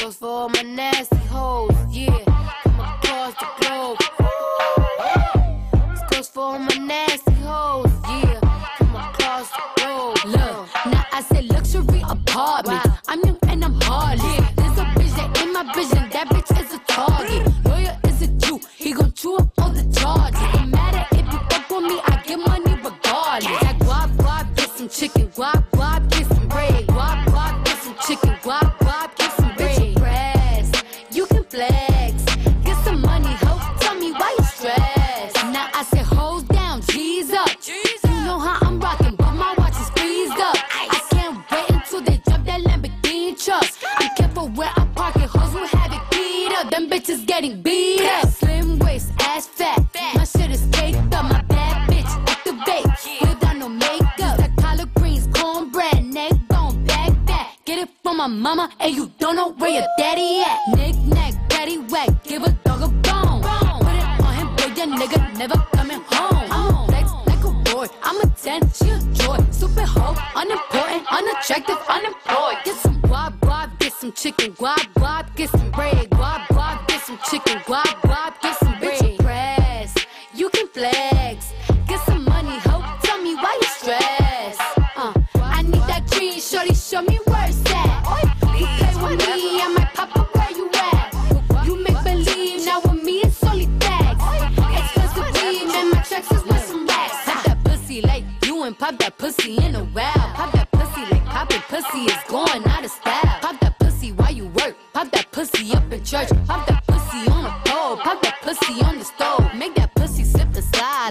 goes 0.00 0.16
for 0.16 0.28
all 0.28 0.48
my 0.48 0.62
nasty 0.62 1.16
hoes, 1.16 1.74
yeah. 1.90 2.29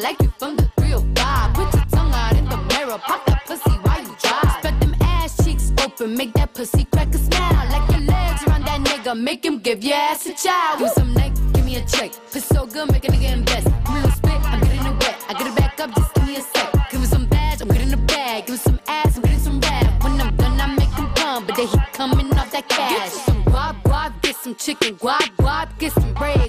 Like 0.09 0.21
you 0.23 0.33
from 0.39 0.55
the 0.55 0.65
305. 0.77 1.53
Put 1.53 1.73
your 1.75 1.85
tongue 1.91 2.13
out 2.13 2.35
in 2.35 2.45
the 2.45 2.57
mirror. 2.71 2.97
Pop 2.97 3.25
that 3.27 3.45
pussy 3.45 3.75
while 3.85 4.01
you 4.01 4.15
drive. 4.23 4.51
Spread 4.57 4.79
them 4.81 4.95
ass 5.01 5.43
cheeks 5.43 5.71
open. 5.83 6.15
Make 6.17 6.33
that 6.33 6.53
pussy 6.53 6.85
crack 6.85 7.13
a 7.13 7.17
smile. 7.17 7.65
Like 7.73 7.87
your 7.91 8.03
legs 8.13 8.41
around 8.47 8.65
that 8.65 8.79
nigga. 8.89 9.13
Make 9.27 9.45
him 9.45 9.59
give 9.59 9.83
your 9.83 9.95
ass 9.95 10.25
a 10.25 10.33
child. 10.33 10.79
Give 10.79 10.89
some 10.89 11.13
neck, 11.13 11.33
give 11.53 11.65
me 11.65 11.75
a 11.75 11.85
check. 11.85 12.11
Pussy 12.31 12.55
so 12.55 12.65
good, 12.65 12.91
make 12.91 13.05
a 13.05 13.11
nigga 13.11 13.33
invest. 13.37 13.67
Give 13.85 14.03
me 14.03 14.11
spit, 14.17 14.41
I'm 14.53 14.59
getting 14.61 14.85
it 14.91 14.95
wet. 15.01 15.15
I 15.29 15.33
get 15.37 15.47
it 15.47 15.55
back 15.55 15.79
up, 15.79 15.95
just 15.95 16.13
give 16.15 16.25
me 16.25 16.35
a 16.37 16.41
sec. 16.41 16.89
Give 16.91 17.01
me 17.01 17.07
some 17.07 17.25
bags, 17.27 17.61
I'm 17.61 17.67
getting 17.67 17.93
a 17.93 17.97
bag. 17.97 18.47
Give 18.47 18.55
me 18.55 18.61
some 18.69 18.79
ass, 18.87 19.15
I'm 19.15 19.21
getting 19.23 19.39
some 19.39 19.59
rap. 19.61 20.03
When 20.03 20.19
I'm 20.21 20.35
done, 20.37 20.59
I 20.59 20.67
make 20.75 20.93
him 20.99 21.07
come, 21.15 21.45
but 21.45 21.55
then 21.55 21.67
he 21.67 21.77
coming 21.93 22.33
off 22.33 22.51
that 22.51 22.67
cash. 22.67 22.89
Get 22.91 23.11
some 23.27 23.43
guap 23.43 23.75
guap, 23.83 24.21
get 24.23 24.35
some 24.35 24.55
chicken. 24.55 24.95
Guap 24.95 25.29
guap, 25.37 25.77
get 25.77 25.91
some 25.93 26.13
bread. 26.15 26.48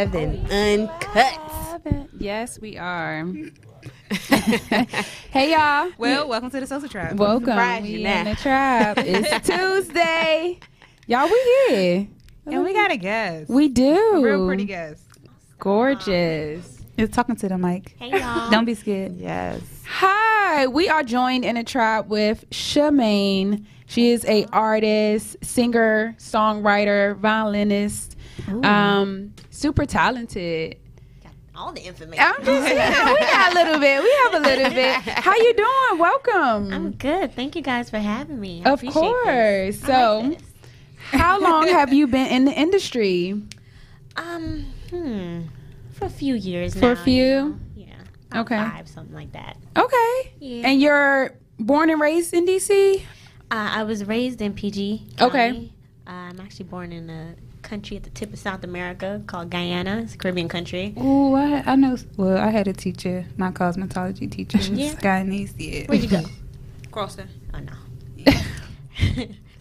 Live 0.00 0.14
and 0.14 0.50
uncut. 0.50 2.08
Yes, 2.18 2.58
we 2.58 2.78
are. 2.78 3.22
hey 5.30 5.52
y'all. 5.52 5.92
Well, 5.98 6.26
welcome 6.26 6.50
to 6.52 6.58
the 6.58 6.66
Social 6.66 6.88
Trap. 6.88 7.16
Welcome. 7.16 7.48
surprise 7.48 7.82
We 7.82 7.88
you 7.98 8.06
in 8.06 8.24
the 8.24 8.34
trap. 8.34 8.96
It's 8.96 9.46
Tuesday. 9.46 10.58
Y'all, 11.06 11.28
we 11.28 11.66
here. 11.68 12.08
And 12.46 12.62
we 12.62 12.72
got 12.72 12.90
a 12.90 12.96
guest. 12.96 13.50
We 13.50 13.68
do. 13.68 13.94
a 14.14 14.22
real 14.22 14.46
pretty 14.46 14.64
guest. 14.64 15.04
Gorgeous. 15.58 16.80
You're 16.96 17.06
talking 17.06 17.36
to 17.36 17.48
the 17.50 17.58
mic. 17.58 17.94
Hey 17.98 18.18
y'all. 18.18 18.50
Don't 18.50 18.64
be 18.64 18.72
scared. 18.72 19.18
Yes. 19.18 19.60
Hi, 19.86 20.66
we 20.66 20.88
are 20.88 21.02
joined 21.02 21.44
in 21.44 21.58
a 21.58 21.64
trap 21.64 22.06
with 22.06 22.48
Shemaine. 22.48 23.66
She 23.84 24.12
is 24.12 24.24
a 24.24 24.46
artist, 24.46 25.36
singer, 25.42 26.14
songwriter, 26.16 27.18
violinist, 27.18 28.16
um, 28.64 29.34
super 29.50 29.86
talented. 29.86 30.76
All 31.56 31.72
the 31.72 31.84
information. 31.86 32.24
I'm 32.26 32.42
just 32.42 32.74
yeah, 32.74 33.12
we 33.12 33.18
got 33.18 33.52
a 33.52 33.54
little 33.54 33.78
bit. 33.80 34.02
We 34.02 34.10
have 34.24 34.34
a 34.34 34.46
little 34.46 34.70
bit. 34.70 34.94
How 34.96 35.34
you 35.36 35.52
doing? 35.52 35.98
Welcome. 36.00 36.72
I'm 36.72 36.90
good. 36.92 37.34
Thank 37.34 37.54
you 37.54 37.60
guys 37.60 37.90
for 37.90 37.98
having 37.98 38.40
me. 38.40 38.62
I 38.64 38.70
Of 38.70 38.82
course. 38.86 39.26
this. 39.76 39.80
So, 39.82 40.20
like 40.20 40.38
this. 40.38 40.48
how 41.10 41.38
long 41.42 41.68
have 41.68 41.92
you 41.92 42.06
been 42.06 42.28
in 42.28 42.44
the 42.46 42.52
industry? 42.52 43.42
um, 44.16 44.72
hmm, 44.88 45.40
for 45.92 46.06
a 46.06 46.10
few 46.10 46.34
years 46.34 46.74
For 46.74 46.92
a 46.92 46.96
few? 46.96 47.58
you 47.76 47.86
know. 47.86 47.92
Yeah. 47.92 47.94
about 48.30 48.40
Okay. 48.46 48.56
Five, 48.56 48.88
something 48.88 49.14
like 49.14 49.32
that. 49.32 49.56
Okay. 49.76 50.32
Yeah. 50.40 50.68
And 50.68 50.80
you're 50.80 51.32
born 51.58 51.90
and 51.90 52.00
raised 52.00 52.32
in 52.32 52.46
DC? 52.46 53.00
Uh, 53.00 53.00
I 53.50 53.82
was 53.82 54.04
raised 54.06 54.40
in 54.40 54.54
PG. 54.54 55.08
Okay. 55.20 55.70
Uh, 56.06 56.10
I'm 56.10 56.40
actually 56.40 56.66
born 56.66 56.90
in 56.92 57.10
a 57.10 57.34
country 57.70 57.96
at 57.96 58.02
the 58.02 58.10
tip 58.10 58.32
of 58.32 58.38
South 58.38 58.64
America 58.64 59.22
called 59.28 59.48
Guyana. 59.48 60.00
It's 60.02 60.14
a 60.14 60.18
Caribbean 60.18 60.48
country. 60.48 60.92
Oh, 60.96 61.36
I, 61.36 61.62
I 61.64 61.76
know. 61.76 61.96
Well, 62.16 62.36
I 62.36 62.50
had 62.50 62.66
a 62.66 62.72
teacher, 62.72 63.24
my 63.36 63.52
cosmetology 63.52 64.30
teacher. 64.30 64.58
Yeah. 64.80 64.94
Guyanese, 64.94 65.54
yeah. 65.58 65.86
Where'd 65.86 66.02
you 66.02 66.08
go? 66.08 66.22
Crossland. 66.90 67.30
Oh 67.54 67.60
no. 67.60 67.72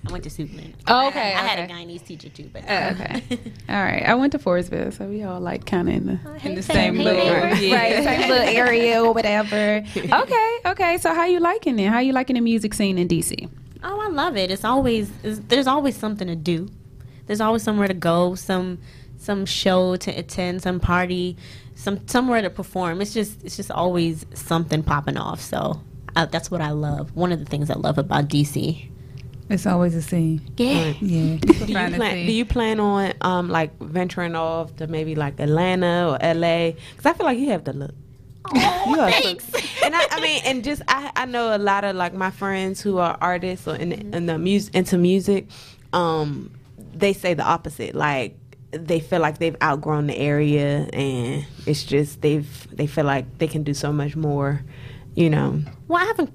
I 0.08 0.12
went 0.12 0.24
to 0.24 0.30
Suitland. 0.30 0.74
Oh, 0.88 1.08
okay, 1.10 1.34
I, 1.34 1.42
had 1.46 1.60
a. 1.60 1.74
Guyanese 1.74 2.06
teacher 2.06 2.30
too, 2.30 2.50
but 2.52 2.64
Oh, 2.68 2.90
okay. 2.92 3.24
All 3.70 3.84
right. 3.84 4.04
I 4.04 4.16
went 4.16 4.32
to 4.32 4.40
Forestville, 4.40 4.94
so 4.94 5.06
we 5.06 5.24
all 5.24 5.40
like 5.40 5.66
kind 5.66 5.90
of 5.90 5.94
oh, 5.94 5.98
in 5.98 6.06
the 6.06 6.40
hey, 6.40 6.50
in 6.50 6.56
the 6.56 6.64
fam, 6.64 6.76
same 6.76 6.98
little 6.98 7.26
neighbor. 7.26 7.76
right, 7.76 8.04
same 8.04 8.30
little 8.30 8.48
area 8.48 9.04
or 9.04 9.14
whatever. 9.14 9.84
Okay, 9.96 10.58
okay. 10.66 10.98
So 10.98 11.14
how 11.14 11.26
you 11.26 11.40
liking 11.40 11.78
it? 11.80 11.90
How 11.90 12.00
you 12.00 12.14
liking 12.14 12.36
the 12.36 12.42
music 12.42 12.74
scene 12.74 12.98
in 12.98 13.08
DC? 13.08 13.50
Oh, 13.84 14.00
I 14.00 14.08
love 14.08 14.36
it. 14.36 14.50
It's 14.52 14.64
always 14.64 15.12
it's, 15.24 15.40
there's 15.48 15.68
always 15.68 15.96
something 15.96 16.28
to 16.28 16.36
do. 16.36 16.70
There's 17.30 17.42
always 17.42 17.62
somewhere 17.62 17.88
to 17.88 17.94
go, 17.94 18.34
some 18.34 18.80
some 19.20 19.46
show 19.46 19.96
to 19.98 20.10
attend, 20.12 20.64
some 20.64 20.80
party, 20.80 21.38
some 21.76 22.08
somewhere 22.08 22.42
to 22.42 22.50
perform. 22.50 23.02
It's 23.02 23.14
just 23.14 23.46
it's 23.46 23.56
just 23.56 23.70
always 23.70 24.26
something 24.34 24.82
popping 24.82 25.16
off. 25.16 25.40
So 25.40 25.80
uh, 26.16 26.26
that's 26.26 26.50
what 26.50 26.60
I 26.60 26.72
love. 26.72 27.16
One 27.16 27.32
of 27.32 27.38
the 27.38 27.46
things 27.46 27.70
I 27.70 27.76
love 27.76 28.00
about 28.00 28.30
DC. 28.30 28.90
It's 29.48 29.68
always 29.68 29.94
a 29.94 30.02
scene. 30.02 30.42
Yeah. 30.58 30.94
Yeah. 31.02 31.38
Do 31.38 31.54
you, 31.66 31.74
plan, 31.76 32.26
do 32.26 32.32
you 32.32 32.46
plan 32.46 32.80
on 32.80 33.14
um 33.22 33.48
like 33.50 33.78
venturing 33.80 34.36
off 34.36 34.76
to 34.78 34.88
maybe 34.88 35.14
like 35.14 35.40
Atlanta 35.40 36.10
or 36.10 36.34
LA? 36.36 36.72
Because 36.72 37.06
I 37.06 37.14
feel 37.14 37.28
like 37.28 37.38
you 37.38 37.50
have 37.52 37.64
the 37.64 37.74
look. 37.74 37.92
Oh, 38.46 38.86
You 38.90 39.00
are 39.02 39.12
so- 39.12 39.22
thanks. 39.22 39.46
and 39.84 39.96
I, 39.96 40.08
I 40.10 40.20
mean, 40.22 40.42
and 40.46 40.64
just 40.64 40.82
I, 40.88 41.12
I 41.16 41.26
know 41.28 41.56
a 41.56 41.60
lot 41.60 41.84
of 41.84 41.96
like 41.96 42.16
my 42.16 42.32
friends 42.32 42.82
who 42.82 42.98
are 42.98 43.16
artists 43.22 43.68
or 43.68 43.76
in, 43.76 43.92
in 44.16 44.26
the 44.26 44.40
music 44.40 44.74
into 44.74 44.98
music. 44.98 45.48
Um, 45.94 46.50
they 47.00 47.14
say 47.14 47.34
the 47.34 47.44
opposite. 47.44 47.96
Like 47.96 48.36
they 48.72 49.00
feel 49.00 49.20
like 49.20 49.40
they've 49.40 49.56
outgrown 49.62 50.08
the 50.08 50.18
area, 50.18 50.88
and 50.94 51.46
it's 51.66 51.84
just 51.84 52.22
they've 52.22 52.68
they 52.76 52.88
feel 52.88 53.06
like 53.06 53.38
they 53.40 53.48
can 53.48 53.64
do 53.64 53.74
so 53.74 53.92
much 53.92 54.16
more. 54.16 54.62
You 55.16 55.30
know, 55.30 55.62
Well, 55.88 56.02
I 56.02 56.06
haven't 56.06 56.32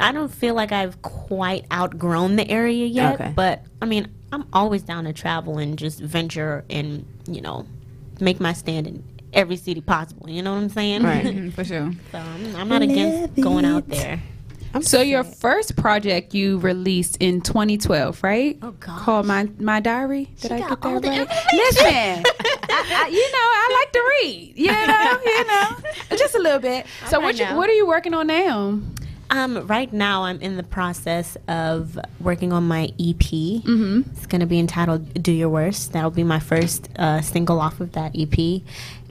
I 0.00 0.12
don't 0.12 0.32
feel 0.32 0.54
like 0.54 0.72
I've 0.72 1.00
quite 1.02 1.66
outgrown 1.72 2.36
the 2.36 2.48
area 2.48 2.86
yet. 2.86 3.14
Okay. 3.14 3.32
But 3.34 3.62
I 3.82 3.86
mean, 3.86 4.08
I'm 4.32 4.46
always 4.52 4.82
down 4.82 5.04
to 5.04 5.12
travel 5.12 5.58
and 5.58 5.78
just 5.78 6.00
venture 6.00 6.64
and 6.70 7.04
you 7.26 7.40
know 7.40 7.66
make 8.20 8.40
my 8.40 8.52
stand 8.52 8.86
in 8.86 9.04
every 9.32 9.56
city 9.56 9.80
possible. 9.80 10.28
You 10.28 10.42
know 10.42 10.52
what 10.54 10.62
I'm 10.62 10.68
saying? 10.70 11.02
Right. 11.02 11.52
For 11.54 11.64
sure. 11.64 11.92
so 12.12 12.18
I'm, 12.18 12.56
I'm 12.56 12.68
not 12.68 12.82
against 12.82 13.40
going 13.40 13.64
out 13.64 13.88
there. 13.88 14.20
I'm 14.74 14.82
So 14.82 15.00
your 15.00 15.24
first 15.24 15.76
project 15.76 16.34
you 16.34 16.58
released 16.58 17.16
in 17.20 17.40
2012, 17.40 18.22
right? 18.22 18.58
Oh, 18.62 18.72
gosh. 18.72 19.00
Called 19.00 19.26
my 19.26 19.48
my 19.58 19.80
diary. 19.80 20.28
Did 20.40 20.52
I 20.52 20.58
got 20.60 20.80
get 20.80 20.86
all 20.86 21.00
that 21.00 21.02
the 21.02 21.08
right? 21.08 21.52
Listen, 21.52 21.86
I, 22.70 23.04
I, 23.04 23.08
you 23.08 23.32
know 23.32 23.46
I 23.60 23.78
like 23.80 23.92
to 23.92 24.02
read. 24.20 24.52
You 24.56 24.72
know, 24.72 25.20
you 25.24 25.44
know, 25.46 26.16
just 26.18 26.34
a 26.34 26.38
little 26.38 26.58
bit. 26.60 26.86
So 27.08 27.16
All 27.16 27.22
what 27.22 27.38
you, 27.38 27.46
what 27.56 27.68
are 27.70 27.72
you 27.72 27.86
working 27.86 28.12
on 28.14 28.26
now? 28.26 28.78
Um, 29.30 29.66
right 29.66 29.92
now, 29.92 30.24
I'm 30.24 30.40
in 30.40 30.56
the 30.56 30.62
process 30.62 31.36
of 31.48 31.98
working 32.20 32.50
on 32.52 32.66
my 32.66 32.84
EP. 32.98 33.20
Mm-hmm. 33.20 34.02
It's 34.12 34.26
going 34.26 34.40
to 34.40 34.46
be 34.46 34.58
entitled 34.58 35.22
"Do 35.22 35.32
Your 35.32 35.48
Worst." 35.50 35.92
That'll 35.92 36.10
be 36.10 36.24
my 36.24 36.40
first 36.40 36.88
uh, 36.98 37.20
single 37.20 37.60
off 37.60 37.80
of 37.80 37.92
that 37.92 38.12
EP, 38.18 38.62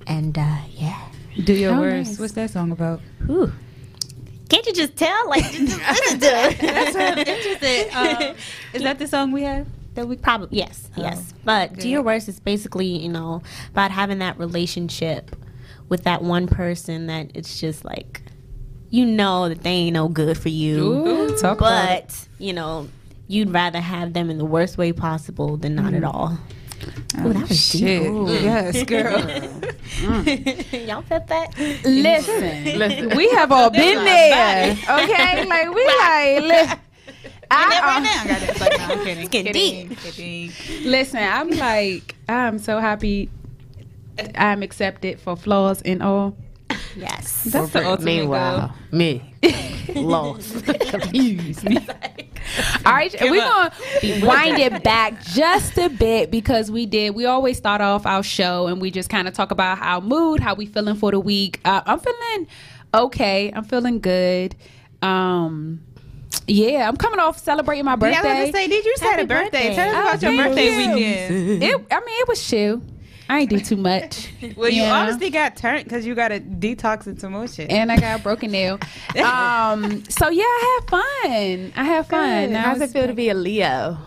and 0.07 0.38
uh, 0.38 0.57
yeah. 0.75 1.00
Do 1.44 1.54
your 1.54 1.75
Oh, 1.75 1.80
worst. 1.81 2.12
nice. 2.12 2.19
What's 2.19 2.33
that 2.33 2.50
song 2.50 2.71
about? 2.71 3.00
Ooh. 3.30 3.51
Can't 4.49 4.66
you 4.66 4.73
just 4.73 4.95
tell? 4.95 5.30
Like, 5.30 5.44
just 5.44 5.77
listen 5.77 6.19
to 6.19 6.25
it. 6.27 6.59
That's 6.59 6.95
what 6.95 7.04
I'm 7.04 7.18
interested. 7.19 7.87
Um, 7.97 8.35
is 8.73 8.83
that 8.83 8.99
the 8.99 9.07
song 9.07 9.31
we 9.31 9.44
have? 9.44 9.68
That 9.95 10.07
we 10.07 10.16
probably 10.16 10.57
yes, 10.57 10.89
Oh, 10.97 11.01
yes. 11.01 11.33
But 11.44 11.73
do 11.73 11.89
your 11.89 12.01
worst 12.04 12.27
is 12.30 12.39
basically 12.39 12.85
you 12.85 13.09
know 13.09 13.42
about 13.71 13.89
having 13.92 14.19
that 14.19 14.37
relationship 14.37 15.35
with 15.89 16.04
that 16.04 16.21
one 16.21 16.47
person 16.47 17.07
that 17.07 17.31
it's 17.33 17.59
just 17.59 17.83
like 17.83 18.21
you 18.89 19.06
know 19.06 19.49
that 19.49 19.63
they 19.63 19.71
ain't 19.71 19.94
no 19.94 20.07
good 20.07 20.37
for 20.37 20.49
you, 20.49 20.77
Ooh, 20.83 21.37
talk 21.37 21.57
about 21.59 21.89
it. 21.92 22.06
but 22.07 22.27
you 22.37 22.54
know 22.54 22.87
you'd 23.27 23.51
rather 23.51 23.80
have 23.81 24.13
them 24.13 24.30
in 24.30 24.37
the 24.37 24.45
worst 24.45 24.77
way 24.77 24.94
possible 24.94 25.57
than 25.57 25.75
not 25.75 25.94
at 25.94 26.04
all. 26.04 26.37
Ooh, 27.19 27.34
that 27.34 27.50
was 27.50 27.72
deep. 27.72 27.81
shit. 27.81 28.07
Ooh. 28.07 28.28
Yes, 28.31 28.84
girl. 28.84 29.19
Y'all 30.88 31.02
felt 31.04 31.28
that? 31.28 31.57
Listen, 31.86 32.78
listen, 32.78 33.18
we 33.18 33.30
have 33.31 33.52
all 33.52 33.69
been 33.69 34.04
there. 34.04 34.72
Okay, 34.72 35.46
like 35.46 35.74
we 35.74 35.86
like. 35.98 36.42
Li- 36.44 36.81
I, 37.50 37.80
right 37.80 37.98
um, 37.98 38.04
now, 38.04 38.22
i 38.24 38.28
got 38.28 38.42
it 38.42 38.50
it's 38.50 38.60
like 38.60 38.80
i'm 38.80 39.04
kidding. 39.06 39.28
getting 39.30 39.90
kidding, 39.90 40.52
kidding. 40.52 40.52
Listen, 40.92 41.24
I'm 41.24 41.50
like, 41.52 42.16
I'm 42.28 42.60
so 42.60 42.80
happy. 42.80 43.30
I'm 44.36 44.64
accepted 44.64 45.19
for 45.19 45.38
flaws 45.38 45.81
and 45.84 46.04
all. 46.04 46.36
Yes. 46.97 47.44
That's 47.45 47.71
the 47.71 47.85
ultimate 47.87 48.06
Meanwhile, 48.06 48.75
me 48.92 49.33
lost, 49.95 50.63
confused. 50.66 51.68
All 52.85 52.94
right, 52.94 53.13
we're 53.21 53.35
gonna 53.42 53.73
wind 54.25 54.57
it 54.59 54.83
back 54.83 55.21
just 55.23 55.77
a 55.77 55.89
bit 55.89 56.31
because 56.31 56.71
we 56.71 56.85
did. 56.85 57.13
We 57.13 57.25
always 57.25 57.57
start 57.57 57.81
off 57.81 58.06
our 58.06 58.23
show 58.23 58.68
and 58.68 58.81
we 58.81 58.89
just 58.92 59.09
kind 59.09 59.27
of 59.27 59.33
talk 59.33 59.51
about 59.51 59.80
our 59.81 60.01
mood, 60.01 60.39
how 60.39 60.56
we 60.56 60.66
feeling 60.66 60.95
for 60.95 61.11
the 61.11 61.19
week. 61.19 61.59
Uh, 61.66 61.81
I'm 61.85 61.99
feeling 61.99 62.47
okay. 62.94 63.51
I'm 63.54 63.63
feeling 63.66 63.99
good. 63.99 64.56
Um, 65.01 65.81
yeah, 66.47 66.87
I'm 66.87 66.95
coming 66.97 67.19
off 67.19 67.37
celebrating 67.39 67.85
my 67.85 67.92
Yeah, 67.92 67.95
birthday. 67.97 68.18
I 68.18 68.44
was 68.44 68.51
gonna 68.51 68.51
say, 68.54 68.68
did 68.68 68.85
you 68.85 68.92
just 68.94 69.04
had 69.04 69.19
a 69.19 69.25
birthday? 69.27 69.68
birthday. 69.69 69.75
Tell 69.75 69.89
us 69.89 69.95
Oh, 69.95 70.07
about 70.09 70.21
your 70.21 70.45
birthday 70.45 70.66
you. 70.66 70.77
weekend. 70.77 71.63
it, 71.63 71.75
I 71.92 71.99
mean, 71.99 72.21
it 72.21 72.27
was 72.27 72.47
chill. 72.47 72.81
I 73.30 73.40
ain't 73.42 73.50
do 73.50 73.60
too 73.60 73.76
much. 73.78 74.30
Well, 74.56 74.69
you 74.69 74.84
Yeah. 74.84 74.94
obviously 75.02 75.30
got 75.30 75.56
turned 75.57 75.84
because 75.84 76.06
you 76.06 76.16
got 76.16 76.31
a 76.31 76.40
detox 76.40 77.07
into 77.07 77.30
more 77.30 77.48
shit. 77.48 77.69
and 77.69 77.92
I 77.92 77.98
got 78.00 78.19
a 78.19 78.24
broken 78.24 78.52
nail. 78.52 78.80
Um, 79.18 80.04
so 80.06 80.30
yeah, 80.30 80.44
I 80.44 80.80
had 80.81 80.90
fun. 80.90 81.74
I 81.76 81.84
had 81.84 82.06
fun. 82.07 82.56
I 82.56 82.60
How's 82.60 82.80
was- 82.80 82.90
it 82.90 82.94
feel 82.94 83.07
to 83.07 83.14
be 83.14 83.30
a 83.30 83.34
Leo? 83.34 83.98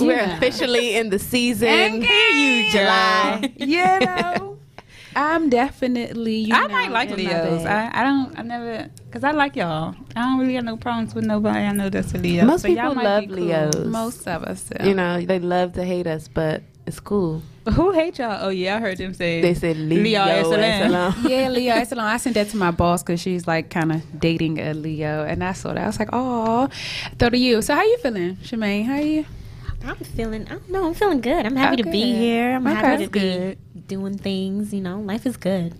We're 0.00 0.20
officially 0.20 0.94
in 0.96 1.10
the 1.10 1.18
season. 1.18 1.68
And 1.68 2.02
you, 2.04 2.70
July. 2.70 3.52
you 3.56 3.82
know, 4.06 4.58
I'm 5.16 5.50
definitely. 5.50 6.36
You 6.36 6.54
I 6.54 6.62
know, 6.62 6.68
might 6.68 6.90
like 6.92 7.10
Leos. 7.10 7.66
I, 7.66 7.90
I 7.92 8.04
don't. 8.04 8.38
I 8.38 8.42
never 8.42 8.88
because 9.06 9.24
I 9.24 9.32
like 9.32 9.56
y'all. 9.56 9.96
I 10.14 10.20
don't 10.20 10.38
really 10.38 10.54
have 10.54 10.64
no 10.64 10.76
problems 10.76 11.12
with 11.14 11.24
nobody. 11.24 11.58
I 11.58 11.72
know 11.72 11.90
that's 11.90 12.14
a 12.14 12.18
Leo. 12.18 12.44
Most 12.44 12.62
so 12.62 12.68
y'all 12.68 12.90
people 12.90 12.94
might 12.94 13.04
love 13.04 13.20
be 13.22 13.26
cool. 13.34 13.44
Leos. 13.46 13.86
Most 13.86 14.28
of 14.28 14.44
us. 14.44 14.62
do. 14.64 14.88
You 14.88 14.94
know, 14.94 15.20
they 15.20 15.40
love 15.40 15.72
to 15.72 15.84
hate 15.84 16.06
us, 16.06 16.28
but 16.28 16.62
it's 16.90 16.98
cool. 17.00 17.40
Who 17.74 17.92
hate 17.92 18.18
y'all? 18.18 18.38
Oh 18.42 18.48
yeah, 18.48 18.76
I 18.76 18.80
heard 18.80 18.98
them 18.98 19.14
say. 19.14 19.40
They 19.40 19.54
said 19.54 19.76
Leo, 19.76 20.02
Leo 20.02 20.24
Leo 20.24 20.42
SLM. 20.44 21.28
yeah, 21.28 21.48
Leo. 21.48 21.74
I 21.74 21.86
I 22.14 22.16
sent 22.16 22.34
that 22.34 22.48
to 22.50 22.56
my 22.56 22.72
boss 22.72 23.02
because 23.04 23.20
she's 23.20 23.46
like 23.46 23.70
kind 23.70 23.92
of 23.92 24.02
dating 24.20 24.58
a 24.58 24.74
Leo, 24.74 25.24
and 25.24 25.44
I 25.44 25.52
saw 25.52 25.72
that. 25.72 25.84
I 25.84 25.86
was 25.86 25.98
like, 26.00 26.08
oh, 26.12 26.68
throw 27.18 27.30
to 27.30 27.38
you. 27.38 27.62
So 27.62 27.74
how 27.76 27.82
you 27.82 27.96
feeling, 27.98 28.36
Shemaine? 28.38 28.84
How 28.86 28.94
are 28.94 29.00
you? 29.02 29.24
I'm 29.84 29.94
feeling. 29.96 30.46
I 30.48 30.50
don't 30.50 30.68
know. 30.68 30.86
I'm 30.88 30.94
feeling 30.94 31.20
good. 31.20 31.46
I'm 31.46 31.54
happy 31.56 31.76
to 31.76 31.84
be 31.84 32.02
here. 32.02 32.56
I'm 32.56 32.66
Okay. 32.66 32.74
happy 32.76 33.06
to 33.06 33.10
That's 33.10 33.56
be 33.56 33.80
doing 33.86 34.18
things. 34.18 34.74
You 34.74 34.80
know, 34.80 34.98
life 35.00 35.24
is 35.24 35.36
good. 35.36 35.74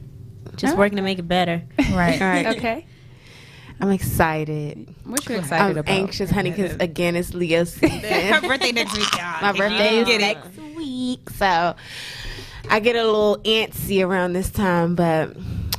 Just 0.57 0.75
All 0.75 0.79
working 0.79 0.97
to 0.97 1.03
make 1.03 1.19
it 1.19 1.27
better. 1.29 1.63
right. 1.93 2.21
Right. 2.21 2.47
Okay. 2.57 2.87
I'm 3.83 3.91
excited. 3.91 4.95
What 5.05 5.27
you 5.27 5.37
excited 5.37 5.65
I'm 5.65 5.79
about? 5.79 5.89
anxious, 5.89 6.31
honey, 6.31 6.51
because 6.51 6.77
again, 6.81 7.17
it's 7.17 7.33
Leo 7.33 7.65
Her 7.65 8.41
birthday 8.43 8.73
next 8.73 8.95
week, 8.97 9.11
y'all. 9.17 9.41
My 9.41 9.51
If 9.51 9.57
you 9.57 9.63
birthday 9.63 9.79
didn't 9.91 10.01
is 10.01 10.07
get 10.07 10.21
it. 10.21 10.35
next 10.35 10.59
week, 11.01 11.31
so 11.31 11.75
I 12.69 12.81
get 12.81 12.95
a 12.97 13.05
little 13.05 13.39
antsy 13.45 14.05
around 14.07 14.35
this 14.35 14.51
time, 14.51 14.95
but 14.95 15.35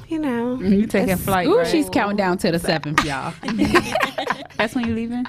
you 0.08 0.20
know, 0.20 0.60
You 0.60 0.88
taking 0.88 1.16
flight? 1.18 1.48
Ooh, 1.48 1.60
right? 1.60 1.68
she's 1.68 1.90
counting 1.90 2.18
down 2.18 2.38
to 2.40 2.52
the 2.52 2.60
seventh, 2.60 3.04
y'all. 3.06 3.34
That's 4.58 4.76
when 4.76 4.86
you 4.88 4.94
leaving. 4.96 5.26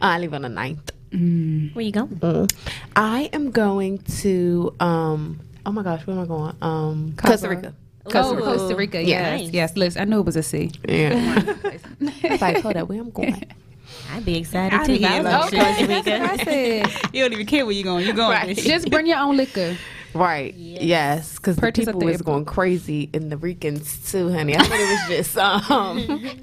I 0.00 0.18
leave 0.18 0.32
on 0.32 0.42
the 0.42 0.48
9th. 0.48 1.74
Where 1.74 1.84
you 1.84 1.92
going? 1.92 2.08
Mm. 2.08 2.50
I 2.96 3.28
am 3.34 3.50
going 3.50 3.98
to 4.22 4.74
um 4.80 5.40
oh 5.66 5.72
my 5.72 5.82
gosh, 5.82 6.06
where 6.06 6.16
am 6.16 6.22
I 6.22 6.26
going? 6.26 6.56
Um 6.62 7.14
Costa 7.18 7.48
Rica. 7.50 7.74
Costa, 8.04 8.34
Ooh. 8.34 8.40
Costa 8.40 8.74
Rica, 8.74 9.02
yes, 9.02 9.40
Nice. 9.42 9.50
yes. 9.52 9.76
Listen, 9.76 10.02
I 10.02 10.04
knew 10.06 10.20
it 10.20 10.26
was 10.26 10.36
a 10.36 10.42
C. 10.42 10.70
Yeah. 10.88 11.12
I 12.24 12.28
was 12.30 12.40
like, 12.40 12.62
hold 12.62 12.76
up, 12.76 12.88
where 12.88 13.00
I'm 13.00 13.10
going. 13.10 13.44
I'd 14.10 14.24
be 14.24 14.36
excited 14.38 14.74
I'd 14.78 14.86
too. 14.86 14.98
be 14.98 15.04
if 15.04 15.10
I 15.10 15.20
was 15.20 15.24
like, 15.24 15.42
Costa 15.42 15.56
that's 15.86 16.06
what 16.06 16.20
I 16.20 16.32
Rica. 16.32 16.44
said. 16.44 17.10
You 17.14 17.22
don't 17.24 17.32
even 17.32 17.46
care 17.46 17.64
where 17.64 17.74
you're 17.74 17.84
going. 17.84 18.04
You're 18.06 18.14
going? 18.14 18.30
Right. 18.30 18.56
Just 18.56 18.90
bring 18.90 19.06
your 19.06 19.18
own 19.18 19.36
liquor. 19.36 19.76
Right. 20.14 20.54
Yes, 20.54 21.36
because 21.36 21.56
the 21.56 21.72
people 21.72 21.98
the 22.00 22.06
was 22.06 22.16
airport. 22.16 22.24
going 22.26 22.44
crazy 22.44 23.08
in 23.14 23.30
the 23.30 23.36
Ricans 23.38 24.10
too, 24.10 24.30
honey. 24.30 24.54
I 24.56 24.62
thought 24.62 24.78
it 24.78 25.10
was 25.10 25.26
just 25.26 25.38
um 25.38 25.98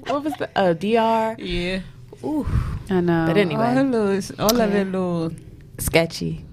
what 0.08 0.24
was 0.24 0.32
the 0.34 0.48
uh 0.58 0.72
DR? 0.74 1.36
Yeah. 1.38 1.80
Ooh, 2.24 2.46
I 2.90 3.00
know. 3.00 3.26
But 3.28 3.36
anyway. 3.36 3.64
All, 3.66 3.74
her 3.74 3.84
little, 3.84 4.44
all 4.44 4.60
of 4.60 4.74
it 4.74 4.84
little. 4.86 5.30
sketchy. 5.78 6.44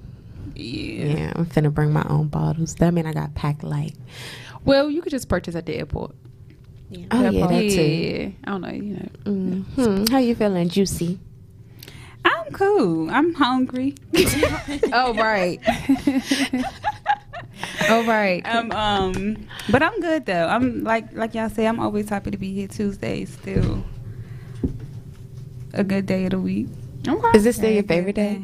Yeah. 0.53 1.05
Yeah, 1.05 1.33
I'm 1.35 1.45
finna 1.47 1.73
bring 1.73 1.91
my 1.91 2.05
own 2.07 2.27
bottles. 2.27 2.75
That 2.75 2.93
mean 2.93 3.05
I 3.07 3.13
got 3.13 3.33
packed 3.33 3.63
light. 3.63 3.95
Well, 4.63 4.89
you 4.89 5.01
could 5.01 5.11
just 5.11 5.27
purchase 5.27 5.55
at 5.55 5.65
the 5.65 5.75
airport. 5.75 6.13
Oh 7.11 7.29
yeah, 7.29 7.39
part. 7.45 7.51
that 7.51 7.69
too. 7.69 7.81
Yeah. 7.81 8.29
I 8.45 8.51
don't 8.51 8.61
know. 8.61 8.69
You 8.71 8.93
know. 8.93 9.09
hmm 9.25 10.05
How 10.09 10.19
you 10.19 10.35
feeling, 10.35 10.69
Juicy? 10.69 11.19
I'm 12.23 12.51
cool. 12.53 13.09
I'm 13.09 13.33
hungry. 13.33 13.95
oh 14.93 15.13
right. 15.13 15.59
oh 17.89 18.05
right. 18.05 18.45
um, 18.47 18.71
um, 18.71 19.47
but 19.69 19.81
I'm 19.83 19.99
good 19.99 20.25
though. 20.25 20.47
I'm 20.47 20.83
like 20.83 21.13
like 21.13 21.33
y'all 21.35 21.49
say. 21.49 21.67
I'm 21.67 21.79
always 21.79 22.09
happy 22.09 22.31
to 22.31 22.37
be 22.37 22.53
here 22.53 22.67
Tuesday. 22.67 23.25
Still 23.25 23.83
a 25.73 25.83
good 25.83 26.05
day 26.05 26.25
of 26.25 26.31
the 26.31 26.39
week. 26.39 26.67
Okay. 27.07 27.37
Is 27.37 27.43
this 27.43 27.57
still 27.57 27.71
your 27.71 27.83
favorite 27.83 28.15
day? 28.15 28.41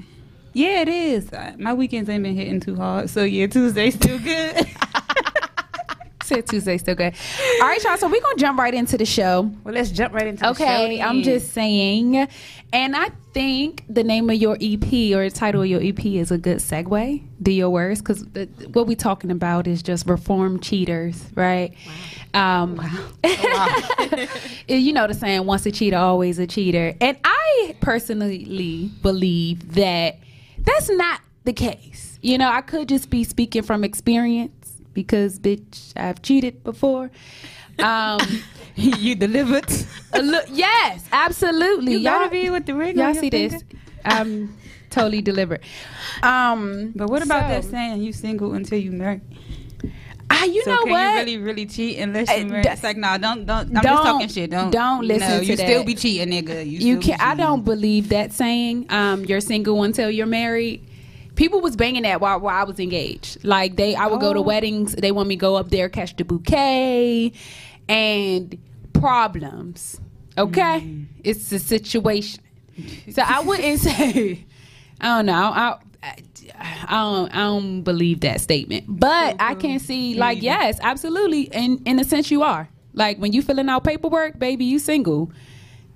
Yeah, 0.54 0.82
it 0.82 0.88
is. 0.88 1.32
Uh, 1.34 1.54
My 1.58 1.74
weekends 1.74 2.10
ain't 2.10 2.24
been 2.24 2.36
hitting 2.36 2.60
too 2.60 2.76
hard, 2.76 3.10
so 3.10 3.24
yeah, 3.24 3.48
Tuesday's 3.48 3.96
still 3.96 4.20
good. 4.20 4.68
Said 6.34 6.48
Tuesday 6.48 6.78
still 6.80 6.96
good. 6.96 7.14
All 7.62 7.68
right, 7.68 7.84
y'all. 7.84 7.96
So 7.98 8.08
we're 8.08 8.22
gonna 8.22 8.38
jump 8.38 8.58
right 8.60 8.74
into 8.74 8.98
the 8.98 9.06
show. 9.06 9.52
well, 9.64 9.74
let's 9.74 9.92
jump 9.92 10.14
right 10.14 10.26
into 10.26 10.42
the 10.42 10.54
show. 10.54 10.64
Okay, 10.64 11.00
I'm 11.00 11.22
just 11.22 11.54
saying, 11.54 12.28
and 12.72 12.96
I 12.96 13.10
think 13.34 13.84
the 13.88 14.04
name 14.04 14.30
of 14.32 14.38
your 14.38 14.58
EP 14.60 14.84
or 15.16 15.30
the 15.30 15.32
title 15.32 15.62
of 15.62 15.68
your 15.68 15.82
EP 15.84 16.04
is 16.06 16.32
a 16.32 16.40
good 16.40 16.58
segue. 16.58 17.22
Do 17.42 17.52
your 17.52 17.70
words, 17.70 18.02
because 18.02 18.26
what 18.74 18.88
we 18.88 18.96
talking 18.96 19.30
about 19.30 19.68
is 19.68 19.84
just 19.84 20.08
reform 20.08 20.60
cheaters, 20.60 21.24
right? 21.36 21.76
Wow. 22.34 22.64
Um, 22.64 22.76
you 24.68 24.92
know 24.92 25.06
the 25.06 25.14
saying, 25.14 25.46
once 25.46 25.68
a 25.68 25.72
cheater, 25.72 25.98
always 25.98 26.40
a 26.40 26.48
cheater. 26.48 26.96
And 27.00 27.18
I 27.24 27.76
personally 27.80 28.90
believe 29.04 29.76
that 29.76 30.18
that's 30.58 30.90
not 30.90 31.22
the 31.44 31.54
case. 31.54 32.18
You 32.22 32.40
know, 32.40 32.50
I 32.50 32.62
could 32.62 32.90
just 32.90 33.10
be 33.12 33.24
speaking 33.24 33.62
from 33.62 33.84
experience 33.84 34.63
because, 34.94 35.40
bitch, 35.40 35.94
I've 35.96 36.22
cheated 36.22 36.64
before. 36.64 37.12
Um, 37.80 38.20
you 38.76 39.16
delivered. 39.16 39.66
a 40.14 40.22
look, 40.22 40.46
yes, 40.52 41.06
absolutely. 41.12 41.94
You 41.94 42.00
y'all, 42.00 42.20
gotta 42.20 42.30
be 42.32 42.50
with 42.50 42.66
the 42.66 42.74
ring. 42.76 42.98
y'all 42.98 43.14
see 43.14 43.30
this? 43.30 43.64
I'm 44.06 44.56
totally 44.90 45.22
deliberate. 45.22 45.62
Um, 46.22 46.92
But 46.96 47.10
what 47.10 47.24
about 47.24 47.48
that 47.50 47.64
saying? 47.64 48.02
You 48.04 48.14
single 48.14 48.54
until 48.54 48.78
you 48.78 48.92
marry. 48.92 49.22
I 50.30 50.40
Ah, 50.42 50.46
you 50.46 50.64
so 50.64 50.72
know 50.72 50.84
can 50.84 50.92
what? 50.92 51.12
you 51.12 51.18
really, 51.20 51.38
really 51.38 51.66
cheat 51.66 52.00
unless 52.00 52.30
Uh, 52.30 52.34
you 52.34 52.46
married? 52.46 52.66
that's- 52.66 52.78
It's 52.80 52.84
like, 52.84 52.98
no, 52.98 53.18
don't, 53.18 53.46
don't. 53.46 53.68
I'm 53.68 53.74
Don't- 53.74 53.84
just 53.84 54.04
talking 54.04 54.28
shit. 54.30 54.50
Don't, 54.50 54.72
don't 54.72 55.06
listen 55.06 55.30
no, 55.30 55.40
to 55.40 55.46
you 55.46 55.56
that. 55.56 55.64
still 55.68 55.84
be 55.84 55.94
cheating, 55.96 56.30
nigga. 56.30 56.66
You, 56.66 56.80
you 56.80 57.00
can 57.00 57.18
I 57.20 57.36
don't 57.36 57.64
believe 57.64 58.10
that 58.10 58.34
saying. 58.34 58.88
Um, 58.90 59.26
you're 59.26 59.42
single 59.42 59.84
until 59.84 60.10
you're 60.10 60.26
married. 60.26 60.88
People 61.36 61.62
was 61.62 61.76
banging 61.76 62.04
that 62.04 62.22
while, 62.22 62.40
while 62.40 62.56
I 62.56 62.64
was 62.64 62.80
engaged. 62.80 63.44
Like 63.44 63.76
they, 63.76 63.96
I 63.96 64.08
would 64.08 64.20
go 64.22 64.34
to 64.34 64.40
Oh. 64.40 64.44
weddings. 64.44 64.94
They 64.96 65.12
want 65.12 65.28
me 65.28 65.36
to 65.36 65.40
go 65.40 65.56
up 65.56 65.70
there 65.70 65.90
catch 65.90 66.16
the 66.16 66.24
bouquet, 66.24 67.32
and 67.90 68.58
problems. 68.94 70.00
Okay, 70.38 70.80
Mm. 70.82 71.06
it's 71.24 71.52
a 71.52 71.60
situation. 71.60 72.42
So 73.12 73.22
I 73.26 73.42
wouldn't 73.42 73.80
say. 73.88 74.46
I 75.00 75.18
don't 75.18 75.26
know. 75.28 75.34
I, 75.34 75.76
I, 76.02 76.16
I 76.88 77.02
don't. 77.02 77.36
I 77.36 77.40
don't 77.40 77.82
believe 77.84 78.22
that 78.22 78.42
statement. 78.42 78.86
But 78.88 79.36
I 79.40 79.54
can 79.56 79.80
see, 79.80 80.16
like, 80.16 80.42
yes, 80.42 80.80
absolutely. 80.82 81.44
In 81.52 81.82
in 81.86 82.00
a 82.00 82.04
sense, 82.04 82.32
you 82.32 82.42
are. 82.44 82.68
Like 82.94 83.18
when 83.20 83.32
you 83.34 83.42
filling 83.42 83.70
out 83.70 83.84
paperwork, 83.84 84.40
baby, 84.40 84.66
you 84.66 84.80
single. 84.80 85.32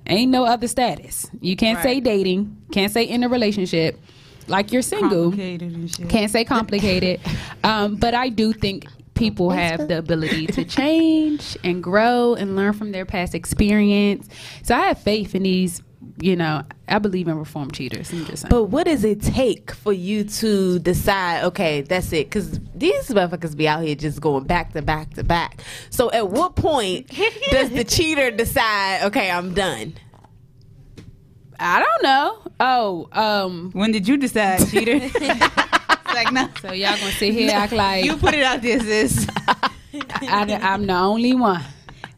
Ain't 0.10 0.32
no 0.32 0.46
other 0.46 0.67
status. 0.70 1.29
You 1.41 1.56
can't 1.58 1.82
say 1.84 2.00
dating. 2.00 2.56
Can't 2.72 2.91
say 2.94 3.03
in 3.03 3.24
a 3.24 3.29
relationship. 3.29 4.00
Like 4.48 4.72
you're 4.72 4.82
single. 4.82 5.34
And 5.34 5.89
shit. 5.89 6.10
Can't 6.10 6.32
say 6.32 6.44
complicated. 6.44 7.20
um, 7.63 7.96
but 7.96 8.13
I 8.13 8.30
do 8.30 8.54
think 8.54 8.86
people 9.18 9.50
have 9.50 9.88
the 9.88 9.98
ability 9.98 10.48
to 10.48 10.63
change 10.63 11.58
and 11.63 11.84
grow 11.84 12.36
and 12.36 12.56
learn 12.56 12.74
from 12.74 12.92
their 12.92 13.06
past 13.06 13.34
experience. 13.36 14.27
So 14.63 14.75
I 14.75 14.88
have 14.88 15.00
faith 15.00 15.36
in 15.36 15.44
these. 15.44 15.82
You 16.20 16.36
know, 16.36 16.63
I 16.88 17.00
believe 17.00 17.27
in 17.27 17.38
reform 17.38 17.70
cheaters. 17.70 18.12
I'm 18.12 18.25
just 18.25 18.44
saying. 18.44 18.50
But 18.50 18.66
what 18.66 18.86
does 18.86 19.04
it 19.04 19.22
take 19.22 19.72
for 19.72 19.94
you 19.94 20.24
to 20.24 20.80
decide? 20.80 21.44
Okay, 21.46 21.82
that's 21.82 22.12
it. 22.12 22.27
Because 22.27 22.60
these 22.74 23.10
motherfuckers 23.10 23.56
be 23.56 23.68
out 23.68 23.84
here 23.84 23.94
just 23.94 24.22
going 24.22 24.46
back 24.46 24.74
to 24.74 24.82
back 24.82 25.13
to 25.16 25.24
back. 25.24 25.62
So 25.92 26.10
at 26.12 26.30
what 26.30 26.56
point 26.56 27.08
does 27.51 27.70
the 27.70 27.84
cheater 27.84 28.32
decide? 28.32 29.04
Okay, 29.04 29.30
I'm 29.30 29.54
done. 29.54 29.94
I 31.60 31.80
don't 31.80 32.04
know. 32.04 32.38
Oh, 32.60 33.08
um, 33.12 33.72
When 33.74 33.92
did 33.92 34.08
you 34.08 34.18
decide, 34.18 34.68
cheater? 34.70 35.00
like, 36.14 36.32
no. 36.32 36.50
so 36.62 36.72
y'all 36.72 36.98
gonna 36.98 37.12
sit 37.14 37.34
here 37.34 37.52
act 37.54 37.74
like 37.74 38.06
You 38.06 38.16
put 38.18 38.34
it 38.34 38.44
out 38.44 38.62
there, 38.62 38.80
sis. 38.80 39.28
I, 40.22 40.46
am 40.62 40.86
the 40.86 40.94
only 40.94 41.34
one. 41.34 41.64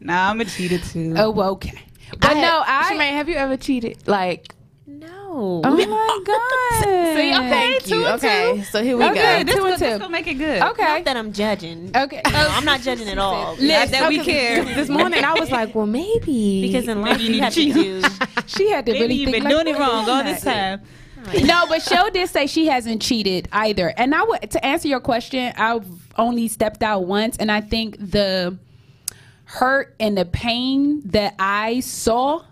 nah, 0.00 0.30
I'm 0.30 0.40
a 0.40 0.44
cheater 0.44 0.78
too. 0.78 1.14
Oh, 1.16 1.40
okay. 1.52 1.78
But 2.18 2.34
no, 2.34 2.62
I. 2.66 2.92
Shemaine, 2.92 3.12
have 3.12 3.28
you 3.28 3.36
ever 3.36 3.56
cheated? 3.56 4.06
Like, 4.06 4.54
No. 4.86 5.62
Oh 5.64 5.76
my 5.76 6.20
god. 6.26 6.84
see, 7.14 7.32
okay, 7.34 7.50
Thank 7.50 7.88
you. 7.88 8.06
Okay, 8.08 8.62
so 8.70 8.82
here 8.82 8.96
we 8.96 9.04
Okay, 9.04 9.44
go. 9.44 9.44
this 9.44 9.54
two 9.54 9.64
and 9.64 9.64
gonna, 9.64 9.78
this 9.78 9.92
two. 9.94 9.98
gonna 10.00 10.10
make 10.10 10.26
it 10.26 10.34
good. 10.34 10.62
Okay. 10.62 10.82
Not 10.82 11.04
that 11.04 11.16
I'm 11.16 11.32
judging. 11.32 11.90
Okay. 11.96 12.20
No, 12.30 12.48
I'm 12.50 12.64
not 12.64 12.80
judging 12.80 13.08
at 13.08 13.18
all. 13.18 13.56
Not 13.56 13.88
that 13.88 14.08
we 14.08 14.18
care. 14.24 14.64
This 14.74 14.88
morning 14.88 15.22
I 15.24 15.34
was 15.38 15.50
like, 15.50 15.74
well, 15.74 15.86
maybe 15.86 16.62
Because 16.66 16.88
in 16.88 17.00
life 17.00 17.20
you 17.20 17.26
you, 17.26 17.32
need 17.32 17.44
have 17.44 17.54
to 17.54 17.72
to 17.72 17.72
do. 17.72 18.02
She 18.56 18.70
had 18.70 18.86
to 18.86 18.92
Maybe 18.92 19.02
really 19.02 19.14
you've 19.14 19.30
think 19.30 19.44
been 19.44 19.52
like, 19.52 19.64
doing 19.64 19.74
it 19.74 19.78
wrong 19.78 20.08
all 20.08 20.24
this 20.24 20.42
time. 20.42 20.82
no, 21.44 21.66
but 21.68 21.82
Show 21.82 22.10
did 22.10 22.28
say 22.28 22.46
she 22.46 22.66
hasn't 22.66 23.02
cheated 23.02 23.48
either. 23.52 23.92
And 23.96 24.14
I 24.14 24.22
would 24.24 24.50
to 24.50 24.64
answer 24.64 24.88
your 24.88 25.00
question, 25.00 25.52
I've 25.56 25.86
only 26.16 26.48
stepped 26.48 26.82
out 26.82 27.06
once, 27.06 27.36
and 27.36 27.50
I 27.52 27.60
think 27.60 27.96
the 27.98 28.58
hurt 29.44 29.94
and 30.00 30.16
the 30.16 30.24
pain 30.24 31.02
that 31.06 31.34
I 31.38 31.80
saw 31.80 32.44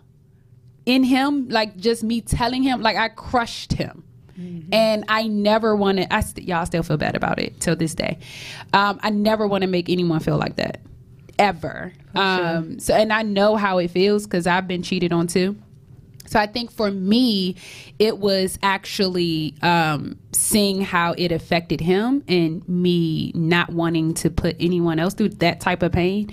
in 0.86 1.04
him, 1.04 1.48
like 1.48 1.76
just 1.76 2.02
me 2.02 2.20
telling 2.20 2.62
him, 2.62 2.80
like 2.82 2.96
I 2.96 3.08
crushed 3.08 3.72
him. 3.72 4.04
And 4.70 5.04
I 5.08 5.26
never 5.26 5.74
wanted. 5.74 6.06
I 6.12 6.20
st- 6.20 6.46
y'all 6.46 6.64
still 6.64 6.84
feel 6.84 6.96
bad 6.96 7.16
about 7.16 7.40
it 7.40 7.58
till 7.58 7.74
this 7.74 7.92
day. 7.96 8.18
Um, 8.72 9.00
I 9.02 9.10
never 9.10 9.48
want 9.48 9.62
to 9.62 9.66
make 9.66 9.88
anyone 9.88 10.20
feel 10.20 10.36
like 10.36 10.54
that, 10.56 10.80
ever. 11.40 11.92
Um, 12.14 12.78
so, 12.78 12.94
and 12.94 13.12
I 13.12 13.22
know 13.22 13.56
how 13.56 13.78
it 13.78 13.90
feels 13.90 14.26
because 14.26 14.46
I've 14.46 14.68
been 14.68 14.84
cheated 14.84 15.12
on 15.12 15.26
too. 15.26 15.56
So 16.28 16.38
I 16.38 16.46
think 16.46 16.70
for 16.70 16.90
me, 16.90 17.56
it 17.98 18.18
was 18.18 18.58
actually 18.62 19.54
um, 19.62 20.18
seeing 20.32 20.82
how 20.82 21.14
it 21.16 21.32
affected 21.32 21.80
him 21.80 22.22
and 22.28 22.66
me 22.68 23.32
not 23.34 23.70
wanting 23.70 24.14
to 24.14 24.30
put 24.30 24.56
anyone 24.60 24.98
else 24.98 25.14
through 25.14 25.30
that 25.30 25.60
type 25.60 25.82
of 25.82 25.92
pain 25.92 26.30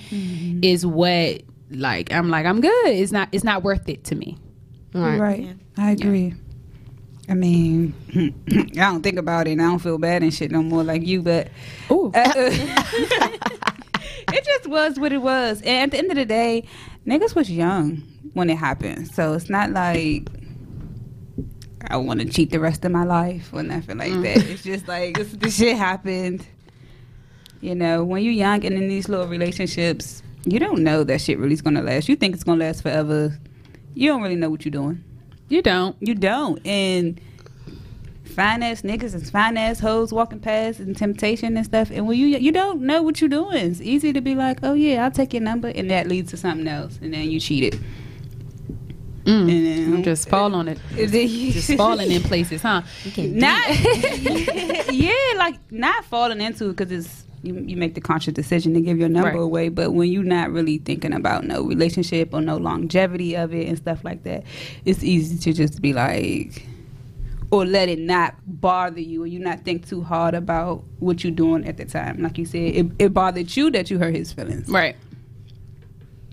is 0.61 0.85
what 0.85 1.41
like 1.71 2.11
I'm 2.11 2.29
like 2.29 2.45
I'm 2.45 2.61
good. 2.61 2.87
It's 2.87 3.11
not 3.11 3.29
it's 3.31 3.43
not 3.43 3.63
worth 3.63 3.87
it 3.87 4.03
to 4.05 4.15
me. 4.15 4.37
Right. 4.93 5.55
I 5.77 5.91
agree. 5.91 6.33
I 7.27 7.33
mean, 7.33 7.93
I 8.77 8.91
don't 8.91 9.01
think 9.01 9.17
about 9.17 9.47
it 9.47 9.53
and 9.53 9.61
I 9.61 9.65
don't 9.65 9.79
feel 9.79 9.97
bad 9.97 10.21
and 10.21 10.33
shit 10.33 10.51
no 10.51 10.61
more 10.61 10.83
like 10.83 11.05
you, 11.05 11.21
but 11.21 11.47
Ooh. 11.89 12.07
uh, 12.15 12.33
it 14.31 14.45
just 14.45 14.67
was 14.67 14.99
what 14.99 15.11
it 15.11 15.21
was. 15.21 15.61
And 15.61 15.83
at 15.83 15.91
the 15.91 15.97
end 15.97 16.11
of 16.11 16.17
the 16.17 16.25
day, 16.25 16.67
niggas 17.07 17.33
was 17.33 17.49
young 17.49 18.03
when 18.35 18.49
it 18.49 18.57
happens. 18.57 19.15
So 19.15 19.33
it's 19.33 19.49
not 19.49 19.71
like 19.71 20.27
I 21.89 21.97
want 21.97 22.19
to 22.19 22.27
cheat 22.27 22.51
the 22.51 22.59
rest 22.59 22.85
of 22.85 22.91
my 22.91 23.03
life 23.03 23.49
or 23.51 23.63
nothing 23.63 23.97
like 23.97 24.13
that. 24.13 24.37
Mm. 24.37 24.49
It's 24.49 24.63
just 24.63 24.87
like 24.87 25.15
this, 25.15 25.31
this 25.31 25.57
shit 25.57 25.77
happened. 25.77 26.45
You 27.61 27.73
know, 27.73 28.03
when 28.03 28.23
you're 28.23 28.33
young 28.33 28.63
and 28.65 28.75
in 28.75 28.87
these 28.87 29.09
little 29.09 29.27
relationships, 29.27 30.21
you 30.43 30.59
don't 30.59 30.83
know 30.83 31.03
that 31.03 31.21
shit 31.21 31.39
really 31.39 31.53
is 31.53 31.61
gonna 31.61 31.81
last. 31.81 32.07
You 32.09 32.15
think 32.15 32.35
it's 32.35 32.43
gonna 32.43 32.63
last 32.63 32.83
forever. 32.83 33.39
You 33.93 34.09
don't 34.11 34.21
really 34.21 34.35
know 34.35 34.49
what 34.49 34.65
you're 34.65 34.71
doing. 34.71 35.03
You 35.47 35.61
don't. 35.61 35.95
You 36.01 36.13
don't. 36.13 36.65
And 36.67 37.19
fine 38.25 38.61
ass 38.63 38.81
niggas 38.81 39.13
and 39.13 39.27
fine 39.29 39.55
ass 39.55 39.79
hoes 39.79 40.11
walking 40.11 40.39
past 40.39 40.79
and 40.79 40.95
temptation 40.97 41.55
and 41.55 41.65
stuff. 41.65 41.89
And 41.89 42.05
when 42.05 42.19
you 42.19 42.27
you 42.27 42.51
don't 42.51 42.81
know 42.81 43.01
what 43.01 43.21
you're 43.21 43.29
doing, 43.29 43.71
it's 43.71 43.81
easy 43.81 44.11
to 44.11 44.19
be 44.19 44.35
like, 44.35 44.59
oh 44.61 44.73
yeah, 44.73 45.05
I'll 45.05 45.11
take 45.11 45.33
your 45.33 45.41
number, 45.41 45.69
and 45.69 45.89
that 45.89 46.07
leads 46.07 46.31
to 46.31 46.37
something 46.37 46.67
else, 46.67 46.99
and 47.01 47.13
then 47.13 47.31
you 47.31 47.39
cheated. 47.39 47.79
Mm. 49.25 49.41
And 49.41 49.93
then- 49.95 50.03
Just 50.03 50.29
fall 50.29 50.53
on 50.55 50.67
it. 50.67 50.79
And 50.97 51.09
then 51.09 51.27
Just 51.51 51.73
falling 51.75 52.11
in 52.11 52.21
places, 52.23 52.61
huh? 52.61 52.81
not 53.17 53.61
yeah, 54.93 55.11
like 55.37 55.55
not 55.71 56.05
falling 56.05 56.41
into 56.41 56.69
it 56.69 56.75
because 56.75 56.91
it's 56.91 57.25
you, 57.43 57.53
you 57.67 57.77
make 57.77 57.93
the 57.93 58.01
conscious 58.01 58.33
decision 58.33 58.73
to 58.73 58.81
give 58.81 58.97
your 58.97 59.09
number 59.09 59.29
Right. 59.33 59.39
away. 59.39 59.69
But 59.69 59.91
when 59.91 60.09
you're 60.11 60.23
not 60.23 60.51
really 60.51 60.79
thinking 60.79 61.13
about 61.13 61.43
no 61.45 61.61
relationship 61.63 62.33
or 62.33 62.41
no 62.41 62.57
longevity 62.57 63.35
of 63.35 63.53
it 63.53 63.67
and 63.67 63.77
stuff 63.77 64.03
like 64.03 64.23
that, 64.23 64.43
it's 64.83 65.03
easy 65.03 65.37
to 65.37 65.53
just 65.53 65.79
be 65.81 65.93
like, 65.93 66.65
or 67.51 67.63
let 67.65 67.87
it 67.87 67.99
not 67.99 68.33
bother 68.47 68.99
you, 68.99 69.21
or 69.23 69.27
you 69.27 69.37
not 69.37 69.63
think 69.63 69.87
too 69.87 70.01
hard 70.01 70.33
about 70.33 70.83
what 70.99 71.23
you're 71.23 71.31
doing 71.31 71.67
at 71.67 71.77
the 71.77 71.85
time. 71.85 72.19
Like 72.21 72.39
you 72.39 72.45
said, 72.45 72.61
it, 72.73 72.87
it 72.97 73.13
bothered 73.13 73.55
you 73.55 73.69
that 73.71 73.91
you 73.91 73.99
hurt 73.99 74.15
his 74.15 74.33
feelings. 74.33 74.67
Right. 74.67 74.95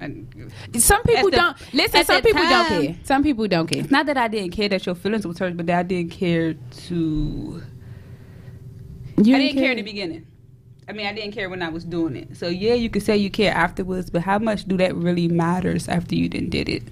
And 0.02 0.52
Some 0.76 1.02
people 1.04 1.30
the- 1.30 1.36
don't 1.36 1.56
listen. 1.72 2.04
Some 2.04 2.16
the 2.16 2.22
people 2.22 2.42
don't 2.42 2.68
care. 2.68 2.96
Some 3.04 3.22
people 3.22 3.48
don't 3.48 3.66
care. 3.66 3.80
It's 3.80 3.90
not 3.90 4.06
that 4.06 4.16
I 4.16 4.28
didn't 4.28 4.50
care 4.50 4.68
that 4.68 4.84
your 4.84 4.94
feelings 4.94 5.26
were 5.26 5.34
hurt, 5.38 5.56
but 5.56 5.66
that 5.66 5.78
I 5.78 5.82
didn't 5.82 6.10
care 6.10 6.54
to. 6.54 7.62
You 9.22 9.36
I 9.36 9.38
didn't 9.38 9.58
care 9.58 9.70
in 9.70 9.76
the 9.76 9.82
beginning. 9.82 10.26
I 10.88 10.92
mean, 10.92 11.06
I 11.06 11.12
didn't 11.12 11.32
care 11.32 11.48
when 11.48 11.62
I 11.62 11.68
was 11.68 11.84
doing 11.84 12.16
it. 12.16 12.36
So 12.36 12.48
yeah, 12.48 12.74
you 12.74 12.90
could 12.90 13.02
say 13.02 13.16
you 13.16 13.30
care 13.30 13.54
afterwards, 13.54 14.10
but 14.10 14.22
how 14.22 14.38
much 14.38 14.64
do 14.64 14.76
that 14.78 14.94
really 14.96 15.28
matters 15.28 15.88
after 15.88 16.14
you 16.16 16.28
didn't 16.28 16.50
did 16.50 16.68
it? 16.68 16.82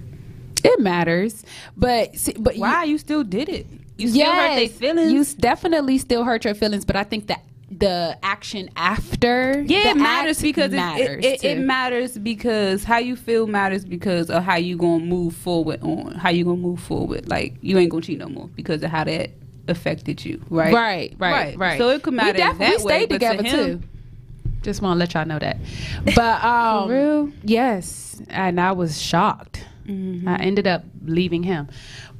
It 0.63 0.79
matters, 0.79 1.43
but 1.75 2.15
see, 2.15 2.33
but 2.39 2.55
you- 2.55 2.61
Why 2.61 2.85
you 2.85 2.97
still 2.97 3.23
did 3.23 3.49
it? 3.49 3.67
You 3.97 4.07
still 4.09 4.31
hurt 4.31 4.55
their 4.55 4.69
feelings. 4.69 5.11
You 5.11 5.25
definitely 5.39 5.97
still 5.97 6.23
hurt 6.23 6.45
your 6.45 6.53
feelings, 6.53 6.85
but 6.85 6.95
I 6.95 7.03
think 7.03 7.27
that 7.27 7.43
the 7.77 8.17
action 8.21 8.69
after 8.75 9.61
yeah, 9.65 9.91
it 9.91 9.97
matters 9.97 10.41
because 10.41 10.73
it- 10.73 10.75
matters 10.75 11.23
it, 11.23 11.25
it, 11.25 11.43
it 11.45 11.55
too. 11.55 11.61
matters 11.61 12.17
because 12.17 12.83
how 12.83 12.97
you 12.97 13.15
feel 13.15 13.47
matters 13.47 13.85
because 13.85 14.29
of 14.29 14.43
how 14.43 14.57
you 14.57 14.75
gonna 14.77 15.03
move 15.05 15.33
forward 15.35 15.81
on 15.81 16.13
how 16.15 16.29
you 16.29 16.43
gonna 16.43 16.57
move 16.57 16.79
forward. 16.81 17.29
Like 17.29 17.55
you 17.61 17.77
ain't 17.77 17.89
gonna 17.89 18.01
cheat 18.03 18.19
no 18.19 18.27
more 18.27 18.47
because 18.55 18.83
of 18.83 18.89
how 18.91 19.05
that 19.05 19.31
affected 19.69 20.23
you, 20.25 20.41
right? 20.49 20.73
right, 20.73 21.15
right, 21.17 21.57
right, 21.57 21.77
So 21.77 21.89
it 21.89 22.03
could 22.03 22.13
matter 22.13 22.33
We, 22.33 22.37
def- 22.39 22.57
that 22.57 22.79
we 22.79 22.83
way, 22.85 22.97
stayed 22.97 23.09
to 23.09 23.15
together 23.15 23.43
him- 23.43 23.79
too. 23.81 23.87
Just 24.63 24.81
want 24.81 24.95
to 24.95 24.99
let 24.99 25.13
y'all 25.13 25.25
know 25.25 25.39
that. 25.39 25.57
But 26.15 26.43
um, 26.43 26.89
real? 26.89 27.31
yes, 27.43 28.21
and 28.29 28.59
I 28.59 28.73
was 28.73 29.01
shocked. 29.01 29.65
Mm-hmm. 29.85 30.27
I 30.27 30.37
ended 30.37 30.67
up 30.67 30.83
leaving 31.03 31.43
him, 31.43 31.69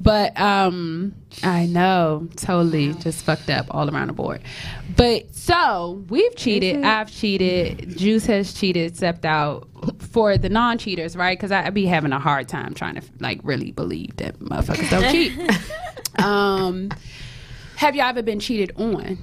but 0.00 0.38
um, 0.38 1.14
I 1.42 1.66
know 1.66 2.28
totally 2.36 2.92
just 2.94 3.24
fucked 3.24 3.50
up 3.50 3.66
all 3.70 3.88
around 3.88 4.08
the 4.08 4.12
board. 4.12 4.42
But 4.96 5.34
so 5.34 6.04
we've 6.08 6.34
cheated. 6.36 6.84
I've 6.84 7.10
cheated. 7.10 7.96
Juice 7.96 8.26
has 8.26 8.52
cheated. 8.52 8.96
Stepped 8.96 9.24
out 9.24 9.68
for 9.98 10.36
the 10.36 10.48
non-cheaters, 10.48 11.16
right? 11.16 11.38
Because 11.38 11.52
I'd 11.52 11.74
be 11.74 11.86
having 11.86 12.12
a 12.12 12.18
hard 12.18 12.48
time 12.48 12.74
trying 12.74 12.96
to 12.96 13.02
like 13.20 13.40
really 13.42 13.72
believe 13.72 14.16
that 14.16 14.38
motherfuckers 14.38 14.90
don't 14.90 15.10
cheat. 15.10 16.22
um, 16.22 16.90
have 17.76 17.96
y'all 17.96 18.06
ever 18.06 18.22
been 18.22 18.40
cheated 18.40 18.72
on? 18.76 19.18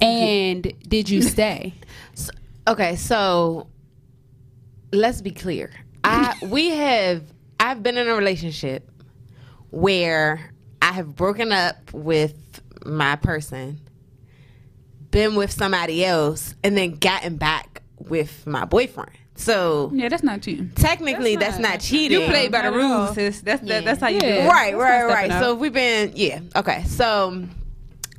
And 0.00 0.72
did 0.88 1.10
you 1.10 1.22
stay? 1.22 1.74
Okay, 2.66 2.96
so 2.96 3.68
let's 4.92 5.20
be 5.20 5.30
clear. 5.30 5.70
I 6.04 6.34
we 6.42 6.70
have 6.70 7.22
I've 7.60 7.82
been 7.82 7.98
in 7.98 8.08
a 8.08 8.14
relationship 8.14 8.90
where 9.70 10.50
I 10.80 10.92
have 10.92 11.14
broken 11.14 11.52
up 11.52 11.92
with 11.92 12.34
my 12.86 13.16
person, 13.16 13.80
been 15.10 15.34
with 15.34 15.50
somebody 15.52 16.04
else, 16.04 16.54
and 16.64 16.76
then 16.76 16.92
gotten 16.92 17.36
back 17.36 17.82
with 17.98 18.46
my 18.46 18.64
boyfriend. 18.64 19.10
So 19.36 19.90
Yeah, 19.94 20.08
that's 20.08 20.22
not 20.22 20.40
cheating. 20.40 20.70
technically, 20.74 21.36
That's 21.36 21.56
that's 21.56 21.62
not- 21.62 21.70
not, 21.72 21.80
cheating. 21.80 22.20
You 22.20 22.26
play 22.26 22.48
by 22.48 22.62
the 22.62 22.70
Not 22.70 22.80
at 22.80 22.84
all. 22.90 23.02
rules, 23.04 23.14
sis. 23.14 23.40
That's 23.42 23.62
Yeah. 23.62 23.74
that, 23.74 23.84
that's 23.84 24.00
how 24.00 24.08
you 24.08 24.20
do 24.20 24.26
it. 24.26 24.48
right, 24.48 24.72
That's 24.72 24.82
right, 24.82 25.04
right. 25.04 25.24
stepping 25.30 25.42
So 25.42 25.52
if 25.54 25.58
we've 25.60 25.72
been, 25.72 26.12
yeah, 26.14 26.40
okay. 26.56 26.84
So, 26.84 27.44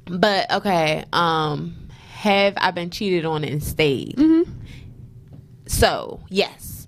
but 0.06 0.52
okay, 0.52 1.04
um, 1.14 1.76
have 2.14 2.54
I 2.58 2.70
been 2.72 2.92
cheated 2.92 3.26
on 3.26 3.44
and 3.44 3.64
stayed? 3.64 4.16
Mm-hmm. 4.18 4.52
So 5.68 6.22
yes, 6.30 6.88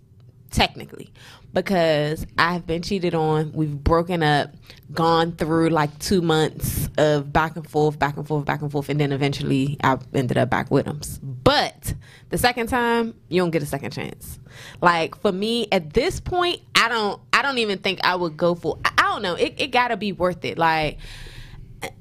technically, 0.52 1.12
because 1.54 2.26
I've 2.38 2.66
been 2.66 2.82
cheated 2.82 3.14
on. 3.14 3.54
We've 3.54 3.76
broken 3.76 4.24
up, 4.24 4.52
gone 4.92 5.34
through 5.34 5.70
like 5.70 5.98
two 6.00 6.22
months 6.22 6.90
of 6.98 7.32
back 7.32 7.56
and 7.56 7.70
forth, 7.70 8.00
back 8.00 8.18
and 8.18 8.28
forth, 8.28 8.46
back 8.46 8.62
and 8.62 8.72
forth, 8.72 8.90
and 8.90 9.00
then 9.00 9.12
eventually 9.12 9.78
I 9.84 9.98
ended 10.14 10.38
up 10.38 10.50
back 10.50 10.72
with 10.72 10.86
him. 10.86 11.02
But 11.22 11.94
the 12.30 12.38
second 12.38 12.68
time, 12.68 13.14
you 13.30 13.42
don't 13.42 13.52
get 13.52 13.62
a 13.62 13.68
second 13.68 13.92
chance. 13.92 14.40
Like 14.82 15.16
for 15.22 15.32
me, 15.32 15.68
at 15.72 15.94
this 15.94 16.20
point, 16.20 16.62
I 16.76 16.90
don't, 16.90 17.22
I 17.32 17.42
don't 17.42 17.60
even 17.60 17.78
think 17.78 18.00
I 18.04 18.16
would 18.16 18.36
go 18.36 18.56
for. 18.56 18.80
I, 18.84 18.92
I 18.98 19.02
don't 19.14 19.22
know. 19.22 19.36
It, 19.36 19.54
it 19.58 19.68
got 19.68 19.90
to 19.90 19.98
be 19.98 20.12
worth 20.12 20.44
it. 20.44 20.58
Like. 20.58 20.98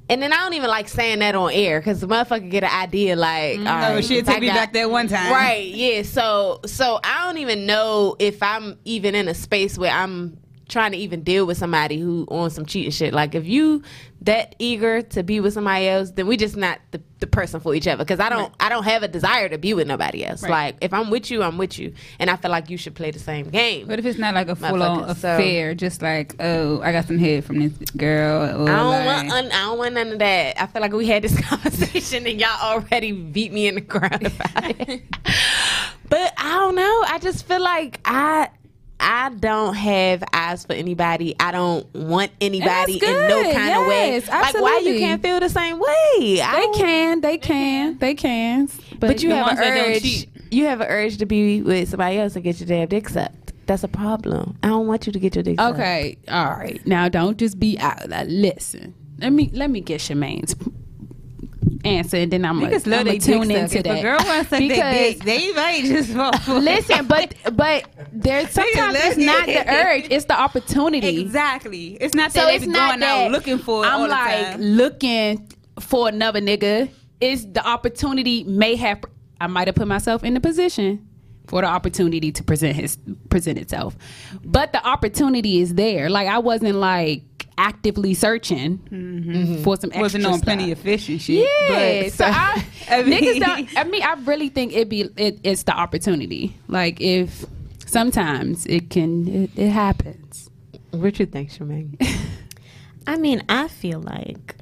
And 0.09 0.21
then 0.23 0.33
I 0.33 0.37
don't 0.37 0.53
even 0.55 0.69
like 0.69 0.89
saying 0.89 1.21
that 1.21 1.35
on 1.35 1.51
air 1.53 1.81
because 1.81 2.01
the 2.01 2.07
motherfucker 2.07 2.51
get 2.51 2.65
an 2.65 2.71
idea 2.71 3.17
like, 3.17 3.59
mm-hmm. 3.59 3.67
Oh, 3.67 3.71
right, 3.95 4.05
she'll 4.05 4.19
if 4.19 4.29
I 4.29 4.33
take 4.33 4.41
me 4.43 4.47
got- 4.49 4.55
back 4.55 4.73
that 4.75 4.91
one 4.91 5.09
time. 5.09 5.33
Right, 5.33 5.67
yeah. 5.67 6.03
So 6.03 6.61
so 6.67 7.01
I 7.03 7.27
don't 7.27 7.39
even 7.39 7.67
know 7.67 8.17
if 8.19 8.43
I'm 8.43 8.79
even 8.85 9.15
in 9.15 9.29
a 9.29 9.35
space 9.35 9.79
where 9.79 9.93
I'm 9.93 10.37
trying 10.73 10.93
to 10.93 10.99
even 10.99 11.23
deal 11.23 11.47
with 11.47 11.59
somebody 11.59 11.99
who 12.01 12.27
on 12.31 12.51
some 12.51 12.67
cheating 12.67 12.91
shit. 12.91 13.13
Like 13.13 13.35
if 13.35 13.47
you 13.47 13.83
that 14.23 14.55
eager 14.59 15.03
to 15.03 15.23
be 15.23 15.41
with 15.41 15.53
somebody 15.53 15.89
else, 15.89 16.13
then 16.13 16.27
we 16.27 16.37
just 16.37 16.57
not 16.57 16.81
the, 16.93 17.03
the 17.19 17.27
person 17.27 17.61
for 17.61 17.75
each 17.75 17.87
other. 17.87 18.03
Because 18.03 18.21
I 18.21 18.29
don't 18.29 18.53
I 18.59 18.69
don't 18.69 18.85
have 18.85 19.03
a 19.03 19.09
desire 19.09 19.49
to 19.49 19.59
be 19.59 19.75
with 19.75 19.87
nobody 19.87 20.25
else. 20.25 20.43
Right. 20.43 20.51
Like 20.51 20.77
if 20.81 20.93
I'm 20.93 21.11
with 21.11 21.31
you, 21.31 21.43
I'm 21.43 21.59
with 21.59 21.79
you, 21.79 21.93
and 22.19 22.31
I 22.31 22.37
feel 22.37 22.51
like 22.51 22.71
you 22.71 22.79
should 22.79 22.95
play 22.95 23.11
the 23.11 23.19
same 23.19 23.51
game. 23.51 23.87
But 23.87 23.99
if 23.99 24.07
it's 24.07 24.19
not 24.19 24.35
like 24.35 24.49
a 24.49 24.57
full 24.57 24.83
on 24.83 25.01
Motherfucker, 25.03 25.17
so- 25.17 25.35
affair, 25.35 25.75
just 25.75 26.03
like 26.03 26.35
oh, 26.41 26.81
I 26.81 26.91
got 26.91 27.07
some 27.07 27.19
head 27.19 27.45
from 27.45 27.61
this 27.61 27.91
girl. 27.91 28.63
Or 28.63 28.71
I 28.71 28.77
don't 28.77 28.89
like, 28.89 29.07
want 29.07 29.31
un- 29.31 29.53
I 29.53 29.61
don't 29.67 29.79
want 29.79 29.95
none 29.95 30.13
of 30.13 30.19
that. 30.21 30.61
I 30.61 30.67
feel 30.67 30.83
like 30.83 30.93
we 30.93 31.07
had 31.07 31.23
this 31.23 31.39
conversation 31.49 32.27
and 32.27 32.41
y'all 32.41 32.61
already 32.63 33.13
beat 33.13 33.53
me 33.53 33.69
in 33.69 33.75
the 33.75 33.81
ground 33.83 34.27
about 34.27 34.81
it. 34.89 35.03
but 36.09 36.33
I 36.39 36.51
don't 36.55 36.75
know. 36.75 37.05
I 37.07 37.19
just 37.21 37.47
feel 37.47 37.61
like 37.61 38.01
I 38.07 38.49
I 39.03 39.31
don't 39.31 39.75
have 39.75 40.23
eyes 40.33 40.65
for 40.65 40.75
anybody. 40.75 41.35
I 41.41 41.51
don't 41.51 41.93
want 41.95 42.31
anybody 42.41 42.95
in 42.95 43.01
no 43.01 43.43
good. 43.43 43.55
kind 43.55 43.81
of 43.81 43.87
way. 43.89 44.13
Yes, 44.13 44.29
Like 44.29 44.55
why 44.55 44.79
you 44.85 44.99
can't 44.99 45.21
feel 45.21 45.41
the 45.41 45.49
same 45.49 45.79
way? 45.81 46.41
I 46.41 46.53
They 46.55 46.61
don't- 46.63 46.77
can, 46.77 47.21
they 47.21 47.39
can, 47.39 47.99
they 47.99 48.15
can. 48.15 48.67
But, 48.93 49.01
But 49.09 49.23
you 49.23 49.31
have 49.31 49.59
an 49.59 49.59
urge. 49.59 50.29
You 50.53 50.67
have 50.67 50.81
an 50.81 50.87
urge 50.89 51.17
to 51.19 51.27
be 51.27 51.63
with 51.63 51.89
somebody 51.89 52.19
else 52.19 52.35
and 52.37 52.45
get 52.45 52.61
your 52.61 52.67
damn 52.69 52.87
dick 52.89 53.09
sucked. 53.09 53.53
That's 53.67 53.83
a 53.85 53.89
problem. 53.89 54.57
I 54.63 54.69
don't 54.69 54.87
want 54.87 55.07
you 55.07 55.13
to 55.13 55.19
get 55.19 55.35
your 55.35 55.43
dick 55.43 55.59
sucked. 55.59 55.79
Okay, 55.79 56.19
all 56.29 56.51
right. 56.51 56.81
Now 56.87 57.09
don't 57.09 57.39
just 57.39 57.59
be 57.59 57.79
out. 57.79 58.09
Like, 58.09 58.27
listen, 58.31 58.95
let 59.19 59.33
me 59.33 59.51
let 59.53 59.71
me 59.71 59.81
get 59.81 60.01
Charmaine's 60.01 60.55
answer, 61.85 62.17
and 62.19 62.33
then 62.33 62.45
I'm 62.45 62.61
gonna 62.61 62.79
they 63.05 63.19
tune 63.19 63.51
into. 63.51 63.79
If 63.79 63.85
that. 63.85 63.99
a 63.99 64.03
girl 64.03 64.19
wants 64.25 64.51
to 64.51 64.59
Because- 64.59 64.95
dick, 64.95 65.25
they 65.25 65.53
might 65.53 65.85
just 65.85 66.11
fall 66.13 66.33
for 66.39 66.57
it. 66.57 66.61
Listen, 66.61 67.07
but 67.07 67.35
but 67.55 67.85
there's 68.13 68.51
sometimes 68.59 68.97
it's 68.99 69.17
not 69.17 69.47
the 69.47 69.69
urge; 69.69 70.07
it's 70.11 70.25
the 70.27 70.39
opportunity. 70.39 71.21
Exactly. 71.21 71.95
It's 72.01 72.15
not 72.15 72.33
that 72.33 72.43
So 72.43 72.49
it's 72.49 72.67
not 72.67 72.91
going 72.91 73.01
that 73.01 73.27
out 73.27 73.33
looking 73.33 73.59
for 73.59 73.85
I'm 73.85 74.09
like 74.09 74.57
looking 74.59 75.49
for 75.81 76.09
another 76.09 76.41
nigga. 76.41 76.91
It's 77.21 77.45
the 77.45 77.67
opportunity 77.67 78.45
may 78.45 78.77
have. 78.77 79.05
I 79.41 79.47
might 79.49 79.67
have 79.69 79.75
put 79.75 79.89
myself 79.89 80.23
in 80.23 80.35
the 80.35 80.41
position 80.41 81.09
for 81.49 81.61
the 81.61 81.67
opportunity 81.67 82.31
to 82.33 82.45
present 82.45 82.77
his 82.77 82.97
present 83.29 83.59
itself, 83.59 83.97
but 84.45 84.73
the 84.73 84.87
opportunity 84.87 85.61
is 85.61 85.75
there. 85.75 86.09
Like 86.09 86.29
I 86.29 86.39
wasn't 86.39 86.77
like 86.77 87.23
actively 87.59 88.15
searching 88.15 88.79
mm-hmm. 88.91 89.63
for 89.63 89.77
some 89.77 89.91
extra 89.91 90.03
Wasn't 90.03 90.27
on 90.27 90.35
stuff. 90.35 90.45
plenty 90.45 90.73
of 90.73 90.79
fish 90.79 91.09
and 91.09 91.21
shit. 91.21 91.49
Yeah, 91.69 92.03
but- 92.05 92.13
so 92.13 92.25
I, 92.27 92.65
I 92.91 93.03
mean- 93.03 93.23
niggas 93.23 93.41
don't. 93.41 93.79
I 93.79 93.85
mean, 93.85 94.03
I 94.03 94.15
really 94.25 94.49
think 94.49 94.73
it 94.73 94.89
be 94.89 95.03
it, 95.17 95.39
it's 95.43 95.65
the 95.65 95.73
opportunity. 95.73 96.57
Like 96.69 97.01
if 97.01 97.45
sometimes 97.87 98.67
it 98.67 98.91
can 98.91 99.29
it, 99.29 99.51
it 99.57 99.71
happens. 99.71 100.51
What 100.91 101.19
you 101.19 101.27
think, 101.27 101.51
Shemaine? 101.51 101.97
I 103.07 103.17
mean, 103.17 103.43
I 103.49 103.69
feel 103.69 104.01
like, 104.01 104.57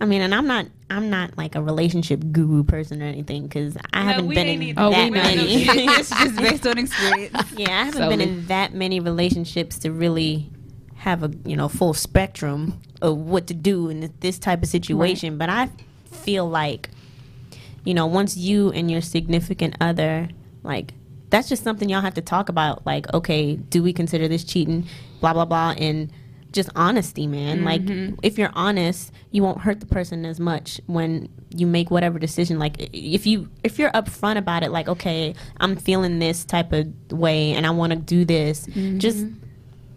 I 0.00 0.04
mean, 0.04 0.20
and 0.20 0.34
I'm 0.34 0.46
not, 0.46 0.66
I'm 0.90 1.10
not 1.10 1.38
like 1.38 1.54
a 1.54 1.62
relationship 1.62 2.22
guru 2.32 2.64
person 2.64 3.02
or 3.02 3.06
anything 3.06 3.44
because 3.44 3.76
I 3.92 4.02
haven't 4.02 4.28
been 4.28 4.62
in 4.62 4.74
Oh, 4.76 4.90
that 4.90 5.06
know. 5.06 5.22
many. 5.22 5.62
it's 5.64 6.10
just 6.10 6.36
based 6.36 6.66
on 6.66 6.78
experience. 6.78 7.52
yeah, 7.56 7.70
I 7.70 7.84
haven't 7.84 8.00
Solely. 8.00 8.16
been 8.16 8.28
in 8.28 8.46
that 8.46 8.74
many 8.74 9.00
relationships 9.00 9.78
to 9.80 9.92
really 9.92 10.50
have 10.96 11.22
a 11.22 11.30
you 11.44 11.56
know 11.56 11.68
full 11.68 11.94
spectrum 11.94 12.80
of 13.02 13.16
what 13.18 13.46
to 13.46 13.54
do 13.54 13.88
in 13.88 14.12
this 14.20 14.38
type 14.38 14.62
of 14.62 14.68
situation. 14.68 15.38
But 15.38 15.48
I 15.50 15.70
feel 16.10 16.48
like, 16.48 16.90
you 17.84 17.94
know, 17.94 18.06
once 18.06 18.36
you 18.36 18.70
and 18.72 18.90
your 18.90 19.00
significant 19.00 19.76
other 19.80 20.28
like. 20.62 20.92
That's 21.28 21.48
just 21.48 21.64
something 21.64 21.88
y'all 21.88 22.02
have 22.02 22.14
to 22.14 22.22
talk 22.22 22.48
about. 22.48 22.86
Like, 22.86 23.12
okay, 23.12 23.56
do 23.56 23.82
we 23.82 23.92
consider 23.92 24.28
this 24.28 24.44
cheating? 24.44 24.86
Blah 25.20 25.32
blah 25.32 25.44
blah, 25.44 25.74
and 25.76 26.12
just 26.56 26.70
honesty, 26.74 27.26
man. 27.26 27.64
Like, 27.64 27.82
mm-hmm. 27.82 28.14
if 28.22 28.38
you're 28.38 28.50
honest, 28.54 29.12
you 29.30 29.42
won't 29.42 29.60
hurt 29.60 29.78
the 29.80 29.86
person 29.86 30.24
as 30.24 30.40
much 30.40 30.80
when 30.86 31.28
you 31.54 31.66
make 31.66 31.90
whatever 31.90 32.18
decision. 32.18 32.58
Like, 32.58 32.76
if 32.92 33.26
you 33.26 33.48
if 33.62 33.78
you're 33.78 33.90
upfront 33.90 34.38
about 34.38 34.62
it, 34.64 34.70
like, 34.70 34.88
okay, 34.88 35.34
I'm 35.58 35.76
feeling 35.76 36.18
this 36.18 36.44
type 36.44 36.72
of 36.72 36.88
way, 37.12 37.52
and 37.52 37.66
I 37.66 37.70
want 37.70 37.92
to 37.92 37.98
do 37.98 38.24
this. 38.24 38.66
Just 38.66 39.18
mm-hmm. 39.18 39.45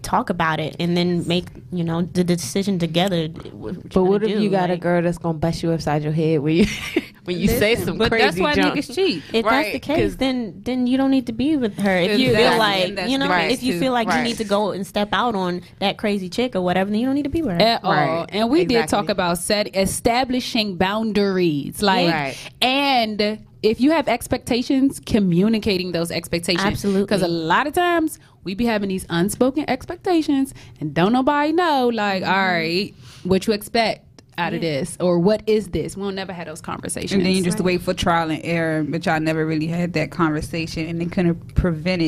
Talk 0.02 0.30
about 0.30 0.60
it, 0.60 0.76
and 0.80 0.96
then 0.96 1.28
make 1.28 1.46
you 1.72 1.84
know 1.84 2.02
the 2.04 2.24
decision 2.24 2.80
together. 2.80 3.28
But 3.30 4.04
what 4.04 4.24
if 4.24 4.40
you 4.42 4.50
got 4.50 4.70
a 4.72 4.78
girl 4.78 5.02
that's 5.02 5.18
gonna 5.18 5.38
bust 5.38 5.64
you 5.64 5.72
upside 5.72 6.04
your 6.04 6.14
head 6.14 6.40
when 6.40 6.56
you 6.56 6.66
when 7.26 7.38
you 7.38 7.48
say 7.48 7.76
some 7.76 7.98
but 7.98 8.10
crazy 8.10 8.24
that's 8.26 8.40
why 8.40 8.56
junk? 8.56 8.76
niggas 8.76 8.96
cheat. 8.96 9.24
If 9.34 9.46
that's 9.46 9.72
the 9.74 9.80
case, 9.80 10.16
then 10.16 10.62
then 10.64 10.88
you 10.88 10.98
don't 10.98 11.12
need 11.12 11.28
to 11.28 11.34
be 11.34 11.58
with 11.58 11.78
her. 11.80 11.98
If 11.98 12.20
you 12.20 12.30
Exactly, 12.32 12.50
feel 12.50 12.58
like 12.58 13.10
you 13.10 13.18
know, 13.18 13.28
the 13.28 13.34
case 13.34 13.54
if 13.58 13.64
you 13.64 13.80
feel 13.80 13.92
like 13.94 14.08
you 14.08 14.22
need 14.24 14.38
to 14.38 14.44
go 14.46 14.72
and 14.72 14.86
step 14.88 15.10
out 15.14 15.36
on 15.36 15.62
that 15.80 15.98
crazy 15.98 16.30
chick 16.30 16.56
or 16.56 16.62
whatever, 16.62 16.90
then 16.90 17.00
you 17.00 17.06
don't 17.06 17.16
need 17.16 17.24
to 17.24 17.30
be 17.30 17.42
with 17.42 17.54
her. 17.54 17.62
at 17.62 17.84
all. 17.84 18.26
And 18.30 18.50
we 18.50 18.66
did 18.66 18.88
talk 18.88 19.10
about 19.10 19.38
set 19.38 19.76
establishing 19.76 20.78
boundaries, 20.78 21.82
like 21.82 22.14
Right. 22.14 22.38
and 22.62 23.46
if 23.62 23.82
you 23.82 23.91
have 23.91 24.08
expectations, 24.08 25.02
communicating 25.06 25.91
those 25.91 26.12
expectations. 26.12 26.63
Absolutely. 26.65 27.04
Because 27.04 27.22
a 27.22 27.28
lot 27.28 27.67
of 27.67 27.74
times 27.74 28.19
we 28.43 28.56
be 28.56 28.65
having 28.65 28.89
these 28.89 29.06
unspoken 29.10 29.65
expectations, 29.69 30.54
and 30.80 30.93
don't 30.93 31.12
nobody 31.13 31.52
know. 31.52 31.89
Like, 31.89 32.24
Mm-hmm. 32.24 32.32
all 32.32 32.45
right, 32.48 32.95
what 33.24 33.48
you 33.48 33.54
expect 33.54 34.06
out 34.38 34.54
of 34.54 34.62
this, 34.62 34.95
or 35.02 35.19
what 35.19 35.43
is 35.48 35.67
this? 35.69 35.98
We'll 35.98 36.12
never 36.12 36.32
have 36.32 36.48
those 36.48 36.62
conversations. 36.62 37.12
And 37.12 37.26
then 37.26 37.34
you 37.34 37.43
just 37.43 37.60
wait 37.60 37.82
for 37.82 37.93
trial 37.93 38.32
and 38.32 38.39
error, 38.45 38.84
but 38.84 39.06
y'all 39.06 39.19
never 39.19 39.45
really 39.45 39.67
had 39.67 39.91
that 39.93 40.12
conversation, 40.12 40.88
and 40.88 41.02
it 41.02 41.12
couldn't 41.12 41.56
prevent 41.56 42.02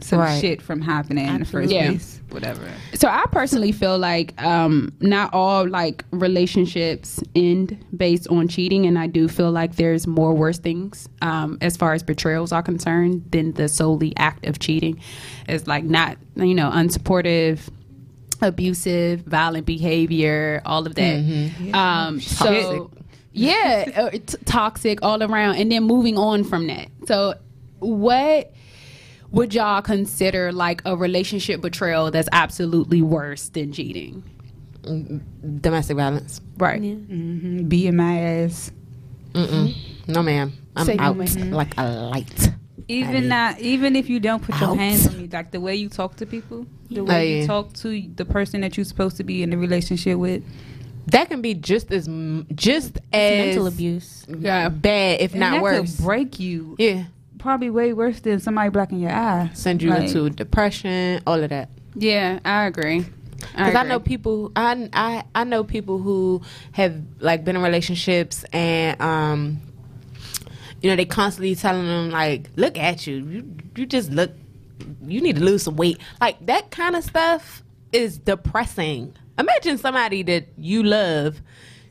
some 0.00 0.20
Right. 0.20 0.40
shit 0.40 0.62
from 0.62 0.80
happening 0.80 1.26
in 1.26 1.40
the 1.40 1.44
first 1.46 1.70
Yeah. 1.72 1.88
place. 1.88 2.20
Whatever. 2.30 2.68
So 2.94 3.08
I 3.08 3.24
personally 3.32 3.72
feel 3.72 3.98
like 3.98 4.40
um, 4.42 4.92
not 5.00 5.32
all 5.32 5.66
like 5.68 6.04
relationships 6.10 7.20
end 7.34 7.76
based 7.96 8.28
on 8.28 8.48
cheating, 8.48 8.84
and 8.86 8.98
I 8.98 9.06
do 9.06 9.28
feel 9.28 9.50
like 9.50 9.76
there's 9.76 10.06
more 10.06 10.34
worse 10.34 10.58
things 10.58 11.08
um, 11.22 11.56
as 11.62 11.76
far 11.76 11.94
as 11.94 12.02
betrayals 12.02 12.52
are 12.52 12.62
concerned 12.62 13.24
than 13.30 13.52
the 13.52 13.66
solely 13.68 14.12
act 14.18 14.46
of 14.46 14.58
cheating. 14.58 15.00
It's 15.48 15.66
like 15.66 15.84
not 15.84 16.18
you 16.36 16.54
know 16.54 16.70
unsupportive, 16.70 17.60
abusive, 18.42 19.20
violent 19.22 19.66
behavior, 19.66 20.62
all 20.64 20.86
of 20.86 20.94
that. 20.94 21.50
Um, 21.74 22.20
so 22.20 22.90
yeah, 23.32 23.90
uh, 23.96 24.10
t- 24.10 24.20
toxic 24.44 25.00
all 25.02 25.22
around, 25.22 25.56
and 25.56 25.70
then 25.72 25.84
moving 25.84 26.18
on 26.18 26.44
from 26.44 26.66
that. 26.68 26.88
So 27.06 27.34
what? 27.78 28.52
Would 29.30 29.54
y'all 29.54 29.82
consider 29.82 30.52
like 30.52 30.82
a 30.84 30.96
relationship 30.96 31.60
betrayal 31.60 32.10
that's 32.10 32.28
absolutely 32.32 33.02
worse 33.02 33.48
than 33.50 33.72
cheating? 33.72 34.22
Domestic 35.60 35.96
violence. 35.96 36.40
Right. 36.56 36.80
Mm-hmm. 36.80 37.68
Being 37.68 37.96
my 37.96 38.18
ass. 38.18 38.72
Mm-mm. 39.32 39.74
No, 40.06 40.22
ma'am. 40.22 40.52
I'm 40.74 40.86
Say 40.86 40.94
no, 40.96 41.02
out 41.02 41.16
ma'am. 41.16 41.50
like 41.50 41.74
a 41.76 41.86
light. 41.88 42.48
Even 42.90 43.28
not, 43.28 43.58
even 43.60 43.96
if 43.96 44.08
you 44.08 44.18
don't 44.18 44.42
put 44.42 44.58
your 44.60 44.74
hands 44.74 45.06
on 45.06 45.18
me, 45.20 45.28
like 45.30 45.50
the 45.50 45.60
way 45.60 45.76
you 45.76 45.90
talk 45.90 46.16
to 46.16 46.26
people, 46.26 46.66
the 46.90 47.04
way 47.04 47.36
Oh, 47.36 47.40
you 47.42 47.46
talk 47.46 47.74
to 47.74 48.02
the 48.14 48.24
person 48.24 48.62
that 48.62 48.78
you're 48.78 48.84
supposed 48.84 49.18
to 49.18 49.24
be 49.24 49.42
in 49.42 49.50
the 49.50 49.58
relationship 49.58 50.16
with, 50.18 50.42
That 51.08 51.28
can 51.28 51.42
be 51.42 51.52
just 51.52 51.92
as 51.92 52.08
m- 52.08 52.46
just 52.54 52.96
as 53.12 53.46
mental 53.46 53.66
abuse. 53.66 54.24
Yeah. 54.26 54.70
bad, 54.70 55.20
if 55.20 55.32
and 55.32 55.40
not 55.40 55.50
that 55.52 55.62
worse. 55.62 55.96
could 55.96 56.04
break 56.04 56.40
you. 56.40 56.76
yeah, 56.78 57.04
Probably 57.38 57.70
way 57.70 57.92
worse 57.92 58.20
than 58.20 58.40
somebody 58.40 58.70
blacking 58.70 59.00
your 59.00 59.12
eye. 59.12 59.50
send 59.54 59.82
you 59.82 59.90
Like, 59.90 60.04
into 60.08 60.30
depression, 60.30 61.22
all 61.26 61.42
of 61.42 61.50
that. 61.50 61.70
Yeah, 61.94 62.40
I 62.44 62.66
agree. 62.66 63.06
Because 63.52 63.74
I, 63.76 63.84
know 63.84 64.00
people, 64.00 64.50
I, 64.56 64.88
I 64.92 65.24
I 65.34 65.44
know 65.44 65.62
people 65.62 65.98
who 65.98 66.42
have 66.72 67.00
like 67.20 67.44
been 67.44 67.54
in 67.56 67.62
relationships 67.62 68.44
and 68.52 69.00
um, 69.00 69.60
you 70.82 70.90
know, 70.90 70.96
they 70.96 71.04
constantly 71.04 71.54
telling 71.54 71.86
them 71.86 72.10
like, 72.10 72.50
"Look 72.56 72.76
at 72.78 73.06
you, 73.06 73.16
you 73.16 73.56
you 73.76 73.86
just 73.86 74.10
look, 74.10 74.32
you 75.02 75.20
need 75.20 75.36
to 75.36 75.44
lose 75.44 75.62
some 75.62 75.76
weight." 75.76 75.98
Like 76.20 76.44
that 76.46 76.70
kind 76.70 76.96
of 76.96 77.04
stuff 77.04 77.62
is 77.92 78.18
depressing. 78.18 79.14
Imagine 79.38 79.78
somebody 79.78 80.22
that 80.24 80.48
you 80.56 80.82
love 80.82 81.40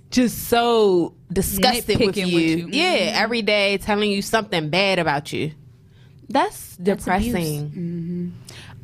just 0.10 0.48
so 0.48 1.14
disgusted 1.32 2.00
with 2.00 2.18
you, 2.18 2.26
with 2.26 2.34
you. 2.34 2.68
yeah, 2.72 3.14
every 3.16 3.42
day 3.42 3.78
telling 3.78 4.10
you 4.12 4.22
something 4.22 4.70
bad 4.70 5.00
about 5.00 5.34
you. 5.34 5.52
That's 6.30 6.78
depressing. 6.78 8.34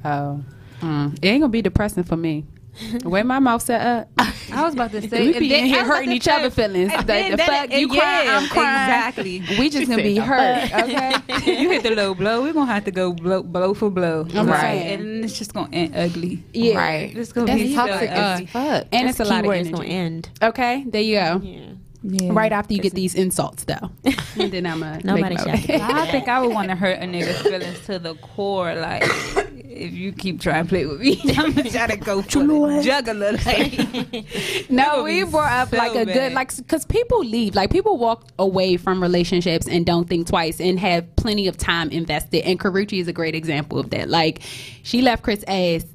Oh, 0.04 0.44
mm. 0.82 1.14
it 1.22 1.26
ain't 1.28 1.42
gonna 1.42 1.50
be 1.50 1.62
depressing 1.62 2.04
for 2.04 2.18
me. 2.18 2.46
The 3.00 3.10
way 3.10 3.24
my 3.24 3.40
mouth 3.40 3.62
set 3.62 3.82
up, 3.82 4.10
I 4.18 4.64
was 4.64 4.74
about 4.74 4.92
to 4.92 5.02
say, 5.10 5.22
we 5.28 5.32
and 5.32 5.40
be 5.40 5.50
then- 5.50 5.60
in 5.62 5.66
here 5.68 5.82
I 5.82 5.86
hurting 5.86 6.12
each 6.12 6.24
say- 6.24 6.32
other 6.32 6.50
feelings. 6.50 6.92
and 6.94 7.02
The, 7.02 7.06
then 7.06 7.38
fuck 7.38 7.72
you 7.72 7.88
yeah, 7.94 8.00
crying, 8.00 8.30
I'm 8.30 8.48
crying. 8.50 8.90
Exactly. 8.90 9.44
We 9.60 9.70
just 9.70 9.90
gonna 9.90 10.02
be 10.04 10.18
hurt, 10.18 10.72
okay? 10.74 11.14
you 11.62 11.70
hit 11.70 11.84
the 11.84 11.92
low 11.92 12.14
blow. 12.14 12.42
We're 12.42 12.54
gonna 12.54 12.72
have 12.72 12.86
to 12.86 12.92
go 12.92 13.14
blow, 13.14 13.44
blow 13.44 13.74
for 13.74 13.90
blow, 13.90 14.26
I'm 14.34 14.48
right? 14.48 14.60
saying. 14.62 15.00
And 15.02 15.26
it's 15.26 15.38
just 15.38 15.54
gonna 15.54 15.70
end 15.72 15.96
ugly. 15.96 16.44
Yeah, 16.54 16.78
Right. 16.78 17.16
It's 17.16 17.32
gonna 17.32 17.48
That's 17.48 17.62
be 17.62 17.76
toxic 17.76 18.10
as 18.10 18.34
ugly. 18.40 18.46
Fuck. 18.48 18.88
and 18.92 19.10
it's 19.10 19.20
a 19.20 19.26
lot 19.26 19.40
of 19.40 19.44
Keyword 19.44 19.58
is 19.62 19.68
energy. 19.68 19.78
gonna 19.84 19.90
end. 19.90 20.30
Okay, 20.42 20.84
there 20.88 21.02
you 21.02 21.16
go. 21.16 21.42
Yeah. 21.44 21.60
Yeah. 22.06 22.34
Right 22.34 22.52
after 22.52 22.74
you 22.74 22.82
get 22.82 22.94
these 22.94 23.16
insults, 23.16 23.64
though, 23.64 23.90
and 24.38 24.52
then 24.52 24.66
I'm 24.66 24.84
a 24.84 25.00
Nobody 25.04 25.38
should 25.38 25.48
have 25.48 25.92
I 25.92 26.12
think 26.12 26.28
I 26.28 26.42
would 26.42 26.54
want 26.54 26.68
to 26.70 26.76
hurt 26.76 27.00
a 27.00 27.06
nigga's 27.06 27.42
feelings 27.42 27.80
to 27.86 27.98
the 27.98 28.16
core. 28.16 28.76
Like, 28.76 29.04
if 29.06 29.94
you 29.94 30.12
keep 30.12 30.42
trying 30.42 30.66
to 30.66 30.70
play 30.70 30.86
with 30.86 31.00
me, 31.00 31.22
I'm 31.38 31.54
gonna 31.54 31.70
try 31.70 31.88
to 31.88 31.96
go 31.96 32.22
for 32.22 32.40
the 32.44 32.82
juggler. 32.84 33.32
Like, 33.46 34.70
No, 34.70 35.04
we 35.04 35.24
be 35.24 35.32
brought 35.32 35.52
up 35.52 35.70
so 35.70 35.78
like 35.78 35.96
a 35.96 36.06
good 36.06 36.34
like 36.34 36.56
because 36.58 36.86
people 36.86 37.20
leave 37.24 37.56
like 37.56 37.72
people 37.72 37.98
walk 37.98 38.28
away 38.38 38.76
from 38.76 39.02
relationships 39.02 39.66
and 39.68 39.86
don't 39.86 40.10
think 40.10 40.28
twice 40.28 40.60
and 40.60 40.78
have 40.80 41.16
plenty 41.16 41.48
of 41.48 41.56
time 41.58 41.90
invested. 41.90 42.44
And 42.44 42.60
Karrueche 42.60 43.00
is 43.00 43.08
a 43.08 43.14
great 43.14 43.34
example 43.34 43.80
of 43.80 43.92
that. 43.92 44.10
Like 44.10 44.42
she 44.84 45.02
left 45.02 45.24
Chris 45.24 45.44
ass 45.48 45.86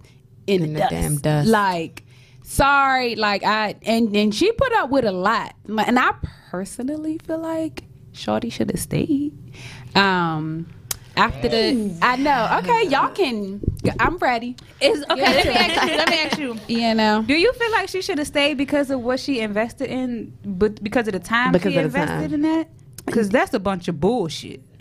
in, 0.47 0.63
In 0.63 0.73
the, 0.73 0.75
the 0.75 0.79
dust. 0.81 0.91
damn 0.91 1.17
dust. 1.19 1.49
Like 1.51 2.05
sorry, 2.49 3.15
like 3.17 3.45
I 3.45 3.77
and 3.83 4.15
and 4.17 4.35
she 4.35 4.51
put 4.53 4.73
up 4.73 4.91
with 4.91 5.05
a 5.05 5.13
lot. 5.13 5.55
And 5.67 5.99
I 5.99 6.13
personally 6.51 7.19
feel 7.19 7.39
like 7.39 7.85
Shorty 8.13 8.51
should 8.51 8.71
have 8.71 8.81
stayed. 8.81 9.33
Um. 9.95 10.67
After 11.17 11.49
the, 11.49 11.99
I 12.01 12.15
know. 12.15 12.59
Okay, 12.61 12.85
y'all 12.91 13.11
can. 13.13 13.61
I'm 13.99 14.19
ready. 14.19 14.55
Is 14.81 15.05
okay. 15.11 15.21
Let 15.21 15.47
me 15.47 15.53
ask 15.53 15.91
you. 15.91 15.97
Let 15.97 16.09
me 16.11 16.19
ask 16.21 16.39
you. 16.39 16.57
You 16.69 16.95
know. 16.95 17.25
Do 17.27 17.35
you 17.35 17.53
feel 17.55 17.73
like 17.73 17.89
she 17.89 18.03
should 18.03 18.19
have 18.19 18.29
stayed 18.29 18.57
because 18.57 18.89
of 18.93 19.01
what 19.01 19.19
she 19.19 19.41
invested 19.41 19.91
in, 19.91 20.33
but 20.45 20.81
because 20.81 21.09
of 21.09 21.15
the 21.15 21.19
time 21.19 21.51
Because 21.51 21.73
she 21.73 21.79
of 21.81 21.93
the 21.93 21.99
invested 21.99 22.31
time. 22.31 22.35
in 22.35 22.43
that? 22.43 22.69
Because 23.07 23.29
that's 23.31 23.55
a 23.55 23.59
bunch 23.61 23.89
of 23.89 24.01
bullshit. 24.01 24.61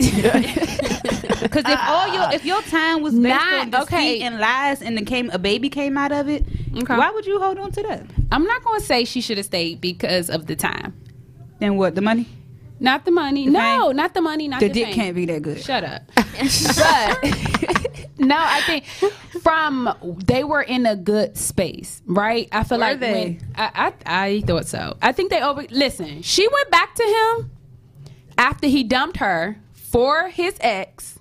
Because 1.40 1.64
if 1.66 1.78
all 1.86 2.12
your 2.12 2.32
if 2.32 2.44
your 2.44 2.60
time 2.62 3.00
was 3.02 3.14
based 3.14 3.28
Nah, 3.28 3.60
on 3.60 3.70
deceit 3.70 3.82
okay. 3.84 4.20
and 4.22 4.38
lies, 4.40 4.82
and 4.82 4.96
then 4.96 5.04
came 5.04 5.30
a 5.30 5.38
baby 5.38 5.68
came 5.70 5.96
out 5.96 6.10
of 6.12 6.28
it, 6.28 6.44
Okay. 6.76 6.96
why 6.96 7.10
would 7.10 7.24
you 7.26 7.38
hold 7.40 7.58
on 7.58 7.70
to 7.72 7.82
that? 7.84 8.02
I'm 8.32 8.44
not 8.44 8.62
going 8.64 8.80
to 8.80 8.84
say 8.86 9.04
she 9.04 9.20
should 9.20 9.36
have 9.38 9.46
stayed 9.46 9.80
because 9.80 10.30
of 10.30 10.46
the 10.46 10.56
time. 10.56 10.94
Then 11.60 11.76
what? 11.76 11.94
The 11.94 12.00
money? 12.02 12.26
Not 12.80 13.04
the 13.04 13.10
money. 13.12 13.46
The 13.46 13.52
no, 13.52 13.86
fame? 13.88 13.96
not 13.96 14.14
the 14.14 14.20
money. 14.20 14.48
Not 14.48 14.60
The 14.60 14.68
the, 14.68 14.74
dick 14.74 14.84
fame. 14.86 14.94
can't 14.94 15.16
be 15.16 15.26
that 15.26 15.42
good. 15.42 15.60
Shut 15.62 15.84
up. 15.84 16.02
but 16.16 18.06
no, 18.18 18.36
I 18.38 18.60
think 18.66 18.84
from 19.42 19.94
they 20.26 20.44
were 20.44 20.62
in 20.62 20.86
a 20.86 20.96
good 20.96 21.36
space, 21.36 22.02
right? 22.06 22.48
I 22.52 22.64
feel 22.64 22.78
Were 22.78 22.84
like 22.84 23.00
they? 23.00 23.12
when 23.12 23.40
I, 23.54 23.92
I 24.06 24.24
I 24.26 24.40
thought 24.42 24.66
so. 24.66 24.96
I 25.00 25.12
think 25.12 25.30
they 25.30 25.40
over. 25.40 25.64
Listen, 25.70 26.22
she 26.22 26.46
went 26.48 26.70
back 26.70 26.94
to 26.96 27.02
him 27.04 27.50
after 28.38 28.66
he 28.68 28.82
dumped 28.84 29.18
her 29.18 29.58
for 29.74 30.28
his 30.30 30.56
ex. 30.60 31.18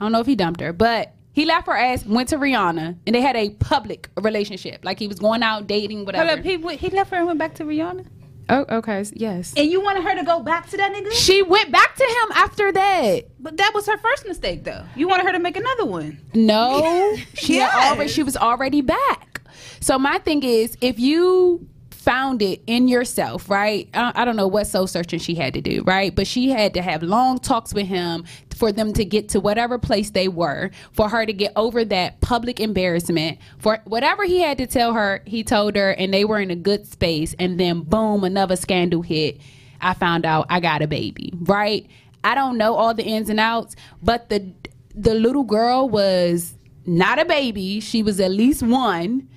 I 0.00 0.04
don't 0.04 0.12
know 0.12 0.20
if 0.20 0.26
he 0.26 0.34
dumped 0.34 0.60
her, 0.60 0.72
but. 0.72 1.12
He 1.36 1.46
left 1.46 1.66
her 1.66 1.76
ass, 1.76 2.06
went 2.06 2.28
to 2.28 2.36
Rihanna, 2.36 2.96
and 3.04 3.12
they 3.16 3.20
had 3.20 3.34
a 3.34 3.50
public 3.50 4.08
relationship. 4.20 4.84
Like 4.84 5.00
he 5.00 5.08
was 5.08 5.18
going 5.18 5.42
out 5.42 5.66
dating, 5.66 6.04
whatever. 6.04 6.28
Hold 6.28 6.38
up, 6.38 6.44
he, 6.44 6.56
went- 6.56 6.78
he 6.78 6.90
left 6.90 7.10
her 7.10 7.16
and 7.16 7.26
went 7.26 7.40
back 7.40 7.56
to 7.56 7.64
Rihanna, 7.64 8.06
oh, 8.50 8.64
okay, 8.70 9.04
yes. 9.14 9.52
and 9.56 9.68
you 9.68 9.80
wanted 9.80 10.04
her 10.04 10.14
to 10.14 10.22
go 10.24 10.44
back 10.44 10.68
to 10.70 10.76
that 10.76 10.92
nigga? 10.92 11.10
She 11.10 11.42
went 11.42 11.72
back 11.72 11.96
to 11.96 12.04
him 12.04 12.32
after 12.36 12.70
that. 12.70 13.24
But 13.40 13.56
that 13.56 13.72
was 13.74 13.84
her 13.88 13.98
first 13.98 14.28
mistake, 14.28 14.62
though. 14.62 14.84
You 14.94 15.08
wanted 15.08 15.26
her 15.26 15.32
to 15.32 15.40
make 15.40 15.56
another 15.56 15.84
one. 15.84 16.20
No, 16.34 17.16
she 17.34 17.56
had 17.56 17.66
Yes. 17.74 17.92
already 17.94 18.10
she 18.10 18.22
was 18.22 18.36
already 18.36 18.80
back. 18.80 19.42
So 19.80 19.98
my 19.98 20.18
thing 20.18 20.44
is, 20.44 20.78
if 20.80 21.00
you 21.00 21.66
found 22.04 22.42
it 22.42 22.62
in 22.66 22.86
yourself, 22.86 23.48
right? 23.48 23.88
I, 23.94 24.26
don't 24.26 24.36
know 24.36 24.46
what 24.46 24.66
soul 24.66 24.86
searching 24.86 25.18
she 25.18 25.34
had 25.34 25.54
to 25.54 25.62
do, 25.62 25.82
right? 25.86 26.14
But 26.14 26.26
she 26.26 26.50
had 26.50 26.74
to 26.74 26.82
have 26.82 27.02
long 27.02 27.38
talks 27.38 27.72
with 27.72 27.86
him 27.86 28.24
for 28.54 28.72
them 28.72 28.92
to 28.92 29.06
get 29.06 29.30
to 29.30 29.40
whatever 29.40 29.78
place 29.78 30.10
they 30.10 30.28
were, 30.28 30.70
for 30.92 31.08
her 31.08 31.24
to 31.24 31.32
get 31.32 31.52
over 31.56 31.82
that 31.86 32.20
public 32.20 32.60
embarrassment, 32.60 33.38
for 33.58 33.78
whatever 33.84 34.24
he 34.24 34.40
had 34.40 34.58
to 34.58 34.66
tell 34.66 34.92
her, 34.92 35.22
he 35.24 35.42
told 35.42 35.76
her, 35.76 35.92
and 35.92 36.12
they 36.12 36.26
were 36.26 36.38
in 36.38 36.50
a 36.50 36.56
good 36.56 36.86
space. 36.86 37.34
And 37.38 37.58
then 37.58 37.80
boom, 37.80 38.22
another 38.22 38.56
scandal 38.56 39.00
hit. 39.00 39.40
I 39.80 39.94
found 39.94 40.26
out 40.26 40.46
I 40.50 40.60
got 40.60 40.82
a 40.82 40.86
baby, 40.86 41.32
right? 41.40 41.86
I 42.22 42.34
don't 42.34 42.58
know 42.58 42.74
all 42.74 42.92
the 42.92 43.04
ins 43.04 43.30
and 43.30 43.40
outs, 43.40 43.76
but 44.02 44.28
the 44.28 44.52
the 44.94 45.14
little 45.14 45.42
girl 45.42 45.88
was 45.88 46.54
not 46.86 47.18
a 47.18 47.24
baby. 47.24 47.80
She 47.80 48.02
was 48.02 48.20
at 48.20 48.30
least 48.30 48.62
one. 48.62 49.28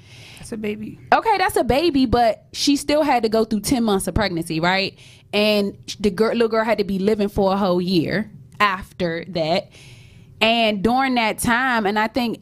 A 0.51 0.57
baby. 0.57 0.99
Okay, 1.13 1.37
that's 1.37 1.55
a 1.55 1.63
baby, 1.63 2.05
but 2.05 2.45
she 2.53 2.75
still 2.75 3.03
had 3.03 3.23
to 3.23 3.29
go 3.29 3.45
through 3.45 3.61
10 3.61 3.83
months 3.83 4.07
of 4.07 4.15
pregnancy, 4.15 4.59
right? 4.59 4.97
And 5.33 5.77
the 5.99 6.09
girl, 6.09 6.33
little 6.33 6.47
girl 6.47 6.63
had 6.63 6.77
to 6.77 6.83
be 6.83 6.99
living 6.99 7.29
for 7.29 7.53
a 7.53 7.57
whole 7.57 7.81
year 7.81 8.31
after 8.59 9.25
that. 9.29 9.69
And 10.39 10.83
during 10.83 11.15
that 11.15 11.39
time, 11.39 11.85
and 11.85 11.97
I 11.97 12.07
think 12.07 12.41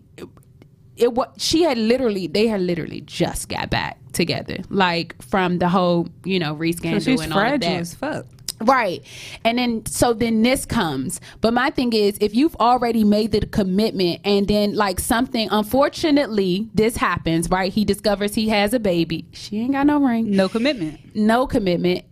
it 0.97 1.13
was 1.13 1.27
she 1.37 1.63
had 1.63 1.77
literally 1.77 2.27
they 2.27 2.47
had 2.47 2.61
literally 2.61 3.01
just 3.01 3.49
got 3.49 3.69
back 3.69 3.99
together 4.13 4.57
like 4.69 5.21
from 5.21 5.59
the 5.59 5.67
whole 5.67 6.07
you 6.23 6.39
know 6.39 6.53
re 6.53 6.71
So 6.71 6.87
and 6.87 7.33
all 7.33 7.39
fragile 7.39 7.59
that 7.59 7.79
as 7.79 7.93
fuck. 7.93 8.25
Right. 8.61 9.03
And 9.43 9.57
then 9.57 9.85
so 9.85 10.13
then 10.13 10.41
this 10.41 10.65
comes. 10.65 11.19
But 11.41 11.53
my 11.53 11.69
thing 11.69 11.93
is 11.93 12.17
if 12.21 12.33
you've 12.33 12.55
already 12.55 13.03
made 13.03 13.31
the 13.31 13.45
commitment 13.45 14.21
and 14.23 14.47
then 14.47 14.75
like 14.75 14.99
something 14.99 15.47
unfortunately 15.51 16.69
this 16.73 16.97
happens, 16.97 17.49
right? 17.49 17.71
He 17.71 17.83
discovers 17.85 18.33
he 18.33 18.49
has 18.49 18.73
a 18.73 18.79
baby. 18.79 19.25
She 19.33 19.59
ain't 19.59 19.73
got 19.73 19.85
no 19.85 19.99
ring. 19.99 20.31
No 20.31 20.47
commitment. 20.47 21.15
No 21.15 21.47
commitment. 21.47 22.05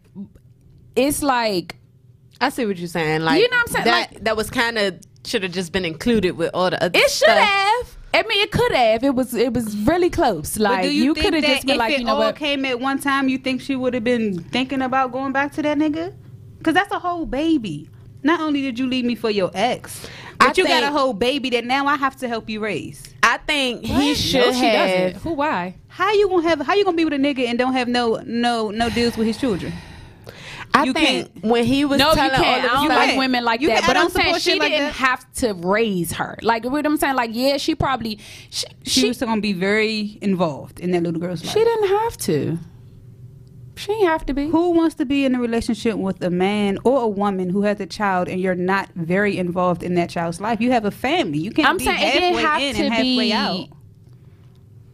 It's 0.95 1.23
like 1.23 1.77
I 2.41 2.49
see 2.49 2.65
what 2.65 2.77
you're 2.77 2.88
saying. 2.88 3.21
Like 3.21 3.41
You 3.41 3.49
know 3.49 3.58
what 3.58 3.67
I'm 3.67 3.73
saying? 3.73 3.86
That 3.86 4.12
Like- 4.12 4.23
that 4.25 4.38
was 4.38 4.49
kind 4.49 4.77
of 4.77 4.99
should 5.25 5.43
have 5.43 5.53
just 5.53 5.71
been 5.71 5.86
included 5.86 6.32
with 6.32 6.51
all 6.53 6.69
the 6.69 6.84
other. 6.84 6.99
it 6.99 7.10
should 7.10 7.29
have. 7.29 7.97
I 8.13 8.21
mean, 8.23 8.43
it 8.43 8.51
could 8.51 8.71
have. 8.73 9.03
It 9.03 9.15
was. 9.15 9.34
It 9.34 9.53
was 9.53 9.75
really 9.75 10.10
close. 10.12 10.60
Like 10.60 10.86
you, 10.86 10.91
you, 10.91 11.13
could 11.15 11.34
have 11.34 11.43
just 11.43 11.65
been 11.65 11.75
if 11.75 11.79
like, 11.79 11.93
it 11.93 11.99
you 12.01 12.06
know 12.06 12.13
all 12.13 12.19
what? 12.19 12.36
came 12.36 12.63
at 12.63 12.79
one 12.79 12.99
time, 12.99 13.27
you 13.27 13.39
think 13.39 13.60
she 13.60 13.75
would 13.75 13.95
have 13.95 14.03
been 14.03 14.43
thinking 14.43 14.84
about 14.84 15.12
going 15.12 15.32
back 15.32 15.51
to 15.53 15.63
that 15.63 15.77
nigga? 15.79 16.13
Because 16.63 16.76
that's 16.76 16.91
a 16.93 16.99
whole 16.99 17.26
baby. 17.26 17.89
Not 18.23 18.39
only 18.39 18.62
did 18.62 18.80
you 18.80 18.88
leave 18.88 19.04
me 19.04 19.15
for 19.15 19.30
your 19.30 19.52
ex, 19.54 20.08
but 20.39 20.58
I 20.58 20.62
you 20.62 20.65
got 20.65 20.84
a 20.84 20.91
whole 20.91 21.12
baby 21.13 21.49
that 21.52 21.65
now 21.65 21.88
I 21.88 21.97
have 21.97 22.15
to 22.17 22.28
help 22.30 22.49
you 22.49 22.62
raise. 22.62 23.04
I 23.21 23.38
think 23.39 23.84
he 23.86 23.93
No, 24.10 24.13
should 24.13 24.54
she 24.56 24.60
have. 24.65 24.89
doesn't. 25.12 25.23
Who? 25.23 25.34
Why? 25.34 25.76
How 25.89 26.13
you 26.13 26.30
gonna 26.30 26.47
have? 26.47 26.62
How 26.62 26.73
you 26.73 26.86
gonna 26.86 26.95
be 26.95 27.04
with 27.04 27.13
a 27.13 27.17
nigga 27.17 27.45
and 27.47 27.60
don't 27.60 27.73
have 27.73 27.89
no 27.89 28.21
no 28.26 28.71
no 28.71 28.89
deals 28.89 29.17
with 29.17 29.28
his 29.28 29.38
children? 29.38 29.73
I 30.76 30.86
You 30.86 30.93
think 30.93 31.34
can't. 31.34 31.45
when 31.45 31.65
he 31.65 31.84
was 31.86 31.99
No, 31.99 32.10
you 32.12 32.15
telling 32.15 32.32
can't. 32.32 32.63
all 32.65 32.69
I 32.69 32.73
don't 32.73 32.88
the 32.88 32.95
like 32.95 33.06
can't. 33.10 33.17
women 33.19 33.43
like 33.43 33.62
You 33.62 33.67
that. 33.67 33.82
can't- 33.82 33.88
But 33.88 33.97
I 33.97 34.02
I'm 34.04 34.10
saying 34.10 34.39
she 34.39 34.58
like 34.58 34.71
didn't 34.71 34.86
that. 34.88 34.93
have 34.95 35.34
to 35.34 35.54
raise 35.54 36.13
her. 36.13 36.38
Like 36.41 36.63
what 36.65 36.86
I'm 36.86 36.97
saying, 36.97 37.15
like 37.15 37.30
yeah, 37.34 37.58
she 37.58 37.76
probably 37.76 38.17
she 38.49 38.65
She, 38.84 39.02
she, 39.02 39.08
was 39.10 39.19
gonna 39.19 39.41
be 39.41 39.54
very 39.54 40.17
involved 40.21 40.80
in 40.80 40.91
that 40.91 41.04
little 41.04 41.19
girl's 41.19 41.43
life. 41.43 41.54
she 41.54 41.63
didn't 41.63 41.89
have 41.89 42.17
to. 42.19 42.58
She 43.76 43.88
didn't 43.88 44.08
have 44.08 44.26
to 44.28 44.34
be. 44.34 44.50
Who 44.50 44.72
wants 44.72 44.96
to 44.96 45.06
be 45.06 45.26
in 45.26 45.36
a 45.36 45.40
relationship 45.40 45.96
with 45.98 46.22
a 46.24 46.30
man 46.30 46.78
or 46.84 47.02
a 47.02 47.08
woman 47.08 47.50
who 47.50 47.64
has 47.64 47.80
a 47.80 47.86
child 47.86 48.28
and 48.28 48.40
you're 48.40 48.56
not 48.56 48.90
very 48.96 49.38
involved 49.38 49.84
in 49.84 49.96
that 49.96 50.10
child's 50.10 50.40
life? 50.40 50.62
You 50.62 50.72
have 50.72 50.86
a 50.86 50.92
family. 50.92 51.40
You 51.40 51.52
can't 51.52 51.68
I'm 51.68 51.78
be 51.78 51.86
saying 51.86 51.98
it 52.00 52.04
halfway 52.04 52.20
didn't 52.20 52.46
have 52.46 52.62
in 52.62 52.76
to 52.76 52.84
and 52.84 52.94
halfway 52.94 53.18
be 53.18 53.34
out. 53.34 53.70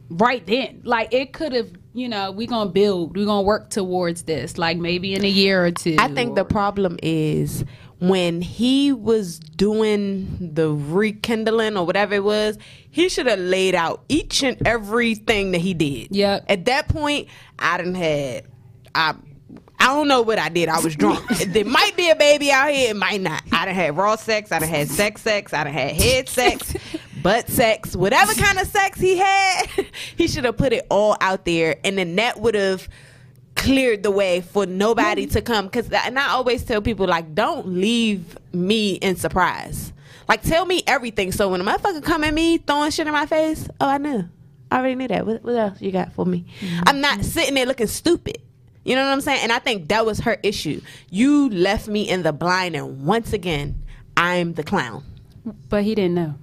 right 0.09 0.45
then. 0.45 0.81
Like 0.83 1.13
it 1.13 1.33
could 1.33 1.51
have, 1.53 1.71
you 1.93 2.07
know, 2.07 2.31
we 2.31 2.47
gonna 2.47 2.69
build, 2.69 3.15
we 3.17 3.25
gonna 3.25 3.41
work 3.41 3.69
towards 3.69 4.23
this. 4.23 4.57
Like 4.57 4.77
maybe 4.77 5.13
in 5.13 5.25
a 5.25 5.29
year 5.29 5.65
or 5.65 5.71
two. 5.71 5.95
I 5.99 6.07
think 6.13 6.35
the 6.35 6.45
problem 6.45 6.97
is 7.03 7.65
when 7.99 8.41
he 8.41 8.93
was 8.93 9.39
doing 9.39 10.53
the 10.53 10.71
rekindling 10.71 11.75
or 11.75 11.85
whatever 11.85 12.15
it 12.15 12.23
was, 12.23 12.57
he 12.89 13.09
should 13.09 13.25
have 13.25 13.39
laid 13.39 13.75
out 13.75 14.03
each 14.07 14.41
and 14.41 14.65
everything 14.65 15.51
that 15.51 15.59
he 15.59 15.73
did. 15.73 16.07
Yep. 16.11 16.45
At 16.47 16.65
that 16.65 16.87
point, 16.87 17.27
I 17.59 17.77
didn't 17.77 17.95
had 17.95 18.45
I 18.95 19.15
I 19.81 19.87
don't 19.87 20.09
know 20.09 20.21
what 20.21 20.37
I 20.37 20.49
did. 20.49 20.67
I 20.67 20.79
was 20.81 20.95
drunk. 20.95 21.25
there 21.47 21.63
might 21.63 21.95
be 21.95 22.09
a 22.09 22.15
baby 22.15 22.51
out 22.51 22.69
here. 22.69 22.91
It 22.91 22.95
might 22.97 23.21
not. 23.21 23.41
I 23.51 23.65
done 23.65 23.73
had 23.73 23.95
raw 23.95 24.17
sex. 24.17 24.51
I 24.51 24.59
done 24.59 24.67
had 24.67 24.89
sex 24.89 25.21
sex. 25.21 25.53
I 25.53 25.63
done 25.63 25.73
had 25.73 25.95
head 25.95 26.27
sex, 26.27 26.75
butt 27.23 27.49
sex, 27.49 27.95
whatever 27.95 28.33
kind 28.33 28.59
of 28.59 28.67
sex 28.67 28.99
he 28.99 29.17
had. 29.17 29.63
he 30.17 30.27
should 30.27 30.43
have 30.43 30.57
put 30.57 30.73
it 30.73 30.85
all 30.89 31.15
out 31.21 31.45
there, 31.45 31.77
and 31.85 31.97
then 31.97 32.15
that 32.17 32.39
would 32.41 32.55
have 32.55 32.89
cleared 33.55 34.03
the 34.03 34.11
way 34.11 34.41
for 34.41 34.65
nobody 34.65 35.25
to 35.27 35.41
come. 35.41 35.69
Cause 35.69 35.89
and 35.91 36.19
I 36.19 36.29
always 36.29 36.63
tell 36.63 36.81
people 36.81 37.07
like, 37.07 37.33
don't 37.33 37.67
leave 37.67 38.37
me 38.53 38.93
in 38.95 39.15
surprise. 39.15 39.93
Like 40.27 40.43
tell 40.43 40.65
me 40.65 40.83
everything. 40.87 41.31
So 41.31 41.49
when 41.49 41.61
a 41.61 41.63
motherfucker 41.63 42.03
come 42.03 42.23
at 42.23 42.33
me 42.33 42.57
throwing 42.57 42.91
shit 42.91 43.07
in 43.07 43.13
my 43.13 43.25
face, 43.25 43.67
oh 43.79 43.87
I 43.87 43.97
knew. 43.97 44.27
I 44.71 44.77
already 44.77 44.95
knew 44.95 45.07
that. 45.07 45.25
What, 45.25 45.43
what 45.43 45.55
else 45.55 45.81
you 45.81 45.91
got 45.91 46.13
for 46.13 46.25
me? 46.25 46.45
Mm-hmm. 46.59 46.83
I'm 46.85 47.01
not 47.01 47.25
sitting 47.25 47.55
there 47.55 47.65
looking 47.65 47.87
stupid. 47.87 48.39
You 48.89 48.95
know 48.95 49.05
what 49.05 49.11
I'm 49.11 49.21
saying? 49.21 49.41
And 49.43 49.51
I 49.51 49.59
think 49.59 49.87
that 49.89 50.03
was 50.03 50.19
her 50.21 50.37
issue. 50.41 50.81
You 51.11 51.47
left 51.51 51.87
me 51.87 52.09
in 52.09 52.23
the 52.23 52.33
blind, 52.33 52.75
and 52.75 53.05
once 53.05 53.33
again, 53.33 53.83
I'm 54.17 54.53
the 54.55 54.63
clown. 54.63 55.03
But 55.69 55.83
he 55.83 55.93
didn't 55.93 56.15
know. 56.15 56.33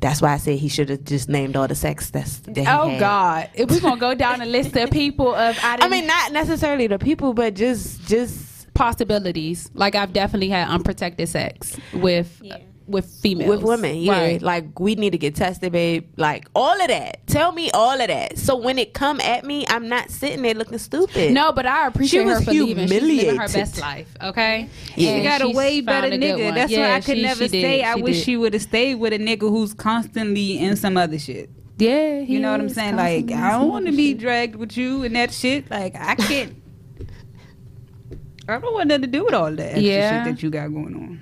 That's 0.00 0.22
why 0.22 0.34
I 0.34 0.36
said 0.36 0.60
he 0.60 0.68
should 0.68 0.88
have 0.88 1.02
just 1.02 1.28
named 1.28 1.56
all 1.56 1.66
the 1.66 1.74
sex 1.74 2.10
that's. 2.10 2.38
That 2.38 2.56
he 2.56 2.62
Oh 2.68 2.90
had. 2.90 3.00
God! 3.00 3.50
If 3.54 3.70
we 3.72 3.80
gonna 3.80 3.98
go 4.00 4.14
down 4.14 4.40
a 4.40 4.46
list 4.46 4.76
of 4.76 4.90
people 4.92 5.34
of 5.34 5.58
I, 5.64 5.72
I 5.72 5.76
didn't, 5.78 5.90
mean, 5.90 6.06
not 6.06 6.30
necessarily 6.30 6.86
the 6.86 7.00
people, 7.00 7.34
but 7.34 7.54
just 7.54 8.06
just 8.06 8.72
possibilities. 8.74 9.68
Like 9.74 9.96
I've 9.96 10.12
definitely 10.12 10.50
had 10.50 10.68
unprotected 10.68 11.28
sex 11.28 11.76
with 11.92 12.40
Yeah. 12.40 12.58
With 12.88 13.06
females, 13.06 13.48
with 13.50 13.62
women. 13.62 13.96
Yeah, 13.96 14.12
Right. 14.12 14.42
like 14.42 14.78
we 14.78 14.94
need 14.94 15.10
to 15.10 15.18
get 15.18 15.34
tested, 15.34 15.72
babe. 15.72 16.06
Like 16.16 16.46
all 16.54 16.80
of 16.80 16.86
that. 16.88 17.26
Tell 17.26 17.50
me 17.52 17.70
all 17.72 18.00
of 18.00 18.06
that. 18.06 18.38
So 18.38 18.54
when 18.56 18.78
it 18.78 18.94
come 18.94 19.20
at 19.20 19.44
me, 19.44 19.66
I'm 19.68 19.88
not 19.88 20.10
sitting 20.10 20.42
there 20.42 20.54
looking 20.54 20.78
stupid. 20.78 21.32
No, 21.32 21.50
but 21.52 21.66
I 21.66 21.88
appreciate 21.88 22.20
She 22.22 22.28
her 22.28 22.34
was 22.36 22.44
for 22.44 22.50
leaving. 22.52 22.86
She's 22.88 22.90
living 23.02 23.16
her 23.18 23.22
humiliated. 23.48 23.52
best 23.54 23.80
life. 23.80 24.08
Okay, 24.22 24.68
Yeah. 24.94 25.10
And 25.10 25.22
She 25.22 25.28
got 25.28 25.40
a 25.42 25.46
she's 25.46 25.56
way 25.56 25.80
better 25.80 26.00
found 26.02 26.12
a 26.14 26.18
good 26.18 26.36
nigga. 26.38 26.44
one. 26.44 26.54
That's 26.54 26.72
Yeah, 26.72 26.88
why 26.90 26.94
I 26.96 27.00
could 27.00 27.16
she- 27.16 27.22
never 27.22 27.44
she 27.44 27.48
did. 27.48 27.62
say. 27.62 27.82
I 27.82 27.94
She 27.96 28.02
wish 28.02 28.16
did. 28.18 28.24
she 28.24 28.36
would 28.36 28.52
have 28.52 28.62
stayed 28.62 28.94
with 28.96 29.12
a 29.12 29.18
nigga 29.18 29.40
who's 29.50 29.74
constantly 29.74 30.58
in 30.58 30.76
some 30.76 30.96
other 30.96 31.18
shit. 31.18 31.50
Yeah, 31.78 32.20
he 32.20 32.34
You 32.34 32.38
know 32.40 32.52
what 32.52 32.60
I'm 32.60 32.66
is 32.66 32.74
saying? 32.74 32.96
Like, 32.96 33.26
constantly 33.28 33.34
I 33.34 33.50
don't 33.50 33.60
some 33.62 33.68
want 33.70 33.84
to 33.86 33.88
other 33.90 33.96
be 33.96 34.08
shit. 34.10 34.18
dragged 34.18 34.56
with 34.56 34.76
you 34.76 35.02
and 35.02 35.14
that 35.16 35.32
shit. 35.32 35.70
Like, 35.70 35.94
I 35.94 36.14
can't. 36.14 36.54
I 38.48 38.58
don't 38.58 38.72
want 38.74 38.86
nothing 38.88 39.02
to 39.02 39.08
do 39.08 39.24
with 39.24 39.34
all 39.34 39.50
that 39.50 39.60
extra 39.72 39.82
Yeah. 39.82 40.24
shit 40.24 40.34
that 40.36 40.42
you 40.42 40.50
got 40.50 40.68
going 40.72 40.94
on. 40.94 41.20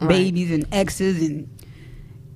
Right. 0.00 0.08
Babies 0.08 0.50
and 0.52 0.66
exes 0.72 1.26
and. 1.26 1.48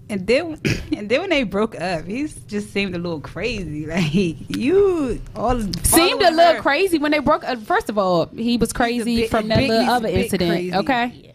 And 0.09 0.27
then, 0.27 0.61
and 0.94 1.09
then 1.09 1.20
when 1.22 1.31
they 1.31 1.42
broke 1.44 1.81
up, 1.81 2.05
he 2.05 2.29
just 2.46 2.70
seemed 2.72 2.94
a 2.94 2.98
little 2.98 3.20
crazy. 3.20 3.87
Like 3.92 4.12
you, 4.12 5.22
all 5.35 5.59
Seemed 5.85 6.20
a 6.20 6.31
little 6.31 6.55
her. 6.57 6.61
crazy 6.61 6.98
when 6.98 7.12
they 7.12 7.18
broke. 7.20 7.44
Uh, 7.44 7.57
first 7.57 7.88
of 7.88 7.96
all, 7.96 8.27
he 8.27 8.59
was 8.59 8.75
crazy 8.75 9.22
bit- 9.22 9.31
from 9.31 9.48
that 9.48 9.57
big- 9.57 9.70
little 9.70 9.88
other 9.88 10.09
incident. 10.09 10.51
crazy. 10.51 10.75
Okay, 10.75 11.33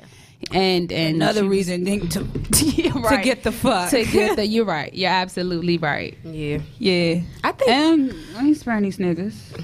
and 0.52 0.92
and 0.92 1.16
Another 1.16 1.40
she 1.42 1.48
was- 1.48 1.50
reason 1.70 1.86
to 2.10 2.20
right. 3.00 3.18
to 3.18 3.22
get 3.24 3.42
the 3.44 3.52
fuck 3.52 3.90
to 3.90 4.06
get 4.06 4.36
the. 4.36 4.46
You're 4.46 4.66
right. 4.66 4.94
You're 4.94 5.10
absolutely 5.10 5.80
right. 5.80 6.16
Yeah, 6.24 6.60
yeah. 6.78 7.22
I 7.44 7.54
think 7.54 7.70
And 7.72 8.14
I 8.36 8.46
ain't 8.48 8.58
sparing 8.58 8.84
these 8.84 8.98
niggas. 8.98 9.60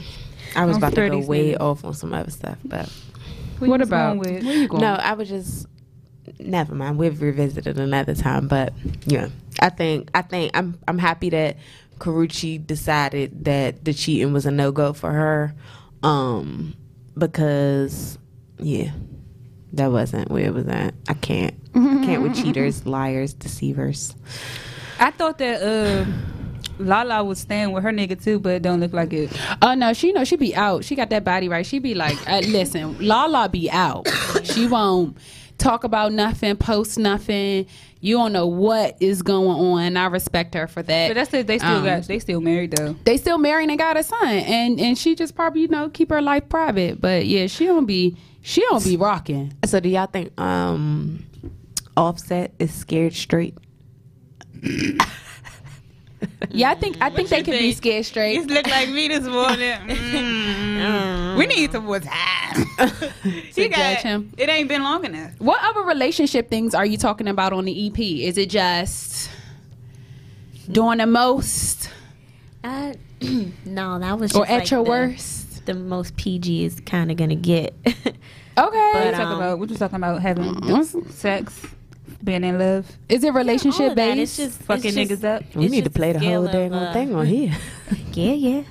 I 0.56 0.66
was 0.66 0.78
I'm 0.78 0.84
about 0.84 0.96
to 0.96 1.10
go 1.10 1.20
way 1.20 1.52
niggas. 1.54 1.60
off 1.62 1.86
on 1.86 1.94
some 1.94 2.14
other 2.16 2.32
stuff, 2.32 2.58
but 2.66 2.92
Who 3.60 3.68
what 3.70 3.82
about? 3.82 4.18
going 4.18 4.36
with? 4.38 4.44
Where 4.44 4.56
you 4.56 4.68
going? 4.68 4.82
no, 4.82 4.94
I 4.94 5.14
was 5.14 5.30
just 5.30 5.68
never 6.40 6.76
mind. 6.76 6.98
We've 6.98 7.22
revisited 7.22 7.78
another 7.80 8.16
time, 8.16 8.48
but 8.48 8.74
yeah, 9.06 9.30
I 9.60 9.70
think 9.70 10.10
I 10.14 10.22
think 10.22 10.52
I'm 10.56 10.80
I'm 10.88 10.98
happy 10.98 11.30
that 11.32 11.58
Karrueche 12.00 12.66
decided 12.66 13.46
that 13.46 13.86
the 13.86 13.94
cheating 13.94 14.34
was 14.34 14.46
a 14.46 14.52
no 14.52 14.72
go 14.72 14.94
for 14.94 15.12
her, 15.12 15.54
um, 16.02 16.76
because 17.18 18.18
yeah, 18.60 18.92
that 19.74 19.92
wasn't 19.92 20.30
where 20.30 20.46
it 20.46 20.54
was 20.54 20.68
at. 20.68 20.94
I 21.08 21.14
can't, 21.14 21.56
I 21.76 22.04
can't 22.06 22.22
with 22.22 22.36
cheaters, 22.36 22.86
liars, 22.86 23.34
deceivers. 23.34 24.16
I 25.00 25.12
thought 25.12 25.38
that 25.40 25.62
uh, 25.62 26.06
Lala 26.80 27.24
was 27.24 27.40
staying 27.40 27.72
with 27.72 27.84
her 27.84 27.92
nigga 27.92 28.22
too, 28.22 28.40
but 28.40 28.62
don't 28.62 28.80
look 28.80 28.94
like 28.94 29.14
it. 29.14 29.32
Oh 29.62 29.74
no, 29.74 29.94
she 29.94 30.12
know 30.12 30.24
she 30.24 30.36
be 30.36 30.56
out. 30.56 30.84
She 30.84 30.96
got 30.96 31.10
that 31.10 31.24
body 31.24 31.50
right. 31.50 31.66
She 31.66 31.80
be 31.80 31.94
like, 31.94 32.18
uh, 32.30 32.40
listen, 32.40 32.98
Lala 33.00 33.50
be 33.50 33.70
out. 33.70 34.08
She 34.44 34.68
won't 34.68 35.18
talk 35.58 35.84
about 35.84 36.12
nothing, 36.14 36.56
post 36.58 36.98
nothing. 36.98 37.66
You 38.02 38.18
don't 38.18 38.34
know 38.34 38.48
what 38.48 38.98
is 39.00 39.22
going 39.22 39.48
on. 39.58 39.96
I 39.96 40.08
respect 40.08 40.54
her 40.56 40.68
for 40.68 40.84
that. 40.84 41.08
But 41.10 41.14
that's 41.14 41.34
it. 41.34 41.48
They 41.48 41.58
still 41.60 41.78
Um, 41.78 41.86
got. 41.86 42.04
They 42.04 42.20
still 42.20 42.42
married 42.42 42.72
though. 42.72 42.96
they 43.06 43.16
still 43.18 43.38
married 43.38 43.70
and 43.70 43.78
got 43.80 43.96
a 43.98 44.04
son, 44.04 44.28
and 44.28 44.80
and 44.80 44.98
she 44.98 45.16
just 45.16 45.36
probably 45.36 45.62
you 45.62 45.68
know 45.70 45.90
keep 45.90 46.10
her 46.10 46.22
life 46.22 46.50
private. 46.50 47.00
But 47.00 47.26
yeah, 47.28 47.48
she 47.48 47.66
don't 47.66 47.86
be 47.86 48.18
she 48.42 48.62
don't 48.70 48.84
be 48.84 48.98
rocking. 48.98 49.54
So 49.66 49.80
do 49.80 49.88
y'all 49.90 50.08
think 50.08 50.38
um, 50.40 51.24
Offset 51.96 52.54
is 52.60 52.74
scared 52.74 53.14
straight? 53.14 53.58
Yeah, 56.56 56.70
I 56.70 56.76
think 56.76 56.98
I 57.02 57.10
think 57.10 57.30
they 57.30 57.42
could 57.42 57.58
be 57.58 57.72
scared 57.74 58.06
straight. 58.06 58.36
He's 58.38 58.46
look 58.46 58.68
like 58.68 58.90
me 58.90 59.08
this 59.08 59.24
morning. 59.26 59.80
Mm. 60.84 61.38
we 61.38 61.46
need 61.48 61.72
some 61.72 61.86
more 61.86 62.00
time. 62.02 62.66
To 63.54 63.70
judge 63.70 64.00
him. 64.00 64.34
It 64.38 64.50
ain't 64.50 64.68
been 64.68 64.84
long 64.84 65.06
enough. 65.06 65.32
What 65.40 65.64
other 65.64 65.82
relationship 65.88 66.50
things 66.50 66.76
are 66.76 66.86
you 66.86 66.98
talking 66.98 67.28
about 67.30 67.54
on 67.54 67.64
the 67.66 67.88
EP? 67.88 67.98
Is 68.00 68.38
it 68.38 68.50
just 68.50 69.30
doing 70.70 70.98
the 70.98 71.06
most 71.08 71.90
Uh, 72.64 72.94
no, 73.66 73.98
that 74.00 74.20
was 74.20 74.36
or 74.36 74.46
at 74.46 74.60
like 74.60 74.72
your 74.72 74.84
the, 74.84 74.90
worst? 74.90 75.66
The 75.66 75.74
most 75.74 76.18
PG 76.18 76.66
is 76.66 76.80
kind 76.82 77.10
of 77.12 77.18
gonna 77.18 77.36
get. 77.36 77.74
Okay. 77.86 78.04
What 78.56 78.74
you 78.74 78.94
But, 78.94 79.12
talking 79.12 79.26
um, 79.28 79.32
about? 79.38 79.60
What 79.60 79.70
you 79.70 79.76
talking 79.78 79.96
about? 79.96 80.22
Having 80.22 80.56
Mm-hmm. 80.56 81.10
sex, 81.10 81.66
being 82.24 82.44
in 82.44 82.58
love. 82.60 82.90
Is 83.10 83.24
it 83.24 83.34
relationship 83.34 83.92
of 83.92 83.96
that, 83.96 84.16
based? 84.16 84.40
It's 84.40 84.56
just 84.56 84.64
Fucking 84.64 84.86
it's 84.98 85.10
just- 85.10 85.22
niggas 85.22 85.38
up. 85.38 85.56
We 85.56 85.68
need 85.68 85.84
to 85.84 85.90
play 85.90 86.14
the 86.14 86.20
whole 86.20 86.46
of, 86.46 86.52
dang 86.52 86.74
uh, 86.74 86.94
thing 86.94 87.16
on 87.16 87.26
here. 87.26 87.54
Yeah, 88.14 88.34
yeah. 88.34 88.64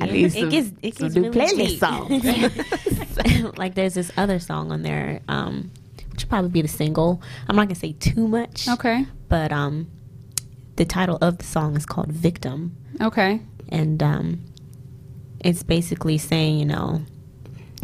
I 0.00 0.06
Yeah. 0.06 0.12
need 0.12 0.32
some, 0.32 0.42
it 0.44 0.50
gets 0.50 0.70
it 0.82 0.94
some 0.98 1.06
gets 1.08 1.14
new 1.16 1.30
really 1.30 1.76
playlist 1.78 1.78
songs. 1.78 3.56
like 3.58 3.74
there's 3.74 3.94
this 3.94 4.10
other 4.16 4.38
song 4.40 4.72
on 4.72 4.82
there, 4.82 5.20
um, 5.28 5.70
which 6.10 6.24
will 6.24 6.28
probably 6.28 6.50
be 6.50 6.62
the 6.62 6.68
single. 6.68 7.22
I'm 7.48 7.54
not 7.56 7.66
gonna 7.68 7.74
say 7.76 7.92
too 7.92 8.26
much, 8.28 8.68
Okay. 8.68 9.06
but 9.28 9.52
um, 9.52 9.88
the 10.76 10.84
title 10.84 11.16
of 11.20 11.38
the 11.38 11.44
song 11.44 11.76
is 11.76 11.86
called 11.86 12.10
"Victim," 12.12 12.76
Okay. 13.00 13.40
and 13.68 14.02
um, 14.02 14.40
it's 15.40 15.62
basically 15.62 16.18
saying, 16.18 16.58
you 16.58 16.66
know, 16.66 17.02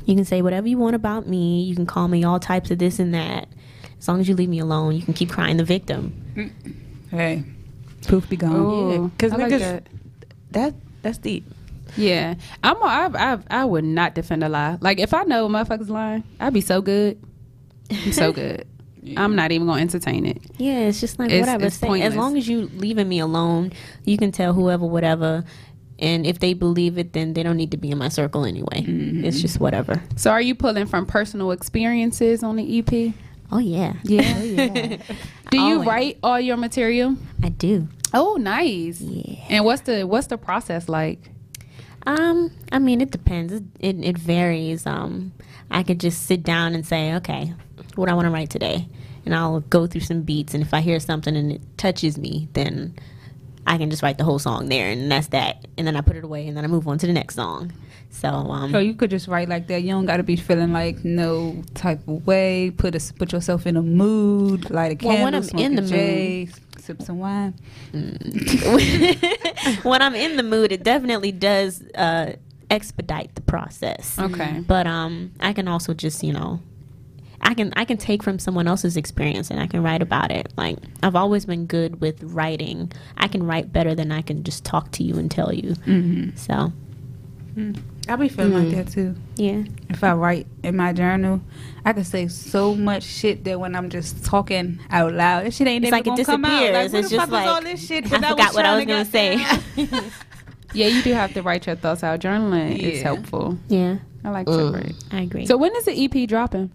you 0.05 0.17
can 0.17 0.25
say 0.25 0.43
whatever 0.43 0.67
you 0.69 0.79
want 0.79 0.97
about 0.97 1.29
me. 1.29 1.63
You 1.63 1.75
can 1.77 1.87
call 1.87 2.09
me 2.09 2.25
all 2.25 2.41
types 2.41 2.71
of 2.73 2.79
this 2.79 2.99
and 2.99 3.15
that. 3.15 3.49
As 4.05 4.09
long 4.09 4.21
as 4.21 4.29
you 4.29 4.35
leave 4.37 4.51
me 4.51 4.59
alone, 4.59 4.95
you 4.95 5.01
can 5.01 5.15
keep 5.15 5.31
crying 5.31 5.57
the 5.57 5.65
victim. 5.65 6.13
Hey, 7.11 7.43
proof 8.07 8.29
be 8.29 8.37
gone. 8.37 8.55
Ooh, 8.55 8.91
Yeah, 9.05 9.09
'cause 9.17 9.33
I 9.33 9.37
like 9.37 9.53
niggas- 9.53 9.59
that. 9.61 9.87
That 10.51 10.75
that's 11.01 11.17
deep. 11.17 11.51
Yeah, 11.97 12.35
I'm. 12.63 12.77
A, 12.83 12.85
I, 12.85 13.33
I 13.33 13.39
I 13.63 13.65
would 13.65 13.85
not 13.85 14.15
defend 14.15 14.45
a 14.45 14.51
lie. 14.51 14.77
Like 14.83 14.99
if 14.99 15.15
I 15.15 15.23
know 15.23 15.47
a 15.47 15.49
motherfucker's 15.49 15.89
lying, 15.89 16.23
I'd 16.39 16.53
be 16.53 16.61
so 16.61 16.83
good. 16.83 17.19
I'm 17.91 18.13
so 18.13 18.31
good. 18.41 18.67
I'm 19.17 19.37
not 19.37 19.53
even 19.53 19.67
gonna 19.67 19.81
entertain 19.81 20.27
it. 20.27 20.43
Yeah, 20.59 20.81
it's 20.81 21.01
just 21.01 21.19
like 21.19 21.31
It's- 21.31 21.41
whatever. 21.47 21.65
it's 21.69 21.77
Say- 21.77 22.03
as 22.03 22.15
long 22.15 22.37
as 22.37 22.47
you 22.47 22.71
leaving 22.77 23.09
me 23.09 23.21
alone, 23.21 23.73
you 24.05 24.19
can 24.19 24.33
tell 24.33 24.53
whoever, 24.53 24.85
whatever. 24.85 25.45
And 25.99 26.27
if 26.27 26.41
they 26.41 26.53
believe 26.53 26.99
it, 26.99 27.15
then 27.15 27.33
they 27.33 27.43
don't 27.43 27.57
need 27.57 27.71
to 27.71 27.79
be 27.79 27.91
in 27.91 27.97
my 27.97 28.09
circle 28.11 28.45
anyway. 28.45 28.83
Mm-hmm. 28.83 29.25
It's 29.25 29.41
just 29.41 29.61
whatever. 29.61 30.03
So 30.17 30.31
are 30.31 30.43
you 30.43 30.55
pulling 30.55 30.85
from 30.85 31.07
personal 31.07 31.53
experiences 31.53 32.43
on 32.43 32.57
the 32.57 32.79
EP? 32.81 33.15
Oh 33.55 33.59
yeah, 33.61 33.95
Yeah. 34.03 34.23
Oh, 34.37 34.43
yeah. 34.43 34.97
Do 35.51 35.59
you 35.61 35.75
Always. 35.75 35.87
write 35.87 36.19
all 36.25 36.41
your 36.41 36.57
material? 36.57 37.17
I 37.43 37.51
do. 37.51 37.87
Oh, 38.13 38.35
nice. 38.35 39.01
Yeah. 39.01 39.45
And 39.49 39.65
what's 39.65 39.83
the 39.83 40.03
what's 40.05 40.27
the 40.27 40.37
process 40.37 40.89
like? 40.89 41.31
Um, 42.07 42.51
I 42.73 42.81
mean, 42.81 43.01
it 43.01 43.11
depends. 43.13 43.53
It, 43.53 43.63
it, 43.79 44.05
it 44.05 44.19
varies. 44.19 44.87
Um, 44.87 45.33
I 45.71 45.83
could 45.85 46.01
just 46.01 46.25
sit 46.27 46.43
down 46.43 46.75
and 46.75 46.85
say, 46.85 47.15
okay, 47.15 47.55
what 47.95 48.09
I 48.09 48.15
want 48.15 48.27
to 48.27 48.31
write 48.31 48.51
today, 48.51 48.89
and 49.25 49.35
I'll 49.35 49.61
go 49.61 49.87
through 49.87 50.01
some 50.03 50.23
beats. 50.23 50.53
And 50.53 50.63
if 50.63 50.75
I 50.75 50.81
hear 50.81 50.99
something 51.01 51.37
and 51.37 51.53
it 51.53 51.63
touches 51.79 52.19
me, 52.19 52.49
then 52.53 52.95
I 53.67 53.79
can 53.79 53.89
just 53.89 54.03
write 54.03 54.19
the 54.19 54.25
whole 54.25 54.39
song 54.41 54.69
there, 54.69 54.91
and 54.91 55.11
that's 55.11 55.29
that. 55.29 55.67
And 55.79 55.87
then 55.87 55.95
I 55.97 56.01
put 56.03 56.17
it 56.17 56.25
away, 56.25 56.47
and 56.49 56.57
then 56.57 56.65
I 56.65 56.69
move 56.69 56.87
on 56.89 56.99
to 56.99 57.07
the 57.07 57.13
next 57.13 57.37
song. 57.37 57.73
So, 58.15 58.29
um, 58.29 58.71
So 58.71 58.79
you 58.79 58.95
could 58.95 59.11
just 59.11 59.27
write 59.27 59.49
like 59.49 59.67
that. 59.67 59.83
You 59.83 59.91
don't 59.91 60.07
got 60.07 60.19
to 60.19 60.23
be 60.23 60.37
feeling 60.37 60.73
like 60.73 61.05
no 61.05 61.63
type 61.75 62.07
of 62.07 62.25
way. 62.25 62.71
Put 62.71 62.95
a, 62.95 63.13
put 63.15 63.33
yourself 63.33 63.67
in 63.67 63.77
a 63.77 63.83
mood. 63.83 64.71
Light 64.71 65.03
a 65.03 65.07
Well, 65.07 65.25
when 65.25 65.35
I'm 65.35 65.43
smoke 65.43 65.61
in 65.61 65.75
the 65.75 65.83
J, 65.83 66.49
sip 66.79 67.03
some 67.03 67.19
wine. 67.19 67.55
when 69.83 70.01
I'm 70.01 70.15
in 70.15 70.37
the 70.37 70.45
mood, 70.45 70.71
it 70.71 70.85
definitely 70.85 71.33
does 71.33 71.83
uh, 71.97 72.35
expedite 72.71 73.35
the 73.35 73.41
process. 73.41 74.17
Okay. 74.17 74.63
But 74.65 74.87
um, 74.87 75.33
I 75.41 75.53
can 75.53 75.67
also 75.67 75.93
just 75.93 76.23
you 76.23 76.33
know, 76.33 76.61
I 77.41 77.55
can 77.55 77.73
I 77.75 77.85
can 77.85 77.97
take 77.97 78.23
from 78.23 78.39
someone 78.39 78.69
else's 78.69 78.97
experience 78.97 79.51
and 79.51 79.59
I 79.59 79.67
can 79.67 79.83
write 79.83 80.03
about 80.03 80.31
it. 80.31 80.53
Like 80.57 80.79
I've 81.03 81.17
always 81.17 81.47
been 81.47 81.67
good 81.67 82.01
with 82.01 82.23
writing. 82.23 82.93
I 83.17 83.27
can 83.27 83.43
write 83.43 83.73
better 83.73 83.93
than 83.93 84.13
I 84.13 84.23
can 84.23 84.45
just 84.45 84.65
talk 84.65 84.93
to 84.93 85.03
you 85.03 85.19
and 85.19 85.29
tell 85.29 85.53
you. 85.53 85.73
Mm-hmm. 85.73 86.37
So 86.37 86.73
I 88.09 88.17
be 88.17 88.29
feeling 88.29 88.53
Mm. 88.53 88.65
like 88.77 88.85
that 88.87 88.93
too. 88.93 89.15
yeah, 89.37 89.63
If 89.89 90.05
I 90.05 90.13
write 90.13 90.47
in 90.63 90.77
my 90.77 90.93
journal, 90.93 91.41
I 91.87 91.93
can 91.95 92.05
say 92.05 92.29
so 92.29 92.75
much 92.75 93.03
shit 93.03 93.45
that 93.45 93.59
when 93.59 93.75
I'm 93.75 93.89
just 93.89 94.25
talking 94.25 94.79
out 94.91 95.15
loud, 95.15 95.47
that 95.47 95.55
shit 95.55 95.67
ain't 95.67 95.85
It's 95.85 95.91
never 95.91 95.97
like 95.97 96.07
it 96.07 96.11
gonna 96.11 96.25
come 96.25 96.45
out. 96.45 96.53
Like, 96.73 96.91
disappears. 96.91 96.95
It's 96.95 97.11
the 97.11 97.17
just 97.17 97.31
fuck 97.31 97.41
was 97.41 97.49
all 97.49 97.55
like, 97.55 97.65
this 97.65 97.87
shit? 97.87 98.05
I 98.07 98.09
'Cause 98.09 98.29
forgot 98.31 98.55
what 98.55 98.65
I 98.67 98.75
was 98.77 98.85
trying 98.85 98.89
gonna 98.89 99.05
say. 99.05 100.01
Yeah, 100.75 100.89
you 100.89 101.03
do 101.03 101.13
have 101.13 101.33
to 101.35 101.43
write 101.43 101.69
your 101.69 101.77
thoughts 101.77 102.03
out. 102.03 102.19
Journaling 102.19 102.77
is 102.77 103.01
helpful. 103.01 103.57
Yeah, 103.69 103.99
I 104.25 104.31
like 104.31 104.49
Mm. 104.49 104.73
to 104.73 104.77
write. 104.77 104.95
I 105.13 105.21
agree. 105.21 105.47
So 105.47 105.57
when 105.57 105.71
is 105.77 105.85
the 105.85 105.93
EP 105.93 106.27
dropping? 106.27 106.73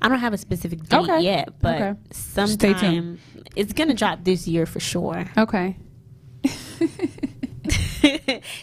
I 0.00 0.08
don't 0.08 0.18
have 0.20 0.32
a 0.32 0.38
specific 0.38 0.88
date 0.88 0.96
Okay. 0.98 1.20
yet, 1.20 1.50
but 1.60 1.74
Okay. 1.82 1.94
Stay 2.12 2.42
tuned. 2.46 2.58
sometime 2.72 3.18
it's 3.54 3.74
gonna 3.74 3.92
drop 3.94 4.24
this 4.24 4.48
year 4.48 4.64
for 4.64 4.80
sure. 4.80 5.26
Okay. 5.36 5.76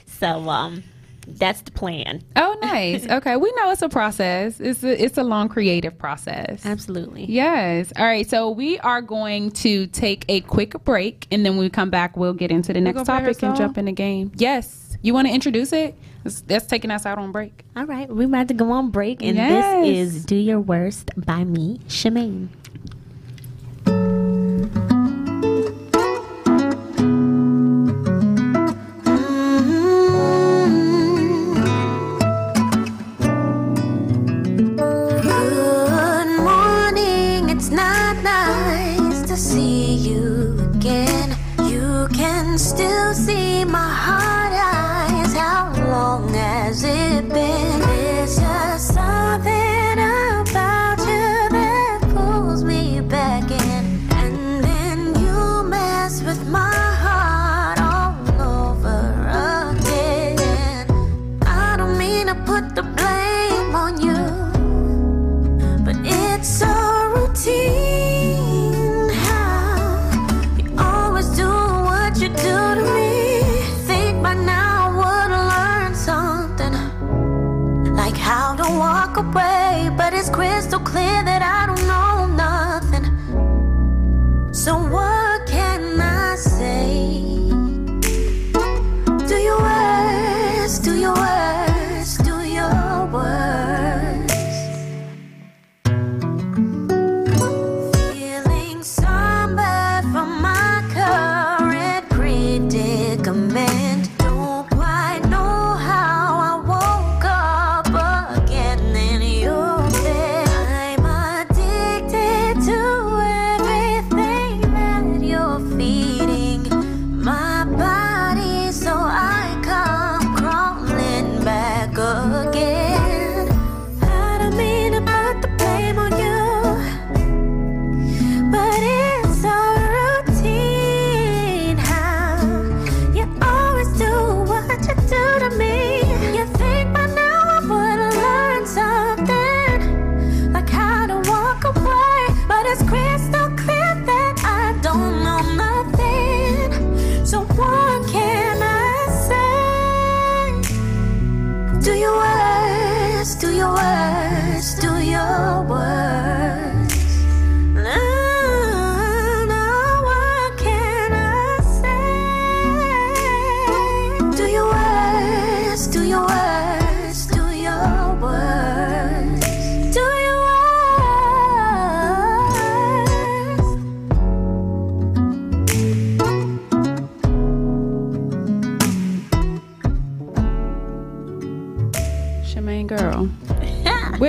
so 0.08 0.50
um, 0.50 0.84
that's 1.28 1.62
the 1.62 1.72
plan. 1.72 2.22
Oh, 2.36 2.58
nice. 2.62 3.06
Okay, 3.16 3.36
we 3.38 3.52
know 3.54 3.72
it's 3.72 3.82
a 3.82 3.90
process. 3.90 4.60
It's 4.60 4.84
a, 4.84 5.04
it's 5.04 5.18
a 5.18 5.24
long 5.24 5.48
creative 5.50 5.98
process. 5.98 6.66
Absolutely. 6.66 7.26
Yes. 7.26 7.92
All 7.98 8.06
right. 8.06 8.30
So 8.30 8.50
we 8.50 8.78
are 8.80 9.02
going 9.02 9.52
to 9.52 9.88
take 9.88 10.26
a 10.30 10.42
quick 10.42 10.84
break, 10.84 11.28
and 11.32 11.46
then 11.46 11.54
when 11.54 11.62
we 11.62 11.70
come 11.70 11.90
back, 11.90 12.18
we'll 12.18 12.34
get 12.34 12.52
into 12.52 12.74
the 12.74 12.82
next 12.82 12.96
gonna 12.96 13.06
topic 13.06 13.28
and 13.28 13.38
song? 13.38 13.56
jump 13.56 13.78
in 13.78 13.86
the 13.86 13.92
game. 13.92 14.32
Yes. 14.36 14.98
You 15.02 15.14
want 15.14 15.28
to 15.28 15.34
introduce 15.34 15.72
it? 15.72 15.96
That's, 16.24 16.42
that's 16.42 16.66
taking 16.66 16.90
us 16.90 17.06
out 17.06 17.20
on 17.20 17.32
break. 17.32 17.64
All 17.76 17.86
right, 17.86 18.10
we're 18.10 18.26
about 18.28 18.48
to 18.48 18.54
go 18.56 18.72
on 18.72 18.90
break, 18.90 19.22
and 19.22 19.36
Yes. 19.38 19.86
this 19.86 20.16
is 20.16 20.26
"Do 20.26 20.36
Your 20.36 20.60
Worst" 20.60 21.12
by 21.16 21.44
me, 21.44 21.80
Shemaine. 21.88 22.48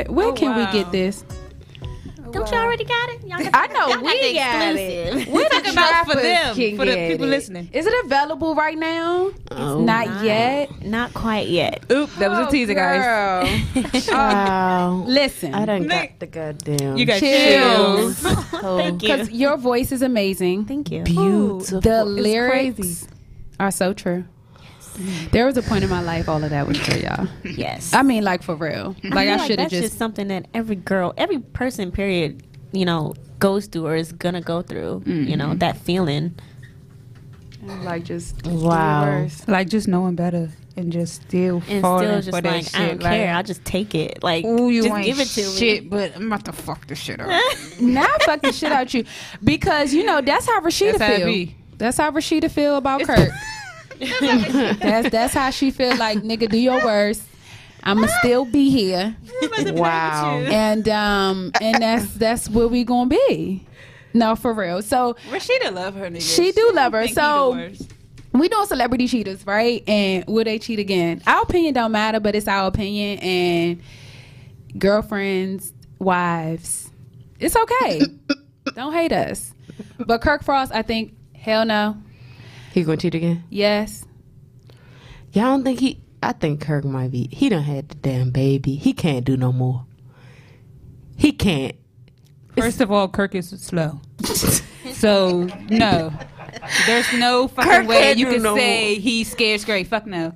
Where, 0.06 0.16
where 0.16 0.28
oh, 0.28 0.32
can 0.32 0.56
we 0.56 0.72
get 0.72 0.90
this? 0.92 1.24
Don't 2.32 2.50
you 2.50 2.58
already 2.58 2.84
got 2.84 3.08
it? 3.10 3.22
Y'all 3.22 3.38
got 3.38 3.50
I 3.54 3.66
know 3.72 3.88
y'all 3.88 4.02
we 4.02 4.28
the 4.28 4.34
got 4.34 4.74
exclusive. 4.76 5.32
We're 5.32 5.48
the 5.48 5.70
about 5.72 6.06
for 6.06 6.12
trappers 6.12 6.22
them, 6.22 6.76
for 6.76 6.84
the 6.84 7.08
people 7.08 7.26
it. 7.26 7.30
listening. 7.30 7.70
Is 7.72 7.86
it 7.86 8.04
available 8.04 8.54
right 8.54 8.76
now? 8.76 9.30
Oh, 9.52 9.82
not 9.82 10.24
yet. 10.24 10.84
Not 10.84 11.14
quite 11.14 11.48
yet. 11.48 11.84
Oop, 11.90 12.10
that 12.16 12.28
was 12.30 12.38
a 12.40 12.48
oh, 12.48 12.50
teaser, 12.50 12.74
guys. 12.74 13.48
guys. 13.74 14.08
Uh, 14.08 14.12
wow. 14.12 15.04
Listen, 15.06 15.54
I 15.54 15.64
don't 15.64 15.86
got 15.86 16.18
the 16.20 16.26
goddamn. 16.26 16.96
You 16.96 17.06
got 17.06 17.20
Chills. 17.20 18.20
chills. 18.22 18.36
Thank 18.50 19.02
you. 19.02 19.08
because 19.08 19.30
your 19.30 19.56
voice 19.56 19.92
is 19.92 20.02
amazing. 20.02 20.64
Thank 20.66 20.90
you. 20.90 21.02
beautiful. 21.02 21.80
The 21.80 22.00
It's 22.00 22.08
lyrics 22.10 22.76
crazy. 22.76 23.06
are 23.58 23.70
so 23.70 23.92
true. 23.92 24.24
Mm. 24.96 25.30
There 25.30 25.46
was 25.46 25.56
a 25.56 25.62
point 25.62 25.84
in 25.84 25.90
my 25.90 26.00
life 26.02 26.28
all 26.28 26.42
of 26.42 26.50
that 26.50 26.66
was 26.66 26.78
true, 26.78 27.00
y'all. 27.00 27.28
Yes. 27.44 27.92
I 27.94 28.02
mean, 28.02 28.24
like 28.24 28.42
for 28.42 28.54
real. 28.54 28.96
Like 29.04 29.28
I, 29.28 29.36
feel 29.36 29.46
should 29.46 29.58
have 29.60 29.70
that's 29.70 29.70
just, 29.70 29.82
just. 29.82 29.98
something 29.98 30.28
that 30.28 30.46
every 30.54 30.76
girl, 30.76 31.14
every 31.16 31.38
person, 31.38 31.92
period, 31.92 32.46
you 32.72 32.84
know, 32.84 33.14
goes 33.38 33.66
through 33.66 33.86
or 33.86 33.96
is 33.96 34.12
gonna 34.12 34.40
go 34.40 34.62
through. 34.62 35.02
You 35.06 35.36
know, 35.36 35.48
mm-hmm. 35.48 35.58
that 35.58 35.76
feeling. 35.76 36.38
like 37.62 38.04
just 38.04 38.46
Wow. 38.46 39.28
Like 39.46 39.68
just 39.68 39.88
knowing 39.88 40.14
better 40.14 40.50
and 40.76 40.92
just 40.92 41.22
still 41.22 41.62
And 41.68 41.82
falling 41.82 42.22
still 42.22 42.32
for 42.32 42.42
just 42.42 42.42
that 42.42 42.44
like, 42.44 42.64
shit. 42.64 42.74
I 42.74 42.86
don't 42.88 43.02
like, 43.02 43.12
care. 43.12 43.34
I'll 43.34 43.42
just 43.42 43.64
take 43.64 43.94
it. 43.94 44.22
Like, 44.22 44.44
Ooh, 44.44 44.70
you 44.70 44.82
just 44.82 44.94
ain't 44.94 45.06
give 45.06 45.20
it 45.20 45.28
to 45.28 45.42
shit, 45.42 45.84
me. 45.84 45.88
but 45.88 46.14
I'm 46.16 46.26
about 46.26 46.44
to 46.46 46.52
fuck 46.52 46.86
this 46.86 46.98
shit 46.98 47.20
up. 47.20 47.28
Now 47.80 48.04
I 48.04 48.24
fucking 48.24 48.52
shit 48.52 48.72
out 48.72 48.92
you 48.94 49.04
because 49.44 49.92
you 49.92 50.04
know 50.04 50.20
that's 50.20 50.46
how 50.46 50.60
Rasheeda 50.60 50.98
That's 50.98 51.16
feel. 51.16 51.26
be. 51.26 51.56
That's 51.76 51.98
how 51.98 52.10
Rasheeda 52.10 52.50
feel 52.50 52.76
about 52.76 53.02
Kirk. 53.02 53.30
that's 54.80 55.10
that's 55.10 55.34
how 55.34 55.50
she 55.50 55.70
feel 55.70 55.96
like 55.96 56.18
nigga 56.18 56.48
do 56.48 56.58
your 56.58 56.84
worst. 56.84 57.22
I'ma 57.82 58.08
still 58.18 58.44
be 58.44 58.70
here. 58.70 59.16
Wow. 59.74 60.38
And 60.40 60.88
um 60.88 61.52
and 61.60 61.82
that's 61.82 62.14
that's 62.14 62.48
where 62.48 62.68
we 62.68 62.84
gonna 62.84 63.10
be. 63.10 63.64
No, 64.12 64.34
for 64.34 64.52
real. 64.52 64.82
So 64.82 65.14
Rasheeda 65.28 65.72
love 65.72 65.94
her 65.94 66.08
nigga. 66.10 66.22
She 66.22 66.52
do 66.52 66.72
love 66.74 66.92
her, 66.92 67.02
think 67.02 67.10
he 67.10 67.14
the 67.14 67.20
so- 67.20 67.86
we 68.32 68.48
know 68.48 68.64
celebrity 68.64 69.06
cheaters, 69.08 69.46
right? 69.46 69.82
And 69.88 70.24
will 70.26 70.44
they 70.44 70.58
cheat 70.58 70.78
again? 70.78 71.22
Our 71.26 71.42
opinion 71.42 71.74
don't 71.74 71.92
matter, 71.92 72.20
but 72.20 72.34
it's 72.34 72.48
our 72.48 72.66
opinion. 72.68 73.18
And 73.20 73.82
girlfriends, 74.78 75.72
wives, 75.98 76.90
it's 77.40 77.56
okay. 77.56 78.02
don't 78.74 78.92
hate 78.92 79.12
us. 79.12 79.52
But 79.98 80.20
Kirk 80.20 80.42
Frost, 80.42 80.72
I 80.74 80.82
think, 80.82 81.14
hell 81.34 81.64
no, 81.64 81.96
He 82.76 82.84
gonna 82.84 82.98
cheat 82.98 83.14
again? 83.14 83.42
yes. 83.48 84.04
Y'all 85.32 85.44
don't 85.44 85.64
think 85.64 85.80
he? 85.80 86.02
I 86.22 86.32
think 86.32 86.60
Kirk 86.60 86.84
might 86.84 87.10
be. 87.10 87.26
He 87.32 87.48
done 87.48 87.62
had 87.62 87.88
the 87.88 87.94
damn 87.94 88.30
baby. 88.30 88.74
He 88.76 88.92
can't 88.92 89.24
do 89.24 89.34
no 89.34 89.50
more. 89.50 89.86
He 91.16 91.32
can't. 91.32 91.74
First 92.54 92.82
of 92.82 92.92
all, 92.92 93.08
Kirk 93.08 93.34
is 93.34 93.48
slow. 93.48 94.02
so 94.92 95.44
no. 95.70 96.12
There's 96.86 97.10
no 97.14 97.48
fucking 97.48 97.70
Kirk 97.70 97.88
way 97.88 98.12
you 98.12 98.26
can 98.26 98.42
no 98.42 98.54
say 98.54 98.92
more. 98.92 99.00
he's 99.00 99.30
scared 99.30 99.62
straight. 99.62 99.86
Fuck 99.86 100.04
no. 100.06 100.34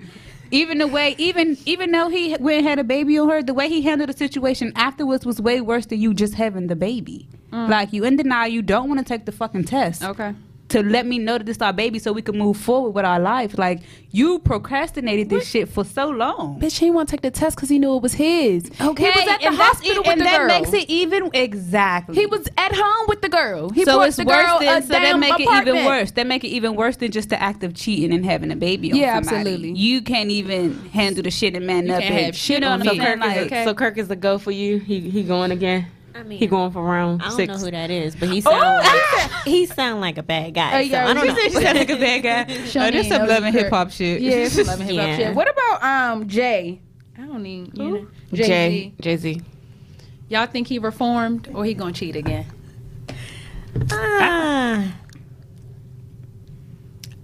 Even 0.50 0.78
the 0.78 0.86
way, 0.86 1.14
even 1.18 1.58
even 1.66 1.90
though 1.92 2.08
he 2.08 2.34
went 2.40 2.60
and 2.60 2.66
had 2.66 2.78
a 2.78 2.84
baby 2.84 3.18
on 3.18 3.28
her, 3.28 3.42
the 3.42 3.52
way 3.52 3.68
he 3.68 3.82
handled 3.82 4.08
the 4.08 4.16
situation 4.16 4.72
afterwards 4.76 5.26
was 5.26 5.42
way 5.42 5.60
worse 5.60 5.84
than 5.84 6.00
you 6.00 6.14
just 6.14 6.34
having 6.34 6.68
the 6.68 6.76
baby. 6.76 7.28
Mm. 7.52 7.68
Like 7.68 7.92
you 7.92 8.02
in 8.04 8.16
denial, 8.16 8.48
you 8.48 8.62
don't 8.62 8.88
want 8.88 8.98
to 8.98 9.04
take 9.04 9.26
the 9.26 9.32
fucking 9.32 9.64
test 9.64 10.02
Okay. 10.02 10.34
To 10.70 10.82
let 10.82 11.06
me 11.06 11.18
know 11.18 11.38
that 11.38 11.44
this 11.46 11.56
is 11.56 11.62
our 11.62 11.72
baby 11.72 11.98
so 11.98 12.12
we 12.12 12.22
can 12.22 12.36
move 12.38 12.56
forward 12.56 12.90
with 12.90 13.04
our 13.04 13.20
life. 13.20 13.58
Like 13.58 13.80
you 14.10 14.38
procrastinated 14.40 15.28
this 15.28 15.48
shit 15.48 15.68
for 15.68 15.84
so 15.84 16.08
long. 16.08 16.58
Bitch, 16.60 16.78
he 16.78 16.86
didn't 16.86 16.94
want 16.94 17.08
to 17.08 17.12
take 17.16 17.22
the 17.22 17.30
test 17.30 17.56
because 17.56 17.68
he 17.68 17.78
knew 17.78 17.94
it 17.96 18.02
was 18.02 18.14
his. 18.14 18.70
Okay, 18.80 19.04
He 19.04 19.10
was 19.10 19.28
at 19.28 19.40
the 19.40 19.46
and 19.46 19.54
that's- 19.58 19.58
hospital 19.58 20.02
with 20.02 20.12
and 20.12 20.20
the 20.20 20.24
that 20.24 20.38
girl. 20.38 20.46
makes 20.48 20.72
it 20.72 20.88
even 20.88 21.30
exactly. 21.34 22.14
He 22.16 22.26
was 22.26 22.48
at 22.56 22.72
home 22.74 23.06
with 23.08 23.20
the 23.22 23.28
girl. 23.28 23.70
He 23.70 23.84
so 23.84 24.00
it's 24.02 24.16
the 24.16 24.24
worse 24.24 24.46
girl 24.46 24.58
than 24.60 24.78
a 24.78 24.82
so 24.82 24.88
that 24.88 25.00
damn 25.02 25.20
make 25.20 25.38
it 25.38 25.48
even 25.48 25.84
worse. 25.84 26.10
That 26.12 26.26
make 26.26 26.44
it 26.44 26.48
even 26.48 26.74
worse 26.74 26.96
than 26.96 27.10
just 27.10 27.28
the 27.28 27.40
act 27.40 27.62
of 27.64 27.74
cheating 27.74 28.12
and 28.12 28.24
having 28.24 28.50
a 28.50 28.56
baby. 28.56 28.92
On 28.92 28.98
Yeah, 28.98 29.14
somebody. 29.20 29.36
absolutely. 29.38 29.72
You 29.72 30.02
can't 30.02 30.30
even 30.30 30.74
handle 30.90 31.22
the 31.22 31.30
shit 31.30 31.54
and 31.54 31.66
man 31.66 31.86
You 31.86 31.94
up. 31.94 32.00
can't 32.00 32.14
and- 32.14 32.24
have 32.26 32.36
shit 32.36 32.54
you 32.56 32.60
know 32.60 32.70
on 32.72 32.80
what 32.80 32.86
So 32.86 32.90
I'm 32.92 32.98
me. 32.98 33.04
saying? 33.04 33.18
Kirk, 33.20 33.30
is 33.36 33.42
Like, 33.50 33.52
a, 33.52 33.64
so 33.64 33.74
Kirk 33.74 33.98
is 33.98 34.10
a 34.10 34.16
go 34.16 34.38
for 34.38 34.50
you. 34.50 34.78
He 34.78 35.00
he 35.00 35.22
going 35.22 35.50
again. 35.50 35.86
I 36.14 36.22
mean, 36.24 36.38
He 36.38 36.46
going 36.46 36.72
for 36.72 36.82
round 36.82 37.22
I 37.22 37.26
don't 37.28 37.36
six. 37.36 37.48
know 37.52 37.64
who 37.64 37.70
that 37.70 37.90
is, 37.90 38.16
but 38.16 38.28
he 38.28 38.40
sound 38.40 38.78
like, 38.84 39.30
he 39.44 39.66
sound 39.66 40.00
like 40.00 40.18
a 40.18 40.22
bad 40.22 40.54
guy. 40.54 40.70
Hey, 40.70 40.88
so 40.88 40.96
yo, 40.96 41.04
I 41.06 41.14
don't 41.14 41.22
she 41.22 41.28
know. 41.28 41.34
said 41.34 41.42
she 41.52 41.64
sound 41.64 41.78
like 41.78 41.90
a 41.90 41.96
bad 41.96 42.22
guy. 42.22 42.44
Shawnee 42.64 42.86
oh, 42.88 42.90
there's 42.90 42.94
ain't 42.94 43.06
some 43.06 43.22
know 43.22 43.28
love 43.34 43.44
and 43.44 43.54
hip 43.54 43.70
hop 43.70 43.90
shit. 43.90 44.20
Yeah, 44.20 44.48
some 44.48 44.66
love 44.66 44.80
and 44.80 44.88
hip 44.90 44.98
hop 44.98 45.08
Yeah. 45.08 45.16
shit. 45.16 45.34
What 45.36 45.48
about 45.50 45.82
um 45.82 46.28
Jay? 46.28 46.80
I 47.16 47.20
don't 47.22 47.42
need 47.42 47.76
you 47.78 47.90
know 47.92 48.06
Jay 48.32 48.92
Jay 49.00 49.16
Z. 49.16 49.42
Y'all 50.28 50.46
think 50.46 50.66
he 50.68 50.78
reformed 50.78 51.48
or 51.54 51.64
he 51.64 51.74
gonna 51.74 51.92
cheat 51.92 52.16
again? 52.16 52.46
Ah, 53.92 54.94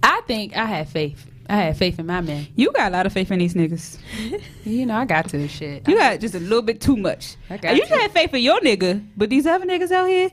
I 0.02 0.20
think 0.26 0.56
I 0.56 0.64
had 0.64 0.88
faith. 0.88 1.26
I 1.48 1.56
had 1.56 1.76
faith 1.76 1.98
in 1.98 2.06
my 2.06 2.20
man. 2.20 2.46
You 2.56 2.72
got 2.72 2.90
a 2.90 2.96
lot 2.96 3.06
of 3.06 3.12
faith 3.12 3.30
in 3.30 3.38
these 3.38 3.54
niggas. 3.54 3.98
You 4.64 4.84
know, 4.84 4.96
I 4.96 5.04
got 5.04 5.28
to 5.28 5.38
the 5.38 5.46
shit. 5.46 5.86
You 5.88 5.96
got 5.96 6.18
just 6.18 6.34
a 6.34 6.40
little 6.40 6.60
bit 6.62 6.80
too 6.80 6.96
much. 6.96 7.36
I 7.48 7.56
got 7.56 7.76
you 7.76 7.82
you. 7.82 7.86
should 7.86 8.00
have 8.00 8.10
faith 8.10 8.34
in 8.34 8.42
your 8.42 8.58
nigga, 8.60 9.06
but 9.16 9.30
these 9.30 9.46
other 9.46 9.64
niggas 9.64 9.92
out 9.92 10.06
here, 10.08 10.28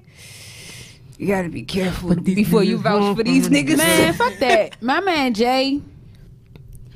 you 1.20 1.28
gotta 1.28 1.50
be 1.50 1.62
careful 1.62 2.16
before 2.16 2.64
you 2.64 2.78
vouch 2.80 3.16
for 3.16 3.24
these 3.24 3.48
niggas. 3.50 3.78
man, 3.78 4.14
fuck 4.16 4.34
that. 4.40 4.82
My 4.82 5.00
man 5.02 5.36
Jay, 5.36 5.82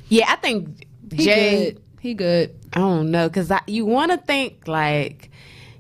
Yeah, 0.10 0.26
I 0.30 0.36
think 0.38 0.88
he 1.14 1.24
Jay. 1.26 1.72
good. 1.74 1.82
He 2.00 2.14
good. 2.16 2.56
I 2.74 2.80
don't 2.80 3.12
know, 3.12 3.30
cause 3.30 3.52
I, 3.52 3.62
you 3.68 3.86
want 3.86 4.12
to 4.12 4.18
think 4.18 4.68
like, 4.68 5.30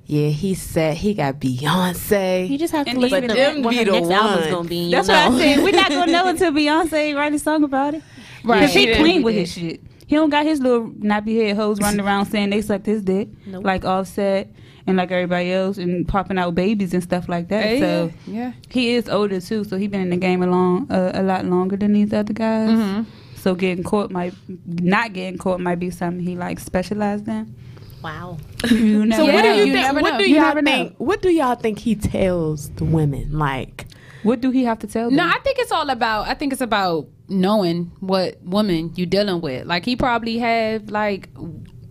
yeah, 0.05 0.27
he 0.29 0.53
said 0.53 0.95
he 0.97 1.15
got 1.15 1.39
Beyonce. 1.39 2.47
you 2.49 2.57
just 2.59 2.71
have 2.73 2.85
to 2.85 2.91
And 2.91 2.99
listen 3.01 3.23
to 3.23 3.33
them 3.33 3.63
what 3.63 3.71
be 3.71 3.77
her 3.77 3.85
the 3.85 3.91
next 3.93 4.09
album's 4.11 4.37
ones. 4.41 4.51
gonna 4.51 4.69
be. 4.69 4.83
and 4.85 4.93
That's 4.93 5.07
you'll 5.07 5.17
what 5.17 5.25
I 5.25 5.29
know. 5.29 5.37
said. 5.39 5.63
We're 5.63 5.71
not 5.75 5.89
gonna 5.89 6.11
know 6.11 6.27
until 6.27 6.51
Beyonce 6.51 7.15
write 7.15 7.33
a 7.33 7.39
song 7.39 7.63
about 7.63 7.95
it. 7.95 8.03
Right. 8.43 8.61
Cause 8.61 8.73
he 8.73 8.89
Yeah. 8.89 8.97
clean 8.97 9.23
with 9.23 9.35
his 9.35 9.51
shit. 9.51 9.81
He 10.05 10.15
don't 10.15 10.29
got 10.29 10.45
his 10.45 10.59
little 10.61 10.89
nappy 10.91 11.35
head 11.45 11.55
hoes 11.57 11.79
running 11.81 11.99
around 11.99 12.27
saying 12.27 12.49
they 12.51 12.61
sucked 12.61 12.85
his 12.85 13.01
dick, 13.01 13.27
Nope. 13.45 13.65
like 13.65 13.83
Offset 13.83 14.49
and 14.87 14.95
like 14.95 15.11
everybody 15.11 15.51
else, 15.51 15.77
and 15.77 16.07
popping 16.07 16.37
out 16.37 16.55
babies 16.55 16.93
and 16.93 17.03
stuff 17.03 17.27
like 17.27 17.49
that. 17.49 17.63
Hey, 17.63 17.79
so 17.81 18.11
yeah. 18.25 18.53
he 18.69 18.91
is 18.91 19.09
older 19.09 19.41
too, 19.41 19.65
so 19.65 19.75
he 19.77 19.87
been 19.87 19.99
in 19.99 20.09
the 20.11 20.15
game 20.17 20.41
a 20.41 20.47
long, 20.47 20.89
uh, 20.89 21.11
a 21.13 21.23
lot 21.23 21.43
longer 21.45 21.75
than 21.75 21.91
these 21.91 22.13
other 22.13 22.31
guys. 22.33 22.69
Mhm. 22.69 23.05
So 23.35 23.53
getting 23.53 23.83
caught 23.83 24.11
might, 24.11 24.33
not 24.65 25.11
getting 25.11 25.37
caught 25.37 25.59
might 25.59 25.75
be 25.79 25.89
something 25.89 26.25
he 26.25 26.35
like 26.37 26.59
specialized 26.59 27.27
in. 27.27 27.53
Wow. 28.01 28.37
You 28.71 29.05
never 29.05 29.25
so 29.25 29.33
what 29.33 29.41
do 29.41 29.49
you, 29.49 29.63
you 29.65 29.73
think? 29.73 29.93
What 30.01 30.13
know. 30.13 30.17
do 30.19 30.29
You 30.29 30.35
y'all 30.37 30.43
never 30.45 30.61
know. 30.61 30.71
think? 30.71 30.95
What 30.99 31.21
do 31.21 31.29
y'all 31.29 31.55
think 31.55 31.79
he 31.79 31.95
tells 31.95 32.69
the 32.71 32.85
women? 32.85 33.37
Like, 33.37 33.87
What 34.23 34.39
do 34.39 34.51
he 34.51 34.63
have 34.63 34.79
to 34.79 34.87
tell 34.87 35.07
them? 35.09 35.17
No, 35.17 35.25
I 35.25 35.39
think 35.43 35.59
it's 35.59 35.71
all 35.71 35.89
about. 35.89 36.27
I 36.27 36.33
think 36.33 36.53
it's 36.53 36.61
about 36.61 37.07
knowing 37.29 37.91
what 37.99 38.41
woman 38.43 38.93
you 38.95 39.05
dealing 39.05 39.41
with. 39.41 39.65
Like 39.65 39.85
he 39.85 39.95
probably 39.95 40.37
have 40.39 40.89
like 40.89 41.29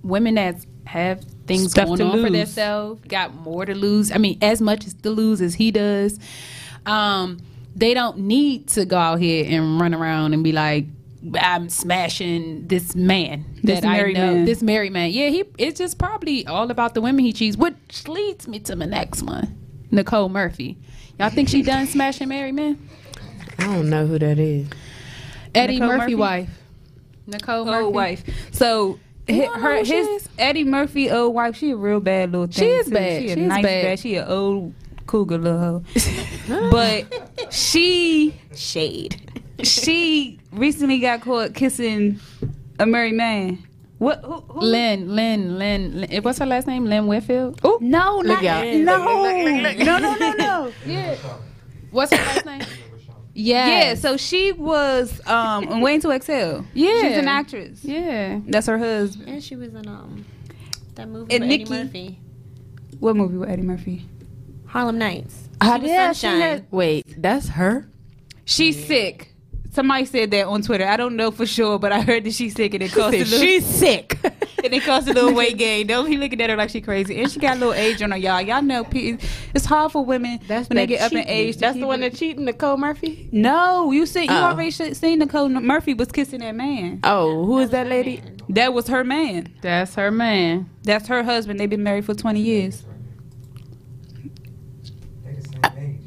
women 0.03 0.35
that 0.35 0.65
have 0.87 1.25
things 1.47 1.73
Stuff 1.73 1.87
going 1.87 1.99
to 1.99 2.05
on 2.07 2.23
for 2.23 2.31
themselves, 2.31 3.03
got 3.09 3.35
more 3.35 3.65
to 3.65 3.75
lose. 3.75 4.13
I 4.13 4.19
mean, 4.19 4.39
as 4.43 4.61
much 4.61 4.87
as 4.87 4.95
to 4.95 5.11
lose 5.11 5.41
as 5.41 5.55
he 5.55 5.71
does. 5.71 6.19
Um, 6.87 7.39
they 7.75 7.93
don't 7.93 8.19
need 8.19 8.69
to 8.69 8.87
go 8.87 8.97
out 8.97 9.19
here 9.19 9.45
and 9.49 9.81
run 9.81 9.93
around 9.93 10.33
and 10.33 10.43
be 10.43 10.53
like, 10.53 10.87
I'm 11.39 11.69
smashing 11.69 12.69
this 12.69 12.95
man 12.95 13.45
This 13.63 13.81
that 13.81 13.89
I 13.89 14.13
know. 14.13 14.35
man. 14.35 14.45
This 14.45 14.63
married 14.63 14.93
man. 14.93 15.11
Yeah, 15.11 15.29
he. 15.29 15.45
It's 15.59 15.79
just 15.79 15.99
probably 15.99 16.47
all 16.47 16.71
about 16.71 16.95
the 16.95 17.01
women 17.01 17.25
he 17.25 17.33
cheats. 17.33 17.57
Which 17.57 18.07
leads 18.07 18.47
me 18.47 18.61
to 18.61 18.77
my 18.77 18.87
next 18.87 19.23
one, 19.23 19.59
Nicole 19.91 20.29
Murphy. 20.29 20.79
Y'all 21.19 21.31
think 21.31 21.49
she 21.49 21.63
done 21.63 21.87
smashing 21.87 22.29
married 22.29 22.55
men? 22.55 22.89
I 23.59 23.65
don't 23.65 23.91
know 23.91 24.07
who 24.07 24.19
that 24.19 24.39
is. 24.39 24.69
Eddie 25.57 25.75
Nicole 25.75 25.89
Murphy, 25.89 26.01
Murphy? 26.03 26.15
wife. 26.17 26.51
Nicole 27.27 27.63
oh, 27.63 27.65
Murphy. 27.65 27.85
old 27.85 27.95
wife. 27.95 28.25
So 28.53 28.99
You 29.29 29.35
hi- 29.35 29.45
don't 29.47 29.57
know 29.57 29.61
her 29.63 29.85
his? 29.85 30.29
Eddie 30.39 30.65
Murphy 30.65 31.11
old 31.11 31.35
wife. 31.35 31.57
She 31.57 31.71
a 31.73 31.77
real 31.77 32.01
bad 32.01 32.33
little 32.33 32.47
thing. 32.47 32.65
She 32.65 32.71
is 32.71 32.87
too. 32.87 32.93
bad. 32.93 33.23
She 33.23 33.29
a 33.31 33.35
She 33.35 33.41
is 33.43 33.49
nice 33.49 33.63
bad. 33.63 33.99
She 33.99 34.15
a 34.17 34.27
old 34.29 34.75
cougar 35.07 35.39
little 35.39 35.59
hoe. 35.59 35.83
but 36.71 37.53
she 37.53 38.35
Shade. 38.55 39.21
she 39.63 40.39
recently 40.53 40.99
got 40.99 41.21
caught 41.23 41.55
kissing 41.55 42.21
a 42.79 42.87
married 42.87 43.15
man. 43.15 43.63
What? 43.99 44.21
Who, 44.23 44.33
who? 44.35 44.61
Lynn, 44.61 45.15
Lynn, 45.17 45.59
Lynn, 45.59 46.01
Lynn. 46.03 46.23
What's 46.23 46.39
her 46.39 46.45
last 46.47 46.67
name? 46.67 46.85
Lynn 46.85 47.07
Whitfield. 47.07 47.59
Oh 47.65 47.79
no, 47.81 48.19
Look 48.19 48.43
not, 48.43 48.45
out. 48.45 48.67
no, 48.67 49.05
no, 49.85 49.99
no, 49.99 50.15
no, 50.15 50.33
no. 50.33 50.73
Yeah. 50.87 51.15
What's 51.91 52.13
her 52.15 52.23
last 52.23 52.45
name? 52.45 52.63
Yeah. 53.39 53.67
Yeah, 53.69 53.95
so 53.97 54.17
she 54.17 54.53
was 54.53 55.21
um 55.27 55.69
on 55.69 55.81
Waiting 55.83 56.01
to 56.03 56.11
Exhale. 56.11 56.65
Yeah. 56.73 57.03
she's 57.03 57.17
an 57.19 57.29
actress. 57.29 57.85
Yeah. 57.85 58.41
That's 58.47 58.67
her 58.67 58.79
husband. 58.79 59.29
And 59.29 59.45
she 59.45 59.57
was 59.57 59.75
in 59.75 59.87
um 59.87 60.25
that 60.95 61.09
movie 61.09 61.35
And 61.35 61.45
with 61.45 61.53
Eddie 61.53 61.65
Murphy, 61.67 62.19
What 62.99 63.15
movie 63.17 63.37
with 63.37 63.51
Eddie 63.51 63.63
Murphy? 63.63 64.07
Harlem 64.67 64.97
Nights. 64.99 65.49
How 65.61 65.77
She 65.77 65.83
was 65.83 65.91
yeah, 65.91 66.13
she 66.13 66.21
Sunshine. 66.21 66.41
had- 66.41 66.67
Wait, 66.71 67.05
that's 67.23 67.49
her. 67.51 67.87
She's 68.47 68.83
sick. 68.87 69.33
Somebody 69.73 70.07
said 70.07 70.31
that 70.31 70.47
on 70.47 70.63
Twitter. 70.63 70.87
I 70.87 70.97
don't 70.97 71.17
know 71.17 71.31
for 71.31 71.45
sure, 71.45 71.79
but 71.79 71.93
I 71.93 72.01
heard 72.01 72.25
that 72.25 72.33
she's 72.33 72.55
sick 72.55 72.73
and 72.73 72.83
it 72.83 72.93
caused 72.93 73.15
a 73.15 73.19
little, 73.19 73.39
She's 73.39 73.67
sick. 73.67 74.19
and 74.65 74.73
it 74.75 74.83
caused 74.83 75.09
a 75.09 75.13
little 75.13 75.35
weight 75.35 75.57
gain. 75.59 75.87
Don't 75.87 76.07
be 76.09 76.17
looking 76.17 76.41
at 76.41 76.51
her 76.51 76.57
like 76.57 76.71
she 76.71 76.81
crazy. 76.81 77.21
And 77.21 77.31
she 77.31 77.39
got 77.39 77.57
a 77.57 77.61
little 77.61 77.75
age 77.75 78.03
on 78.03 78.11
her, 78.11 78.17
y'all. 78.17 78.41
Y'all 78.41 78.63
know 78.63 78.87
it's 78.93 79.65
hard 79.65 79.93
for 79.93 80.05
women 80.05 80.41
that's 80.47 80.69
when 80.69 80.77
they 80.77 80.87
get 80.87 81.01
up 81.01 81.13
in 81.13 81.27
age. 81.29 81.57
That's 81.59 81.79
the 81.79 81.87
one 81.87 82.03
it- 82.03 82.13
that 82.13 82.19
cheating, 82.19 82.45
Nicole 82.45 82.77
Murphy. 82.77 83.29
No, 83.33 83.91
you 83.93 84.07
see, 84.07 84.23
you 84.25 84.29
Oh. 84.31 84.45
already 84.45 84.71
sh- 84.71 84.93
seen 84.95 85.19
Nicole 85.21 85.49
Murphy 85.49 85.95
was 85.95 86.09
kissing 86.13 86.41
that 86.41 86.55
man. 86.55 87.01
Oh, 87.05 87.45
who 87.45 87.59
is 87.59 87.71
that 87.71 87.87
lady? 87.87 88.23
That 88.49 88.73
was 88.73 88.87
her 88.89 89.03
man. 89.05 89.49
That's 89.61 89.95
her 89.97 90.11
man. 90.11 90.71
That's 90.85 91.09
her 91.09 91.23
husband. 91.25 91.59
They've 91.59 91.69
been 91.71 91.83
married 91.83 92.05
for 92.05 92.15
twenty 92.15 92.41
years. 92.41 92.85
They 95.25 95.33
the 95.35 95.49
same 95.49 95.79
age. 95.79 96.01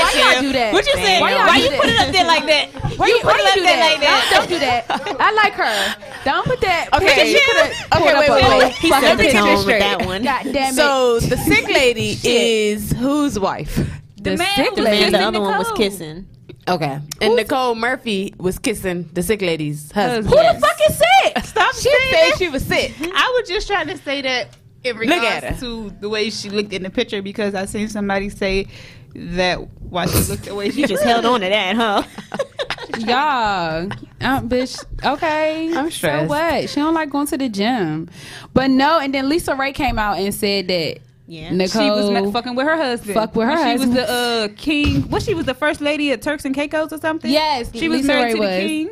Why 0.00 0.32
y'all 0.32 0.40
do 0.42 0.52
that? 0.52 0.72
What 0.72 0.86
you 0.86 0.92
saying? 0.94 1.20
Why, 1.20 1.34
Why, 1.34 1.56
y'all 1.56 1.80
put 1.80 1.88
it 1.90 1.98
up 2.00 2.12
there 2.12 2.24
like 2.26 2.46
that? 2.46 2.68
Why 2.98 3.06
you 3.08 3.14
you, 3.16 3.20
put 3.22 3.32
why 3.32 3.38
it 3.40 3.48
up 3.48 3.54
there 3.54 3.64
that? 3.64 3.90
like 3.92 4.00
that? 4.00 4.28
Don't, 4.30 4.40
don't 4.40 4.48
do 4.50 4.58
that. 4.58 5.20
I 5.20 5.32
like 5.32 5.52
her. 5.54 5.96
Don't 6.24 6.44
put 6.46 6.60
that. 6.60 6.88
Okay, 6.92 7.06
picture. 7.06 7.24
You 7.26 7.40
could've- 7.46 7.86
okay, 7.94 8.12
pulled 8.12 8.18
wait, 8.18 8.30
wait, 8.30 8.58
wait. 8.58 8.72
He 8.74 8.90
Fuck, 8.90 9.00
set 9.02 9.18
let 9.18 9.26
the 9.26 9.32
tone 9.32 9.66
with 9.66 9.78
that 9.80 10.06
one. 10.06 10.22
God 10.24 10.42
damn 10.44 10.72
it. 10.72 10.76
So 10.76 11.20
the 11.20 11.36
sick 11.38 11.66
lady 11.68 12.18
is 12.22 12.92
whose 12.92 13.38
wife? 13.38 13.74
The, 14.16 14.30
The 14.32 14.36
man, 14.36 14.54
sick 14.56 14.68
who 14.70 14.76
The 14.76 14.82
man, 14.82 14.92
the 15.12 15.18
kissing 15.18 15.26
other 15.26 15.40
one 15.40 15.58
was 15.58 15.72
kissing. 15.72 16.28
Okay, 16.68 17.00
and 17.20 17.34
Nicole 17.34 17.74
Murphy 17.74 18.34
was 18.38 18.56
kissing 18.58 19.08
the 19.12 19.22
sick 19.22 19.42
lady's 19.42 19.90
husband. 19.90 20.26
Who 20.28 20.36
the 20.36 20.60
fuck 20.60 20.76
is 20.88 20.96
sick? 20.98 21.44
Stop 21.44 21.74
She 21.74 21.80
saying 21.90 21.98
said 22.10 22.30
that. 22.30 22.34
she 22.38 22.48
was 22.48 22.64
sick. 22.64 22.92
I 23.00 23.36
was 23.40 23.48
just 23.48 23.66
trying 23.66 23.88
to 23.88 23.96
say 23.98 24.22
that 24.22 24.48
in 24.84 24.96
Look 24.96 25.08
at 25.10 25.42
regards 25.42 25.60
to 25.60 25.90
the 26.00 26.08
way 26.08 26.30
she 26.30 26.50
looked 26.50 26.72
in 26.72 26.84
the 26.84 26.90
picture 26.90 27.20
because 27.20 27.56
I 27.56 27.64
seen 27.64 27.88
somebody 27.88 28.28
say 28.28 28.68
that 29.14 29.56
why 29.80 30.06
she 30.06 30.18
looked 30.30 30.44
the 30.44 30.54
way 30.54 30.70
she 30.70 30.86
just 30.86 31.02
held 31.02 31.24
on 31.24 31.40
to 31.40 31.48
that, 31.48 31.76
huh? 31.76 32.02
Y'all, 32.98 33.82
um, 34.20 34.48
bitch. 34.48 34.82
Okay, 35.04 35.68
I'm 35.74 35.86
So 35.86 35.90
stressed. 35.90 36.28
what? 36.28 36.68
She 36.68 36.76
don't 36.76 36.94
like 36.94 37.10
going 37.10 37.26
to 37.28 37.38
the 37.38 37.48
gym, 37.48 38.08
but 38.52 38.70
no. 38.70 38.98
And 38.98 39.14
then 39.14 39.28
Lisa 39.28 39.54
Raye 39.54 39.72
came 39.72 39.98
out 39.98 40.18
and 40.18 40.34
said 40.34 40.68
that 40.68 40.98
Yeah. 41.26 41.50
Nicole 41.52 41.82
She 41.82 41.90
was 41.90 42.10
ma- 42.10 42.30
fucking 42.30 42.54
with 42.54 42.66
her 42.66 42.76
husband. 42.76 43.14
Fuck 43.14 43.34
with 43.34 43.48
her 43.48 43.54
When 43.54 43.64
She 43.64 43.70
husband. 43.70 43.94
was 43.94 44.06
the 44.06 44.12
uh, 44.12 44.48
king. 44.56 45.02
What? 45.10 45.22
She 45.22 45.34
was 45.34 45.46
the 45.46 45.54
first 45.54 45.80
lady 45.80 46.12
at 46.12 46.20
Turks 46.22 46.44
and 46.44 46.54
Caicos 46.54 46.92
or 46.92 46.98
something. 46.98 47.30
Yes, 47.30 47.70
she 47.74 47.88
was 47.88 47.98
Lisa 48.02 48.08
married 48.08 48.34
Ray 48.34 48.40
to 48.40 48.40
the 48.46 48.68
king. 48.68 48.90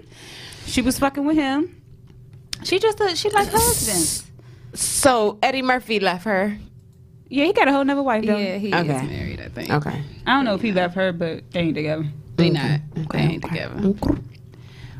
She 0.66 0.82
was 0.82 0.98
fucking 0.98 1.24
with 1.24 1.36
him. 1.36 1.76
She 2.64 2.78
just 2.78 3.00
a, 3.00 3.14
she 3.16 3.28
like 3.30 3.48
husbands. 3.48 4.24
So 4.74 5.38
Eddie 5.42 5.62
Murphy 5.62 6.00
left 6.00 6.24
her. 6.24 6.56
Yeah, 7.30 7.44
he 7.46 7.52
got 7.52 7.68
a 7.68 7.72
whole 7.72 7.84
nother 7.84 8.02
wife 8.02 8.24
though. 8.26 8.36
Yeah, 8.36 8.58
he 8.58 8.74
Okay. 8.74 8.96
is 8.96 9.02
married. 9.08 9.40
I 9.40 9.48
think 9.48 9.70
Okay. 9.70 10.02
I 10.26 10.32
don't 10.34 10.44
know 10.44 10.54
if 10.54 10.60
he 10.60 10.72
left 10.72 10.94
her, 10.96 11.12
but 11.12 11.50
they 11.52 11.60
ain't 11.60 11.74
together. 11.76 12.04
they 12.36 12.50
not. 12.50 12.80
They 13.12 13.18
ain't 13.20 13.42
together. 13.44 13.94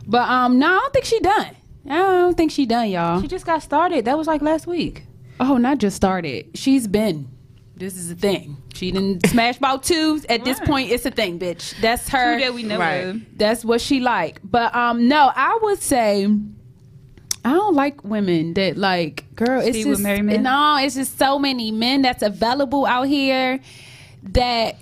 But 0.07 0.28
um, 0.28 0.59
no, 0.59 0.66
I 0.68 0.78
don't 0.78 0.93
think 0.93 1.05
she 1.05 1.18
done. 1.20 1.57
I 1.87 1.97
don't 1.97 2.37
think 2.37 2.51
she 2.53 2.66
done, 2.66 2.89
y'all. 2.91 3.20
She 3.20 3.28
just 3.28 3.47
got 3.47 3.62
started. 3.62 4.05
That 4.05 4.16
was 4.16 4.26
like 4.26 4.43
last 4.43 4.66
week. 4.66 5.05
Oh, 5.41 5.57
not 5.57 5.78
just 5.78 5.97
started. 5.97 6.51
She's 6.55 6.87
been 6.87 7.28
This 7.76 7.97
is 7.97 8.11
a 8.11 8.14
thing. 8.14 8.59
She 8.74 8.93
didn't 8.93 9.26
smash 9.26 9.57
about 9.57 9.83
two. 9.83 10.20
At 10.28 10.45
this 10.45 10.61
point, 10.61 10.91
it's 10.91 11.07
a 11.07 11.11
thing, 11.11 11.39
bitch. 11.39 11.74
That's 11.81 12.09
her. 12.11 12.39
That 12.39 12.55
we 12.55 12.62
know 12.62 12.78
Right. 12.78 13.39
That's 13.39 13.64
what 13.64 13.81
she 13.81 14.01
like. 14.01 14.39
But 14.45 14.74
um, 14.74 15.09
no, 15.09 15.33
I 15.35 15.59
would 15.62 15.81
say 15.81 16.28
I 17.45 17.53
don't 17.53 17.74
like 17.74 18.05
women 18.05 18.55
that 18.55 18.76
like 18.76 19.24
girl. 19.34 19.61
It's 19.61 19.78
with 19.78 19.86
just 19.86 20.03
married 20.03 20.24
men? 20.24 20.43
no. 20.43 20.78
It's 20.80 20.95
just 20.95 21.18
so 21.18 21.38
many 21.38 21.70
men 21.70 22.03
that's 22.03 22.22
available 22.22 22.84
out 22.86 23.09
here 23.09 23.61
that 24.32 24.76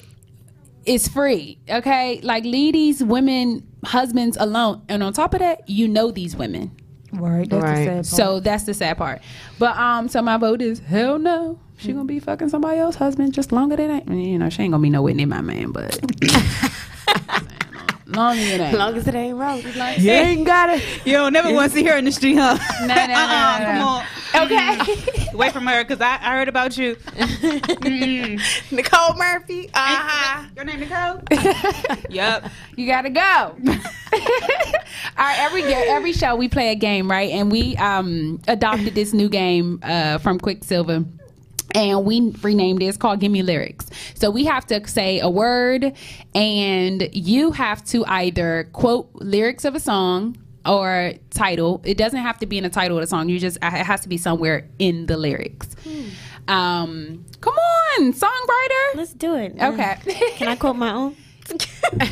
is 0.85 1.07
free. 1.09 1.59
Okay, 1.71 2.21
like 2.23 2.45
leave 2.45 2.73
these 2.73 3.03
women 3.05 3.67
husbands 3.85 4.37
alone. 4.41 4.83
And 4.89 5.03
on 5.03 5.13
top 5.13 5.35
of 5.35 5.41
that, 5.41 5.69
you 5.69 5.87
know 5.87 6.11
these 6.11 6.35
women. 6.35 6.73
Right. 7.13 7.49
That's 7.49 7.63
Right. 7.63 7.75
the 7.79 7.85
sad 7.85 7.95
part. 7.95 8.07
So 8.07 8.41
that's 8.41 8.65
the 8.65 8.75
sad 8.75 8.99
part. 8.99 9.23
But 9.59 9.77
um, 9.77 10.09
so 10.09 10.21
my 10.23 10.37
vote 10.37 10.61
is 10.61 10.81
hell 10.81 11.19
no. 11.19 11.59
She 11.79 11.93
gonna 11.93 12.05
be 12.07 12.19
fucking 12.19 12.49
somebody 12.49 12.81
else's 12.81 12.99
husband 12.99 13.33
just 13.33 13.53
longer 13.53 13.77
than 13.77 13.89
that. 13.89 14.09
You 14.13 14.37
know, 14.39 14.51
she 14.51 14.63
ain't 14.63 14.73
gonna 14.73 14.83
be 14.83 14.91
nowhere 14.91 15.15
near 15.15 15.29
my 15.29 15.41
man, 15.43 15.71
but 15.71 15.97
long 18.09 18.39
as 18.39 18.51
it 18.53 18.61
ain't. 18.61 18.73
As 18.73 18.79
long 18.79 18.97
as 18.97 19.09
it 19.09 19.15
ain't 19.15 19.37
wrong. 19.37 19.63
Like, 19.77 19.99
Yeah. 19.99 20.01
you 20.01 20.11
ain't 20.39 20.47
got 20.47 20.71
it. 20.71 20.83
you 21.07 21.13
don't 21.13 21.33
never 21.33 21.53
want 21.53 21.71
to 21.73 21.79
see 21.79 21.85
her 21.85 21.97
in 21.97 22.05
the 22.05 22.13
street, 22.13 22.37
huh? 22.37 22.57
No, 22.81 22.87
no, 22.87 22.95
no, 22.95 23.15
uh-uh, 23.19 23.59
no, 23.59 23.65
come 23.67 23.83
on. 23.83 24.05
Okay. 24.35 24.79
Away 25.35 25.51
from 25.51 25.67
her, 25.67 25.85
because 25.85 26.01
I, 26.01 26.15
I 26.21 26.37
heard 26.37 26.49
about 26.49 26.77
you. 26.77 26.97
Nicole 28.71 29.15
Murphy. 29.17 29.69
Uh 29.69 29.71
huh. 29.75 30.45
Your 30.57 30.65
name 30.65 30.81
Nicole? 30.81 31.21
yep. 32.11 32.51
You 32.77 32.87
gotta 32.87 33.11
go. 33.11 33.21
All 33.21 33.55
right, 35.25 35.39
every 35.39 35.63
every 35.65 36.13
show 36.13 36.37
we 36.37 36.49
play 36.49 36.71
a 36.73 36.75
game, 36.75 37.11
right? 37.11 37.31
And 37.31 37.51
we 37.51 37.77
um 37.77 38.41
adopted 38.49 38.95
this 38.95 39.13
new 39.13 39.29
game 39.29 39.81
uh 39.83 40.19
from 40.19 40.39
Quicksilver. 40.39 41.05
And 41.75 42.05
we 42.05 42.33
renamed 42.43 42.83
it. 42.83 42.87
It's 42.87 42.97
called 42.97 43.21
Give 43.21 43.31
Me 43.31 43.43
Lyrics. 43.43 43.91
So 44.15 44.31
we 44.31 44.45
have 44.47 44.67
to 44.69 44.87
say 44.89 45.21
a 45.21 45.29
word, 45.29 45.93
and 46.35 47.09
you 47.13 47.53
have 47.53 47.85
to 47.87 48.05
either 48.07 48.69
quote 48.73 49.11
lyrics 49.15 49.65
of 49.65 49.75
a 49.75 49.81
song 49.81 50.37
or 50.65 51.13
title. 51.31 51.81
It 51.85 51.99
doesn't 51.99 52.21
have 52.21 52.39
to 52.39 52.47
be 52.47 52.57
in 52.59 52.65
the 52.65 52.71
title 52.71 52.97
of 52.97 53.03
the 53.03 53.07
song. 53.07 53.29
You 53.29 53.39
just 53.39 53.59
it 53.59 53.63
has 53.63 54.01
to 54.01 54.09
be 54.09 54.17
somewhere 54.17 54.67
in 54.79 55.07
the 55.07 55.17
lyrics. 55.17 55.69
Um, 56.49 57.25
come 57.41 57.55
on, 57.55 58.13
songwriter. 58.15 58.95
Let's 58.97 59.13
do 59.13 59.35
it. 59.37 59.55
Okay. 59.61 59.97
Can 60.37 60.49
I 60.49 60.57
quote 60.57 60.77
my 60.77 60.93
own? 60.93 61.17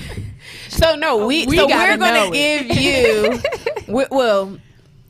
So 0.68 0.94
no, 0.94 1.26
we, 1.26 1.46
We 1.46 1.56
so 1.56 1.66
we're 1.66 1.96
gonna 1.96 2.26
know 2.26 2.30
give 2.30 2.66
you. 2.76 3.40
we, 3.88 4.04
well, 4.10 4.58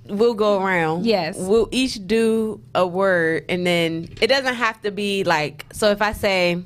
we'll 0.09 0.35
go 0.35 0.63
around. 0.63 1.07
Yes. 1.07 1.37
we'll 1.39 1.69
each 1.71 2.07
do 2.07 2.61
a 2.75 2.87
word, 2.87 3.45
and 3.49 3.67
then 3.67 4.09
it 4.21 4.27
doesn't 4.29 4.55
have 4.55 4.81
to 4.83 4.91
be 4.91 5.25
like. 5.25 5.67
So 5.73 5.91
if 5.91 6.01
I 6.03 6.13
say 6.13 6.63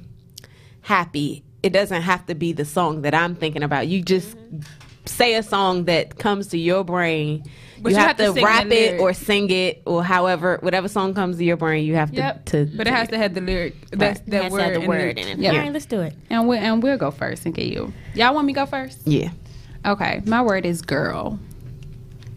happy, 0.82 1.44
it 1.62 1.72
doesn't 1.72 2.02
have 2.02 2.26
to 2.26 2.34
be 2.34 2.52
the 2.52 2.64
song 2.64 3.02
that 3.02 3.14
I'm 3.14 3.34
thinking 3.34 3.62
about. 3.62 3.88
You 3.88 4.02
just 4.02 4.36
say 5.04 5.34
a 5.34 5.42
song 5.42 5.84
that 5.84 6.18
comes 6.18 6.48
to 6.48 6.58
your 6.58 6.84
brain. 6.84 7.44
But 7.82 7.92
you, 7.92 7.96
you 7.96 8.02
have, 8.02 8.18
have 8.18 8.34
to 8.34 8.38
to, 8.40 8.44
rap 8.44 8.66
it 8.66 9.00
or 9.00 9.14
sing 9.14 9.50
it 9.50 9.82
or 9.86 10.04
however 10.04 10.58
whatever 10.60 10.86
song 10.86 11.14
comes 11.14 11.38
to 11.38 11.44
your 11.44 11.56
brain. 11.56 11.86
You 11.86 11.94
have 11.94 12.12
Yep. 12.12 12.44
to. 12.46 12.66
to 12.66 12.76
But 12.76 12.86
it 12.86 12.92
has 12.92 13.08
to 13.08 13.16
have 13.16 13.32
the 13.32 13.40
lyric. 13.40 13.74
That's 13.90 14.20
that 14.20 14.42
Has 14.42 14.52
to 14.52 14.52
word. 14.52 14.60
have 14.62 14.74
the 14.74 14.80
in 14.82 14.86
word 14.88 15.16
the- 15.16 15.20
in 15.22 15.28
it. 15.28 15.38
Yeah. 15.38 15.52
All 15.52 15.58
right, 15.58 15.72
let's 15.72 15.86
do 15.86 16.00
it. 16.02 16.14
And 16.28 16.46
we 16.46 16.58
and 16.58 16.82
we'll 16.82 16.98
go 16.98 17.10
first 17.10 17.46
and 17.46 17.54
get 17.54 17.66
you. 17.66 17.90
Y'all 18.14 18.34
want 18.34 18.46
me 18.46 18.52
to 18.52 18.60
go 18.60 18.66
first? 18.66 19.00
yeah. 19.06 19.30
Okay. 19.86 20.20
My 20.26 20.42
word 20.42 20.66
is 20.66 20.82
girl. 20.82 21.38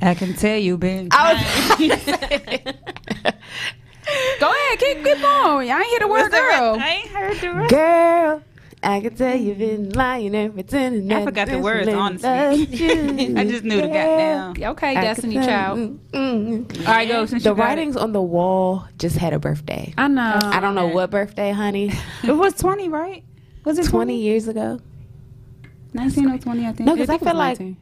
I 0.04 0.16
can 0.16 0.34
tell 0.34 0.58
you, 0.58 0.78
Ben. 0.78 1.08
Go 1.10 1.18
ahead, 4.52 4.80
keep 4.80 5.04
keep 5.04 5.24
on. 5.24 5.70
I 5.70 5.80
ain't 5.80 5.90
hear 5.90 6.00
the 6.00 6.08
word 6.10 6.30
girl. 6.30 6.78
I 6.78 6.90
ain't 6.90 7.08
heard 7.10 7.38
the 7.38 7.54
rest. 7.54 7.70
Girl, 7.70 8.44
I 8.84 9.00
can 9.00 9.16
tell 9.16 9.34
you've 9.34 9.60
been 9.60 9.92
lying 9.92 10.36
and 10.36 10.54
pretending. 10.54 11.10
I 11.10 11.20
that 11.20 11.24
forgot 11.24 11.48
the 11.48 11.54
this 11.56 11.64
words, 11.64 11.86
man 11.86 11.96
honestly. 11.96 12.30
I 13.38 13.46
just 13.46 13.64
knew 13.64 13.78
the 13.78 13.88
goddamn. 13.88 14.56
Okay, 14.72 14.98
I 14.98 15.02
Destiny 15.02 15.36
Child. 15.36 15.80
Mm, 15.80 16.00
mm. 16.12 16.80
All 16.80 16.94
right, 16.94 17.08
go. 17.08 17.26
Since 17.26 17.44
The 17.44 17.52
you 17.52 17.56
got 17.56 17.64
writings 17.64 17.96
on 17.96 18.12
the 18.12 18.22
wall 18.22 18.86
just 18.98 19.16
had 19.16 19.32
a 19.32 19.40
birthday. 19.40 19.94
I 19.98 20.10
know. 20.10 20.38
I 20.44 20.60
don't 20.60 20.76
know 20.76 20.88
what 20.88 21.12
birthday, 21.12 21.52
honey. 21.54 21.88
It. 21.88 21.96
it 22.26 22.34
was 22.34 22.56
20, 22.56 22.90
right? 22.90 23.24
Was 23.64 23.80
it 23.80 23.86
20 23.86 24.18
years 24.18 24.50
ago? 24.50 24.82
19 25.94 26.30
or 26.30 26.38
20, 26.38 26.66
I 26.66 26.74
think. 26.74 26.80
No, 26.82 26.94
because 26.94 27.10
I 27.10 27.14
think 27.14 27.22
feel 27.22 27.34
was 27.38 27.60
like. 27.60 27.60
19. 27.60 27.78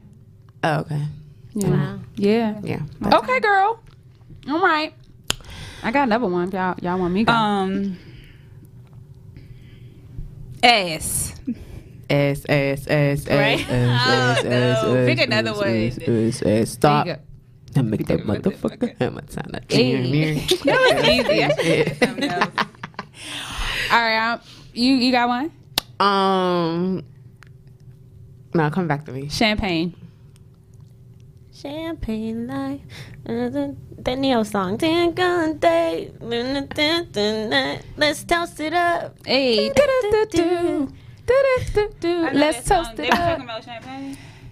Oh, 0.64 0.80
okay. 0.82 1.08
Yeah. 1.54 1.70
Wow. 1.70 2.00
Yeah. 2.16 2.60
Yeah. 2.64 2.82
Okay, 3.14 3.40
girl. 3.40 3.80
All 4.50 4.60
right. 4.62 4.94
I 5.84 5.92
got 5.92 6.04
another 6.04 6.28
one. 6.28 6.52
Y'all, 6.52 6.76
y'all 6.82 6.98
want 7.00 7.14
me 7.14 7.22
to 7.26 7.32
go? 7.32 7.34
Um. 7.34 7.98
Ass. 10.64 11.36
S, 12.10 12.46
S, 12.50 12.88
S, 12.88 13.28
Right? 13.28 13.60
S, 13.60 13.70
S, 13.70 13.70
Oh, 13.70 14.32
S, 14.32 14.44
no. 14.84 14.96
S, 14.96 15.08
Pick 15.10 15.20
S, 15.20 15.26
another 15.26 15.52
S, 15.52 15.58
one. 15.58 15.68
S, 15.70 16.00
S, 16.02 16.42
S. 16.46 16.72
Stop. 16.72 17.08
And 17.74 17.90
make 17.90 18.06
that 18.08 18.20
motherfucker 18.26 18.98
hammer 19.00 19.24
sound. 19.30 19.54
like- 19.54 19.72
Hey. 19.72 20.46
That 20.66 20.96
was 20.96 21.08
easy. 21.08 21.44
I 21.44 21.56
should 21.56 21.88
have 21.88 21.98
something 21.98 22.24
else. 22.30 22.50
All 23.92 23.98
right. 24.00 24.34
um, 24.34 24.42
you 24.74 24.94
you 24.96 25.12
got 25.12 25.28
one? 25.30 25.52
Um. 26.00 27.04
No, 28.54 28.70
come 28.70 28.88
back 28.88 29.06
to 29.06 29.14
me. 29.14 29.30
Champagne. 29.30 29.96
Champagne 31.62 32.48
life. 32.48 32.82
The, 33.24 33.76
the 34.00 34.16
Ne-Yo 34.16 34.42
song. 34.42 34.80
Let's 37.98 38.24
toast 38.24 38.60
it 38.60 38.74
up. 38.74 39.16
Hey. 39.24 39.72
Let's 42.34 42.68
toast 42.68 43.00
it 43.00 43.14
up. 43.14 43.42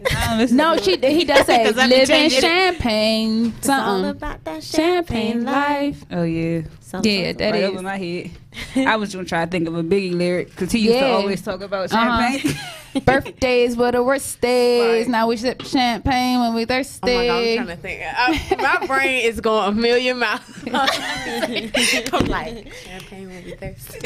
Talking 0.04 0.18
about 0.18 0.18
champagne. 0.18 0.18
I 0.18 0.30
don't 0.30 0.38
listen 0.40 0.58
No, 0.58 0.78
she 0.78 0.98
he 0.98 1.26
does 1.26 1.46
say 1.46 1.64
I 1.66 1.72
be 1.72 1.78
living 1.88 2.26
it. 2.26 2.32
champagne 2.32 3.54
It's 3.58 3.70
all 3.70 3.78
something. 3.78 4.10
about 4.12 4.44
that 4.46 4.64
Champagne 4.64 5.32
champagne, 5.44 5.46
life. 5.46 6.02
life. 6.02 6.06
Oh 6.12 6.24
yeah, 6.24 6.62
Some- 6.82 7.02
Yeah, 7.04 7.28
some- 7.30 7.38
that 7.38 7.52
right 7.52 7.64
is. 7.64 7.70
over 7.70 7.82
my 7.82 7.98
head. 7.98 8.32
I 8.88 8.96
was 8.98 9.14
gonna 9.14 9.26
try 9.28 9.46
to 9.46 9.52
think 9.52 9.68
of 9.68 9.76
a 9.76 9.84
Biggie 9.84 10.14
lyric 10.14 10.50
because 10.50 10.72
he 10.72 10.80
used 10.80 10.96
Yeah. 10.96 11.08
to 11.08 11.14
always 11.14 11.42
talk 11.42 11.62
about 11.62 11.92
Uh-huh. 11.94 12.32
champagne. 12.38 12.56
Birthdays 13.06 13.78
were 13.78 13.92
the 13.92 14.02
worst 14.02 14.42
days. 14.42 15.06
Right. 15.06 15.12
Now 15.12 15.28
we 15.28 15.38
sip 15.38 15.62
champagne 15.62 16.40
when 16.40 16.56
we 16.56 16.66
thirsty. 16.66 17.12
Oh 17.12 17.18
my 17.18 17.28
god, 17.28 17.38
I'm 17.44 17.56
trying 17.58 17.68
to 17.68 17.76
think. 17.76 18.02
I, 18.04 18.80
my 18.80 18.88
brain 18.88 19.26
is 19.26 19.40
going 19.42 19.68
a 19.70 19.72
million 19.72 20.18
miles. 20.18 20.42
I'm 20.66 22.26
like 22.26 22.74
champagne 22.74 23.30
will 23.30 23.44
be 23.44 23.52
thirsty. 23.56 24.00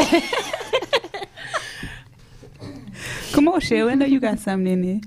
Come 3.32 3.48
on, 3.48 3.60
Shell. 3.62 3.90
I 3.90 3.96
know 3.96 4.06
you 4.06 4.20
got 4.20 4.40
something 4.40 4.68
in 4.72 4.82
there. 4.82 5.02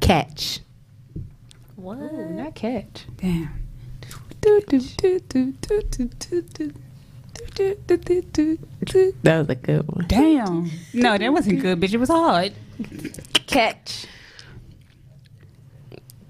Catch. 0.00 0.60
What? 1.76 1.98
Not 1.98 2.54
catch. 2.54 3.06
Damn. 3.16 3.50
That 9.22 9.38
was 9.38 9.48
a 9.48 9.54
good 9.54 9.86
one. 9.88 10.04
Damn. 10.06 10.70
No, 10.92 11.16
that 11.16 11.32
wasn't 11.32 11.62
good, 11.62 11.80
bitch. 11.80 11.94
It 11.94 11.98
was 11.98 12.10
hard. 12.10 12.52
Catch. 13.46 14.06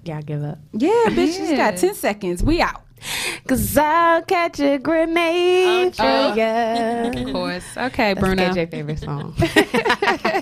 Y'all 0.05 0.21
give 0.21 0.43
up. 0.43 0.59
Yeah, 0.71 0.89
bitch, 1.07 1.33
you 1.33 1.39
just 1.39 1.55
got 1.55 1.77
10 1.77 1.95
seconds. 1.95 2.43
We 2.43 2.61
out. 2.61 2.84
Cause 3.47 3.77
I'll 3.77 4.21
catch 4.23 4.59
a 4.59 4.77
grenade 4.77 5.95
for 5.95 6.03
Oh. 6.03 6.33
ya. 6.35 7.11
Of 7.25 7.31
course. 7.33 7.63
Okay, 7.77 8.13
That's 8.13 8.19
Bruno. 8.19 8.43
KJ 8.51 8.71
favorite 8.71 8.99
song. 8.99 9.33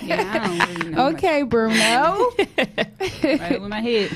Yeah, 0.03 0.32
I 0.34 0.47
don't 0.47 0.78
really 0.80 0.89
know. 0.95 1.07
Okay, 1.09 1.43
Bruno. 1.43 1.74
much. 2.38 3.24
Right 3.24 3.51
over 3.55 3.70
my 3.70 3.80
head. 3.82 4.09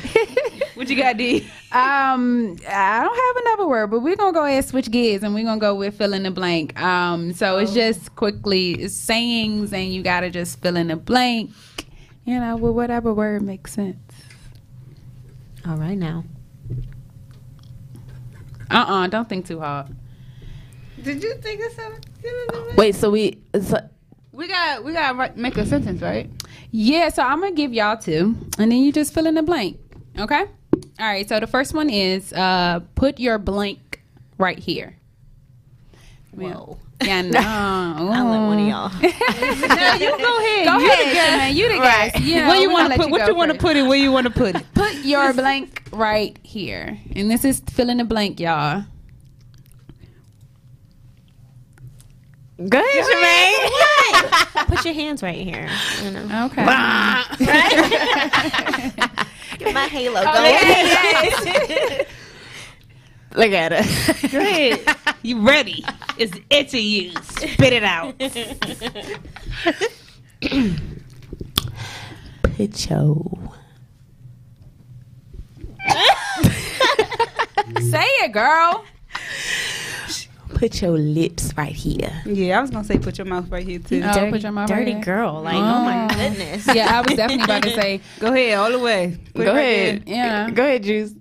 What 0.73 0.89
you 0.89 0.95
got, 0.95 1.17
D? 1.17 1.41
Um, 1.71 2.57
I 2.67 3.01
don't 3.03 3.15
have 3.15 3.45
another 3.45 3.67
word, 3.67 3.87
but 3.87 3.99
we're 4.01 4.15
gonna 4.15 4.33
go 4.33 4.43
ahead 4.45 4.57
and 4.57 4.65
switch 4.65 4.89
gears, 4.91 5.23
and 5.23 5.33
we're 5.35 5.43
gonna 5.43 5.59
go 5.61 5.75
with 5.75 5.97
fill 5.97 6.13
in 6.13 6.23
the 6.23 6.31
blank. 6.31 6.79
Um, 6.81 7.33
so 7.33 7.57
it's 7.59 7.73
just 7.73 8.15
quickly 8.15 8.71
it's 8.73 8.95
sayings, 8.95 9.71
and 9.73 9.93
you 9.93 10.01
gotta 10.03 10.29
just 10.29 10.59
fill 10.61 10.75
in 10.77 10.87
the 10.87 10.95
blank. 10.95 11.51
You 12.25 12.39
know, 12.39 12.57
with 12.57 12.73
whatever 12.73 13.13
word 13.13 13.43
makes 13.43 13.73
sense. 13.73 13.97
All 15.67 15.77
right 15.77 15.97
now. 15.97 16.23
Uh 18.69 18.75
uh-uh, 18.75 19.07
don't 19.07 19.29
think 19.29 19.45
too 19.45 19.59
hard. 19.59 19.87
Did 21.01 21.23
you 21.23 21.35
think 21.35 21.61
of 21.65 21.71
something? 21.73 22.75
Wait, 22.75 22.95
so 22.95 23.09
we 23.11 23.39
so, 23.61 23.77
We 24.31 24.47
got 24.47 24.83
we 24.83 24.93
got 24.93 25.13
to 25.13 25.39
make 25.39 25.57
a 25.57 25.65
sentence, 25.65 26.01
right? 26.01 26.29
Yeah, 26.71 27.09
so 27.09 27.23
I'm 27.23 27.39
gonna 27.39 27.53
give 27.53 27.73
y'all 27.73 27.97
two, 27.97 28.35
and 28.57 28.71
then 28.71 28.79
you 28.79 28.91
just 28.91 29.13
fill 29.13 29.27
in 29.27 29.35
the 29.35 29.43
blank. 29.43 29.79
Okay. 30.19 30.45
All 30.99 31.07
right. 31.07 31.27
So 31.29 31.39
the 31.39 31.47
first 31.47 31.73
one 31.73 31.89
is 31.89 32.33
uh, 32.33 32.81
put 32.95 33.19
your 33.19 33.37
blank 33.37 34.01
right 34.37 34.59
here. 34.59 34.96
Whoa. 36.31 36.77
Yeah, 37.03 37.21
no. 37.23 37.39
I'll 37.41 38.25
let 38.25 38.39
one 38.47 38.59
of 38.59 38.67
y'all. 38.67 38.89
no, 39.01 39.93
you 39.95 40.17
go 40.17 40.37
ahead. 40.39 40.65
Go 40.65 40.77
You 40.79 40.91
ahead, 40.91 41.37
man. 41.37 41.55
You 41.55 41.67
the 41.69 41.77
guy. 41.77 42.11
You 42.19 42.35
know, 42.41 42.47
Where 42.49 42.57
you 42.61 42.69
want 42.71 42.89
gonna 42.89 42.95
to 42.95 42.99
let 42.99 42.99
put? 42.99 43.11
What 43.11 43.19
go 43.21 43.27
you 43.27 43.35
want 43.35 43.49
to 43.51 43.53
first. 43.55 43.61
put 43.61 43.75
it? 43.77 43.83
Where 43.83 43.97
you 43.97 44.11
want 44.11 44.25
to 44.25 44.31
put 44.33 44.55
it? 44.55 44.63
Put 44.73 44.93
your 45.05 45.33
blank 45.33 45.83
right 45.91 46.37
here, 46.43 46.99
and 47.15 47.29
this 47.31 47.43
is 47.45 47.59
fill 47.71 47.89
in 47.89 47.97
the 47.97 48.03
blank, 48.03 48.39
y'all. 48.39 48.83
Good, 52.57 52.73
ahead, 52.73 53.05
Jermaine. 53.05 54.65
Put 54.67 54.83
your 54.85 54.93
hands 54.95 55.21
right 55.21 55.37
here. 55.37 55.69
You 56.03 56.11
know, 56.11 56.45
Okay. 56.45 56.65
get 59.59 59.73
my 59.73 59.87
halo 59.87 60.21
Oh, 60.25 62.05
Look 63.37 63.51
at 63.51 63.71
her. 63.71 64.27
Go 64.29 64.39
ahead. 64.39 64.97
You 65.21 65.47
ready? 65.47 65.85
It's 66.17 66.37
itching 66.49 66.83
you. 66.83 67.11
Spit 67.21 67.71
it 67.73 67.83
out. 67.83 68.17
Put 72.43 72.89
your 72.89 73.21
Say 77.79 78.03
it, 78.23 78.31
girl. 78.31 78.83
put 80.55 80.81
your 80.81 80.91
lips 80.97 81.53
right 81.55 81.71
here. 81.71 82.11
Yeah, 82.25 82.57
I 82.57 82.61
was 82.61 82.71
gonna 82.71 82.83
say 82.83 82.97
put 82.97 83.17
your 83.17 83.25
mouth 83.25 83.49
right 83.49 83.65
here 83.65 83.79
too. 83.79 84.01
Oh, 84.03 84.13
dirty, 84.13 84.31
put 84.31 84.41
your 84.41 84.51
mouth 84.51 84.67
dirty 84.69 84.85
right 84.85 84.93
here. 84.95 85.03
girl. 85.03 85.41
Like, 85.43 85.55
oh, 85.55 85.59
my 85.59 86.05
Oh. 86.05 86.07
goodness. 86.15 86.67
Yeah, 86.73 86.97
I 86.97 87.01
was 87.01 87.15
definitely 87.15 87.43
about 87.43 87.63
to 87.63 87.69
say. 87.71 88.01
Go 88.19 88.33
ahead, 88.33 88.57
all 88.57 88.71
the 88.71 88.79
way. 88.79 89.17
Put 89.33 89.41
it 89.43 89.45
Go 89.45 89.53
right 89.53 89.59
ahead. 89.61 90.03
Yeah. 90.07 90.49
Go 90.49 90.63
ahead, 90.63 90.83
Juice. 90.83 91.13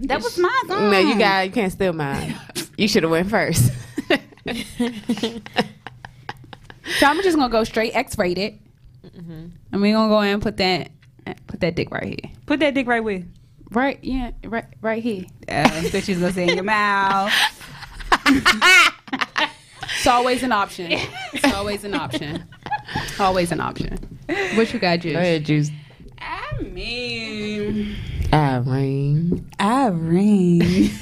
There. 0.00 0.18
That 0.18 0.24
was 0.24 0.38
mine. 0.38 0.50
No, 0.90 0.98
you 0.98 1.18
got. 1.18 1.46
You 1.46 1.52
can't 1.52 1.72
steal 1.72 1.92
mine. 1.92 2.34
You 2.76 2.88
should 2.88 3.02
have 3.02 3.12
went 3.12 3.30
first. 3.30 3.70
So 6.98 7.06
I'm 7.06 7.22
just 7.22 7.36
gonna 7.36 7.52
go 7.52 7.62
straight 7.64 7.94
X-rated, 7.94 8.58
and 9.14 9.52
we're 9.72 9.94
gonna 9.94 10.08
go 10.08 10.18
ahead 10.20 10.34
and 10.34 10.42
put 10.42 10.56
that 10.56 10.90
put 11.46 11.60
that 11.60 11.76
dick 11.76 11.90
right 11.90 12.04
here. 12.06 12.32
put 12.46 12.60
that 12.60 12.74
dick 12.74 12.86
right 12.86 13.02
where. 13.04 13.22
Right, 13.72 14.00
yeah, 14.02 14.32
right, 14.42 14.64
right 14.80 15.00
here. 15.00 15.26
Uh, 15.48 15.62
that 15.90 16.02
she's 16.02 16.18
gonna 16.18 16.32
say 16.32 16.48
in 16.48 16.56
your 16.56 16.64
mouth. 16.64 17.32
It's 19.92 20.06
always 20.06 20.42
an 20.42 20.50
option. 20.50 20.90
It's 21.32 21.54
always 21.54 21.84
an 21.84 21.94
option. 21.94 22.44
Always 23.20 23.52
an 23.52 23.60
option. 23.60 23.98
What 24.54 24.72
you 24.72 24.80
got, 24.80 24.98
Juice? 25.00 25.12
Go 25.12 25.18
ahead, 25.20 25.44
Juice. 25.44 25.70
I 26.18 26.60
mean, 26.62 27.96
Irene. 28.32 29.50
Irene. 29.60 30.90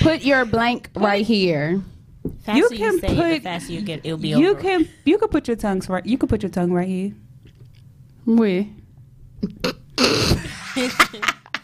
Put 0.00 0.22
your 0.22 0.44
blank 0.44 0.90
right 0.96 1.24
here. 1.24 1.82
Faster 2.42 2.58
You 2.58 2.68
you, 2.70 2.76
can 2.78 3.00
say 3.00 3.08
it, 3.08 3.14
the 3.16 3.22
put- 3.22 3.42
faster 3.42 3.72
you 3.72 3.80
get, 3.82 4.00
it'll 4.04 4.18
be 4.18 4.28
you 4.28 4.50
over. 4.50 4.60
can 4.60 4.88
you 5.04 5.18
can 5.18 5.28
put 5.28 5.48
your 5.48 5.56
tongues 5.56 5.88
right. 5.88 6.04
You 6.04 6.18
can 6.18 6.28
put 6.28 6.42
your 6.42 6.50
tongue 6.50 6.72
right 6.72 6.88
here. 6.88 7.12
Where? 8.24 8.66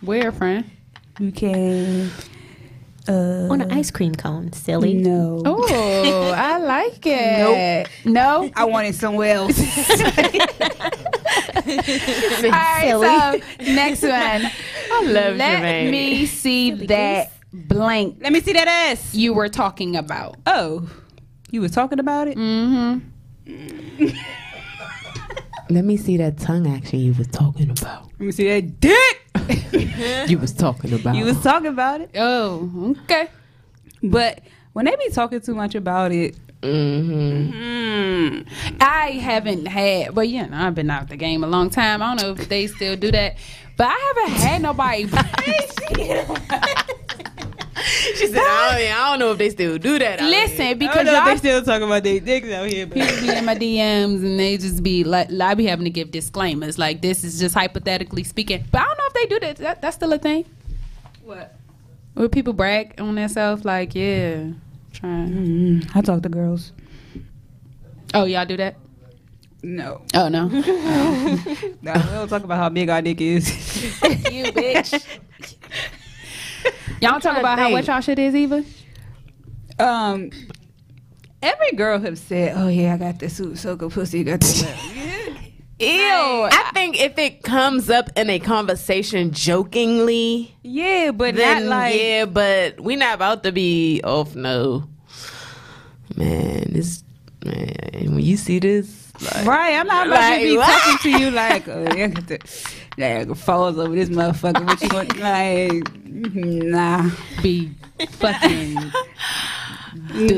Where, 0.03 0.33
friend? 0.33 0.71
You 1.19 1.33
can. 1.33 2.11
Uh, 3.09 3.47
on 3.53 3.61
an 3.61 3.71
ice 3.71 3.91
cream 3.91 4.15
cone, 4.15 4.53
silly. 4.53 4.95
no. 4.95 5.41
Oh, 5.45 6.33
I 6.37 6.59
like 6.59 7.01
it. 7.07 7.89
Nope. 8.05 8.15
No. 8.15 8.51
I 8.57 8.65
want 8.65 8.89
it 8.89 8.95
somewhere 8.97 9.35
else. 9.37 9.59
All 9.61 9.67
right. 12.51 13.43
So 13.59 13.65
next 13.73 14.03
one. 14.03 14.11
I 14.13 15.03
love 15.05 15.37
Let 15.37 15.63
Jermaine. 15.63 15.91
me 15.91 16.27
see 16.27 16.71
that 16.87 17.33
blank 17.53 18.19
Let 18.21 18.33
me 18.33 18.41
see 18.41 18.53
that 18.55 18.69
ass. 18.69 19.15
you 19.15 19.35
were 19.35 19.49
talking 19.49 19.97
about. 19.97 20.37
Oh, 20.47 20.89
you 21.51 21.61
were 21.61 21.69
talking 21.69 21.99
about 21.99 22.29
it. 22.29 22.37
Mm-hmm. 22.37 22.99
Let 25.71 25.85
me 25.85 25.97
see 25.97 26.17
that 26.19 26.39
tongue 26.39 26.67
action 26.69 27.01
you 27.01 27.13
were 27.15 27.25
talking 27.25 27.71
about. 27.71 28.05
Let 28.19 28.21
me 28.21 28.33
see 28.33 28.49
that 28.49 28.81
dick. 28.81 29.26
You 30.29 30.39
was 30.39 30.53
talking 30.53 30.93
about. 30.93 31.15
It. 31.15 31.19
You 31.19 31.25
was 31.25 31.41
talking 31.43 31.69
about 31.69 32.01
it. 32.01 32.11
Oh, 32.17 32.95
okay. 33.05 33.29
But 34.03 34.41
when 34.73 34.85
they 34.87 34.97
be 34.97 35.09
talking 35.11 35.41
too 35.41 35.55
much 35.55 35.75
about 35.75 36.13
it, 36.13 36.37
Mm-hmm. 36.63 37.53
mm, 37.53 38.47
I 38.81 39.11
haven't 39.13 39.67
had, 39.67 40.17
well, 40.17 40.25
you 40.25 40.47
know, 40.47 40.57
I've 40.57 40.75
been 40.75 40.91
out 40.91 41.09
the 41.09 41.17
game 41.17 41.45
a 41.45 41.47
long 41.47 41.71
time. 41.71 42.03
I 42.03 42.15
don't 42.17 42.23
know 42.23 42.43
if 42.43 42.49
they 42.49 42.67
still 42.67 42.97
do 42.97 43.13
that, 43.13 43.37
but 43.77 43.89
I 43.89 44.15
haven't 44.15 44.37
had 44.41 44.63
nobody. 44.63 45.05
She 48.17 48.27
said, 48.29 48.39
I 48.39 48.79
don't, 48.79 48.93
I 48.97 49.11
don't 49.11 49.19
know 49.19 49.33
if 49.33 49.39
they 49.39 49.51
still 49.51 49.77
do 49.79 49.99
that. 49.99 50.21
Listen, 50.21 50.67
I 50.67 50.75
because 50.75 50.95
don't 50.97 51.07
know 51.07 51.13
y'all 51.13 51.27
they 51.27 51.37
still 51.37 51.63
talking 51.63 51.83
about 51.87 52.03
their 52.05 52.21
dicks 52.21 52.49
out 52.51 52.67
here. 52.69 52.87
But 52.87 52.95
people 52.99 53.21
be 53.21 53.37
in 53.37 53.45
my 53.45 53.55
DMs 53.55 54.25
and 54.25 54.41
they 54.41 54.57
just 54.57 54.83
be 54.83 55.05
like, 55.05 55.31
I 55.33 55.55
be 55.55 55.67
having 55.67 55.85
to 55.85 55.91
give 55.91 56.11
disclaimers 56.11 56.79
like 56.79 57.03
this 57.03 57.23
is 57.25 57.39
just 57.39 57.55
hypothetically 57.55 58.25
speaking. 58.25 58.65
But 58.73 58.81
I 58.81 58.85
don't 58.85 58.99
know 58.99 59.05
if 59.09 59.13
they 59.15 59.27
do 59.27 59.41
that. 59.41 59.57
that 59.57 59.83
that's 59.83 59.97
still 59.97 60.13
a 60.13 60.19
thing. 60.19 60.47
what? 61.25 61.55
Where 62.15 62.29
people 62.31 62.55
brag 62.55 62.99
on 62.99 63.15
themselves, 63.15 63.65
like, 63.67 63.95
yeah, 63.95 64.45
trying. 64.95 65.29
Mm, 65.83 65.91
I 65.95 66.01
talk 66.01 66.23
to 66.23 66.31
girls. 66.31 66.73
Oh, 68.15 68.25
y'all 68.25 68.47
do 68.47 68.57
that? 68.57 68.77
No, 69.63 70.01
Oh 70.15 70.29
no, 70.29 70.47
no, 70.49 70.53
we 70.53 71.83
don't 71.83 72.29
talk 72.29 72.45
about 72.45 72.57
how 72.57 72.69
big 72.69 72.89
our 72.89 73.03
dick 73.03 73.21
is. 73.21 73.49
you 74.03 74.45
bitch. 74.53 75.05
Y'all 77.01 77.21
talk 77.21 77.39
about 77.39 77.59
how 77.59 77.71
what 77.73 77.87
y'all 77.87 78.01
shit 78.01 78.19
is 78.19 78.35
either. 78.35 78.65
um, 79.79 80.31
every 81.43 81.73
girl 81.73 81.99
have 82.01 82.19
said, 82.19 82.55
"Oh 82.57 82.69
yeah, 82.69 82.95
I 82.95 82.97
got 82.97 83.19
this 83.19 83.37
suit, 83.37 83.59
so 83.59 83.77
good 83.77 83.93
pussy, 83.93 84.25
got 84.25 84.41
this." 84.41 84.63
Ew. 85.79 85.89
I 85.91 86.71
think 86.73 86.99
if 86.99 87.19
it 87.19 87.43
comes 87.43 87.91
up 87.91 88.09
in 88.17 88.31
a 88.31 88.39
conversation 88.39 89.33
jokingly, 89.33 90.55
Yeah, 90.63 91.11
but 91.11 91.35
then 91.37 91.65
not 91.65 91.69
like 91.77 92.01
yeah, 92.01 92.25
but 92.25 92.81
we 92.81 92.97
not 92.97 93.15
about 93.17 93.43
to 93.43 93.53
be 93.53 94.01
off. 94.03 94.35
No, 94.35 94.89
man, 96.17 96.73
this 96.73 97.05
man. 97.45 97.75
When 98.07 98.21
you 98.21 98.39
see 98.39 98.59
this, 98.59 99.13
like, 99.21 99.47
Right, 99.47 99.75
I'm 99.75 99.87
not 99.87 100.07
about 100.07 100.21
Like, 100.21 100.41
to 100.41 100.45
be 100.47 100.57
what? 100.57 100.67
talking 100.83 101.13
to 101.13 101.19
you 101.21 101.31
like, 101.31 101.69
oh, 101.69 101.83
yeah, 101.95 102.07
got 102.09 102.27
the, 102.27 102.39
like 102.99 103.35
falls 103.37 103.79
over 103.79 103.95
this 103.95 104.09
motherfucker. 104.09 104.65
What 104.65 104.83
you 104.83 104.89
want? 104.93 105.19
Like, 105.19 106.05
nah, 106.35 107.11
Be 107.43 107.71
fucking. 108.11 108.75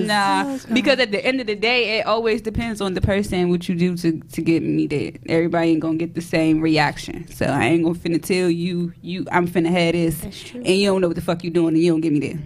nah. 0.07 0.59
Because 0.73 0.99
at 0.99 1.11
the 1.13 1.25
end 1.25 1.41
of 1.41 1.47
the 1.47 1.55
day, 1.57 1.99
it 1.99 2.07
always 2.07 2.43
depends 2.43 2.81
on 2.81 2.95
the 2.95 3.01
person 3.01 3.49
what 3.51 3.69
you 3.69 3.75
do 3.75 3.97
to 3.97 4.19
to 4.21 4.43
get 4.43 4.63
me 4.63 4.87
there. 4.87 5.13
Everybody 5.29 5.71
ain't 5.71 5.81
gonna 5.81 5.97
get 5.99 6.15
the 6.15 6.21
same 6.21 6.61
reaction. 6.61 7.29
So 7.29 7.47
I 7.47 7.65
ain't 7.67 7.85
gonna 7.85 7.99
finna 7.99 8.23
tell 8.23 8.51
you, 8.51 8.93
you, 9.03 9.27
I'm 9.31 9.47
finna 9.49 9.71
have 9.71 9.93
this, 9.93 10.53
and 10.55 10.67
you 10.67 10.87
don't 10.89 11.01
know 11.01 11.09
what 11.09 11.17
the 11.17 11.23
fuck 11.23 11.45
you 11.45 11.51
doing, 11.51 11.75
and 11.75 11.83
you 11.83 11.93
don't 11.93 12.01
get 12.01 12.13
me 12.13 12.21
there. 12.21 12.39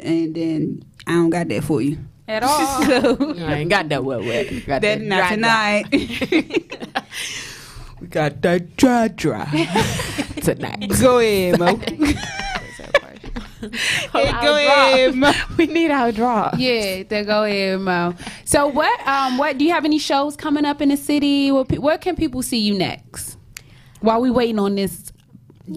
And 0.00 0.34
then 0.34 0.84
I 1.06 1.12
don't 1.12 1.30
got 1.30 1.48
that 1.48 1.64
for 1.64 1.80
you 1.80 1.98
At 2.28 2.42
all. 2.42 2.82
so 2.84 3.34
I 3.38 3.54
ain't 3.54 3.70
got 3.70 3.88
that 3.88 4.04
wet 4.04 4.20
wet. 4.20 4.66
Got 4.66 4.82
that 4.82 5.00
not 5.00 5.36
dry, 5.36 5.82
dry. 5.82 5.82
tonight. 5.90 7.30
We 8.04 8.10
got 8.10 8.42
that 8.42 8.76
dry 8.76 9.08
dry 9.08 9.46
tonight. 10.42 10.90
Go 11.00 11.20
ahead, 11.20 11.58
Mo. 11.58 11.80
Hey, 14.12 14.30
go 14.42 14.56
ahead, 14.56 15.14
Mo. 15.14 15.32
We 15.56 15.64
need 15.66 15.90
our 15.90 16.12
draw. 16.12 16.50
Yeah, 16.54 17.02
they 17.04 17.24
go 17.24 17.44
ahead, 17.44 17.80
Mo. 17.80 18.14
So 18.44 18.66
what? 18.66 19.00
Um, 19.08 19.38
what 19.38 19.56
do 19.56 19.64
you 19.64 19.72
have 19.72 19.86
any 19.86 19.98
shows 19.98 20.36
coming 20.36 20.66
up 20.66 20.82
in 20.82 20.90
the 20.90 20.98
city? 20.98 21.50
Where, 21.50 21.64
where 21.64 21.96
can 21.96 22.14
people 22.14 22.42
see 22.42 22.58
you 22.58 22.76
next? 22.76 23.38
While 24.00 24.20
we 24.20 24.30
waiting 24.30 24.58
on 24.58 24.74
this 24.74 25.10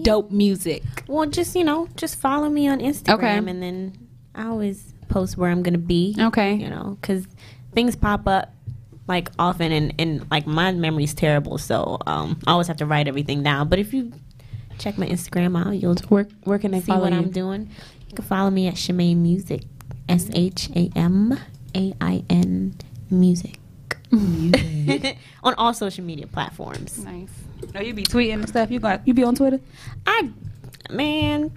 dope 0.02 0.30
music. 0.30 0.82
Well, 1.06 1.26
just 1.30 1.56
you 1.56 1.64
know, 1.64 1.88
just 1.96 2.16
follow 2.20 2.50
me 2.50 2.68
on 2.68 2.80
Instagram, 2.80 3.14
Okay. 3.14 3.38
and 3.38 3.62
then 3.62 3.96
I 4.34 4.44
always 4.48 4.92
post 5.08 5.38
where 5.38 5.50
I'm 5.50 5.62
gonna 5.62 5.78
be. 5.78 6.14
Okay. 6.20 6.56
You 6.56 6.68
know, 6.68 6.98
because 7.00 7.26
things 7.72 7.96
pop 7.96 8.28
up 8.28 8.52
like 9.08 9.30
often, 9.38 9.72
and 9.72 9.94
and 9.98 10.30
like 10.30 10.46
my 10.46 10.72
memory's 10.72 11.14
terrible, 11.14 11.58
so 11.58 11.98
um, 12.06 12.38
I 12.46 12.52
always 12.52 12.68
have 12.68 12.76
to 12.78 12.86
write 12.86 13.08
everything 13.08 13.42
down. 13.42 13.68
But 13.68 13.78
if 13.78 13.92
you 13.92 14.12
check 14.78 14.98
my 14.98 15.06
Instagram 15.06 15.58
out, 15.58 15.72
you'll 15.72 15.96
work 16.08 16.28
where 16.44 16.58
can 16.58 16.74
i 16.74 16.80
see 16.80 16.86
follow 16.86 17.02
what 17.02 17.12
you? 17.12 17.18
I'm 17.18 17.30
doing. 17.30 17.70
You 18.08 18.14
can 18.14 18.24
follow 18.24 18.50
me 18.50 18.68
at 18.68 18.74
Shemaine 18.74 19.16
Music, 19.16 19.62
S 20.08 20.30
H 20.34 20.70
A 20.76 20.90
M 20.94 21.38
A 21.74 21.94
I 22.00 22.24
N 22.30 22.74
Music. 23.10 23.58
on 25.42 25.54
all 25.54 25.74
social 25.74 26.02
media 26.02 26.26
platforms. 26.26 27.04
Nice. 27.04 27.28
Oh, 27.74 27.80
you 27.80 27.92
be 27.92 28.04
tweeting 28.04 28.34
and 28.34 28.48
stuff. 28.48 28.70
You 28.70 28.80
got 28.80 29.06
you 29.06 29.12
be 29.14 29.22
on 29.22 29.34
Twitter. 29.34 29.60
I 30.06 30.30
man, 30.90 31.52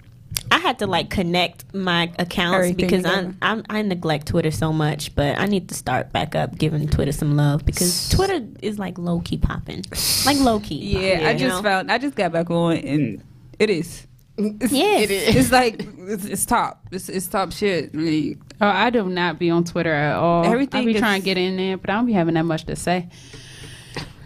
I 0.52 0.58
had 0.58 0.78
to 0.80 0.86
like 0.86 1.08
connect 1.10 1.74
my 1.74 2.12
accounts 2.18 2.54
Everything 2.56 2.76
because. 2.76 3.04
I'm, 3.06 3.36
I'm 3.42 3.64
I 3.70 3.82
neglect 3.82 4.26
Twitter 4.28 4.50
so 4.50 4.72
much, 4.72 5.14
but 5.14 5.38
I 5.38 5.46
need 5.46 5.68
to 5.70 5.74
start 5.74 6.12
back 6.12 6.34
up 6.34 6.56
giving 6.58 6.86
Twitter 6.88 7.12
some 7.12 7.36
love 7.36 7.64
because 7.64 8.08
Twitter 8.10 8.46
is 8.60 8.78
like 8.78 8.98
low 8.98 9.20
key 9.20 9.38
popping, 9.38 9.84
like 10.26 10.38
low 10.38 10.60
key. 10.60 10.76
Yeah, 10.98 11.28
I 11.28 11.32
just 11.34 11.56
know? 11.56 11.62
found. 11.62 11.90
I 11.90 11.98
just 11.98 12.14
got 12.14 12.32
back 12.32 12.50
on, 12.50 12.76
and 12.76 13.22
it 13.58 13.70
is. 13.70 14.06
It's, 14.38 14.72
Yes. 14.72 15.02
It 15.04 15.10
is. 15.10 15.36
It's 15.36 15.52
like 15.52 15.86
it's, 15.98 16.24
it's 16.24 16.46
top. 16.46 16.82
It's, 16.90 17.08
it's 17.08 17.26
top 17.28 17.52
shit. 17.52 17.94
Like, 17.94 18.38
Oh, 18.60 18.66
I 18.68 18.90
do 18.90 19.04
not 19.08 19.38
be 19.38 19.50
on 19.50 19.64
Twitter 19.64 19.92
at 19.92 20.14
all. 20.16 20.44
Everything 20.46 20.82
I 20.82 20.84
be 20.84 20.94
is- 20.94 21.00
trying 21.00 21.20
to 21.20 21.24
get 21.24 21.36
in 21.36 21.56
there, 21.56 21.76
but 21.76 21.90
I 21.90 21.94
don't 21.94 22.06
be 22.06 22.12
having 22.12 22.34
that 22.34 22.44
much 22.44 22.64
to 22.64 22.76
say. 22.76 23.08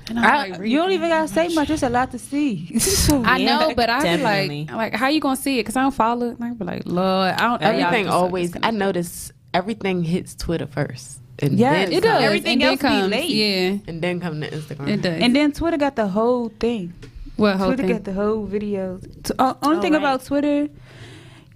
And 0.08 0.18
I'm 0.20 0.24
I, 0.24 0.46
like, 0.56 0.68
you 0.68 0.78
don't 0.78 0.92
even 0.92 1.08
gotta 1.08 1.28
say 1.28 1.48
much. 1.48 1.68
It's 1.70 1.82
a 1.82 1.88
lot 1.88 2.10
to 2.12 2.18
see. 2.18 2.70
So, 2.78 3.22
I 3.24 3.38
Yeah, 3.38 3.58
know, 3.58 3.74
but 3.74 3.90
I 3.90 3.98
be 3.98 4.04
definitely. 4.04 4.64
like, 4.68 4.76
like, 4.76 4.94
how 4.94 5.08
you 5.08 5.20
gonna 5.20 5.36
see 5.36 5.58
it? 5.58 5.62
Because 5.64 5.76
I 5.76 5.82
don't 5.82 5.94
follow 5.94 6.30
it. 6.30 6.36
I 6.40 6.50
be 6.52 6.64
like, 6.64 6.82
Lord, 6.86 7.34
I 7.34 7.42
don't. 7.48 7.62
Everything 7.62 8.08
always. 8.08 8.52
I 8.62 8.70
notice 8.70 9.32
everything 9.52 10.04
hits 10.04 10.34
Twitter 10.34 10.66
first. 10.66 11.20
And 11.38 11.58
Yes, 11.58 11.88
then 11.88 11.92
It 11.98 12.02
does. 12.02 12.12
come- 12.12 12.22
Everything 12.24 12.52
and 12.52 12.60
then 12.62 12.68
else 12.70 12.80
be 12.80 12.88
comes, 12.88 13.10
late. 13.10 13.28
Yeah, 13.30 13.78
And 13.88 14.00
then 14.02 14.20
come 14.20 14.40
to 14.40 14.50
Instagram. 14.50 14.88
it 14.88 15.02
does. 15.02 15.20
And 15.22 15.36
then 15.36 15.52
Twitter 15.52 15.76
got 15.76 15.96
the 15.96 16.08
whole 16.08 16.48
thing. 16.60 16.92
what 17.36 17.56
whole 17.56 17.68
Twitter 17.68 17.82
thing? 17.82 17.92
got 17.92 18.04
the 18.04 18.12
whole 18.14 18.46
videos. 18.46 19.02
T- 19.24 19.34
uh, 19.38 19.54
only 19.62 19.78
Oh, 19.78 19.80
thing 19.82 19.92
right. 19.92 19.98
about 19.98 20.24
Twitter, 20.24 20.68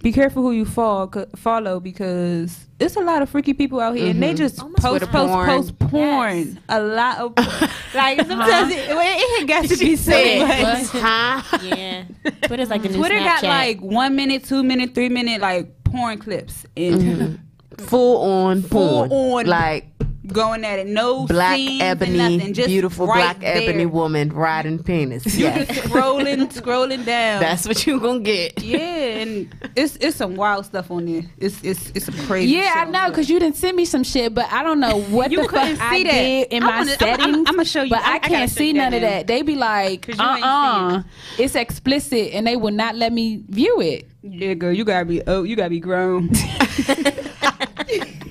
be 0.03 0.13
careful 0.13 0.43
who 0.43 0.53
you 0.53 0.65
follow, 0.65 1.11
c- 1.13 1.25
follow 1.37 1.79
because 1.81 2.67
it's 2.79 2.97
a 2.97 3.01
lot 3.01 3.21
of 3.23 3.29
freaky 3.29 3.53
people 3.53 3.81
out 3.81 3.97
here, 3.97 4.11
and 4.11 4.23
they 4.23 4.33
Mhm. 4.33 4.39
just 4.39 4.59
my 4.63 4.71
post, 4.79 5.07
post, 5.11 5.29
porn. 5.33 5.47
post 5.47 5.79
porn. 5.79 6.39
Yes. 6.39 6.57
A 6.71 6.81
lot 6.81 7.19
of 7.19 7.33
like 7.95 8.19
sometimes 8.27 8.73
it, 8.73 8.89
well, 8.89 9.17
it 9.41 9.47
got 9.47 9.65
to 9.69 9.77
be 9.77 9.97
said. 9.97 10.39
What? 10.49 10.93
but 10.93 11.01
Huh? 11.03 11.59
yeah, 11.63 12.05
Twitter's 12.45 12.71
like 12.71 12.83
the 12.83 12.89
new 12.89 12.97
Twitter 12.97 13.19
got 13.19 13.43
like 13.43 13.81
one 13.81 14.17
minute, 14.17 14.45
two 14.45 14.63
minute, 14.63 14.95
three 14.95 15.09
minute 15.11 15.41
like 15.41 15.69
porn 15.85 16.19
clips 16.19 16.65
and 16.77 17.39
Full 17.79 18.23
on 18.23 18.63
porn, 18.63 19.09
Full 19.09 19.09
porn. 19.09 19.47
on. 19.47 19.51
Like 19.51 19.87
going 20.31 20.65
at 20.65 20.79
it. 20.79 20.87
No 20.87 21.27
black 21.27 21.59
ebony, 21.81 22.17
nothing, 22.37 22.53
just 22.55 22.69
beautiful 22.69 23.07
right 23.07 23.15
black 23.17 23.41
there. 23.41 23.57
ebony 23.69 23.87
woman 23.87 24.31
riding 24.33 24.83
penis. 24.83 25.25
You 25.37 25.47
Yes. 25.47 25.69
just 25.69 25.81
scrolling, 25.89 26.53
scrolling 26.61 27.05
down. 27.05 27.41
That's 27.41 27.67
what 27.67 27.87
you 27.87 28.01
gonna 28.01 28.21
get. 28.21 28.63
yeah, 28.63 28.79
and 28.79 29.55
it's 29.77 29.97
it's 29.97 30.17
some 30.17 30.37
wild 30.37 30.67
stuff 30.67 30.91
on 30.91 31.07
there. 31.07 31.23
It's 31.39 31.63
it's 31.63 31.91
it's 31.95 32.07
some 32.07 32.17
crazy. 32.27 32.53
Yeah, 32.55 32.73
I 32.77 32.85
know 32.91 33.09
because 33.09 33.29
you 33.31 33.39
didn't 33.39 33.57
send 33.57 33.77
me 33.77 33.85
some 33.85 34.05
shit, 34.05 34.35
but 34.35 34.47
I 34.53 34.63
don't 34.63 34.81
know 34.81 35.01
what 35.03 35.31
You 35.31 35.43
the 35.43 35.49
couldn't 35.49 35.77
fuck 35.77 35.93
I 35.93 36.03
that. 36.03 36.11
did 36.13 36.49
in 36.49 36.63
I 36.63 36.67
my 36.67 36.79
wanna- 36.79 36.91
I'm- 36.91 36.99
settings. 36.99 37.37
I'm- 37.37 37.45
I'ma 37.47 37.63
show 37.65 37.83
you. 37.83 37.91
but 37.91 38.01
I- 38.01 38.13
I, 38.13 38.15
I 38.17 38.19
can't 38.21 38.51
see 38.51 38.73
none 38.73 38.93
of 38.95 39.01
that. 39.03 39.27
They 39.27 39.43
be 39.43 39.57
like, 39.57 40.09
uh 40.11 40.13
you 40.13 40.25
ain't 40.37 40.45
uh 40.45 41.03
it's 41.39 41.55
explicit, 41.55 42.33
and 42.33 42.47
they 42.47 42.57
will 42.57 42.73
not 42.73 42.97
let 42.97 43.13
me 43.13 43.43
view 43.49 43.81
it. 43.81 44.07
Yeah, 44.23 44.55
girl, 44.55 44.73
you 44.73 44.85
gotta 44.85 45.05
be 45.07 45.23
oh, 45.27 45.45
you 45.45 45.57
gotta 45.57 45.71
be 45.71 45.81
grown. 45.81 46.31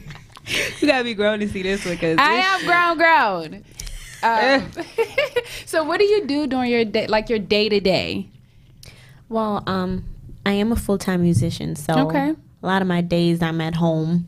you 0.82 0.88
gotta 0.88 1.04
be 1.04 1.14
grown 1.14 1.40
to 1.40 1.48
see 1.50 1.62
this 1.64 1.86
one, 1.86 1.98
cause 1.98 2.18
I 2.20 2.34
am 2.34 2.60
shit- 2.60 2.68
ground 2.68 2.98
ground. 3.00 3.64
Um, 4.22 4.72
so 5.66 5.84
what 5.84 6.00
do 6.00 6.06
you 6.06 6.26
do 6.26 6.46
during 6.48 6.70
your 6.72 6.84
day, 6.86 7.08
like 7.08 7.30
your 7.30 7.40
day 7.40 7.70
to 7.70 7.80
day? 7.80 8.28
Well, 9.30 9.64
um, 9.68 10.04
I 10.46 10.54
am 10.54 10.72
a 10.72 10.76
full 10.76 10.98
time 10.98 11.22
musician, 11.22 11.76
so 11.76 11.94
Okay. 12.08 12.32
a 12.62 12.66
lot 12.66 12.82
of 12.82 12.88
my 12.88 13.02
days 13.02 13.42
I'm 13.42 13.62
at 13.62 13.76
home. 13.76 14.28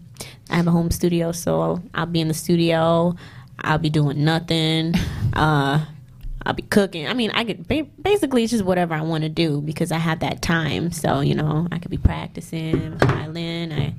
I 0.49 0.55
have 0.55 0.67
a 0.67 0.72
home 0.72 0.91
studio, 0.91 1.32
so 1.32 1.82
I'll 1.93 2.05
be 2.05 2.22
in 2.22 2.28
the 2.28 2.34
studio. 2.34 3.15
I'll 3.59 3.78
be 3.80 3.89
doing 3.89 4.24
nothing. 4.24 4.93
Uh, 5.34 5.86
I'll 6.46 6.54
be 6.54 6.64
cooking. 6.64 7.08
I 7.08 7.14
mean, 7.14 7.32
I 7.32 7.44
could 7.44 7.68
basically 8.02 8.44
it's 8.44 8.52
just 8.52 8.66
whatever 8.66 8.94
I 8.94 9.02
want 9.02 9.24
to 9.24 9.30
do 9.30 9.62
because 9.62 9.92
I 9.92 9.98
have 9.98 10.20
that 10.22 10.42
time. 10.42 10.92
So 10.92 11.20
you 11.22 11.36
know, 11.36 11.68
I 11.72 11.78
could 11.80 11.92
be 11.92 11.98
practicing 11.98 12.98
violin. 12.98 13.72
I, 13.72 13.86
you 13.86 13.94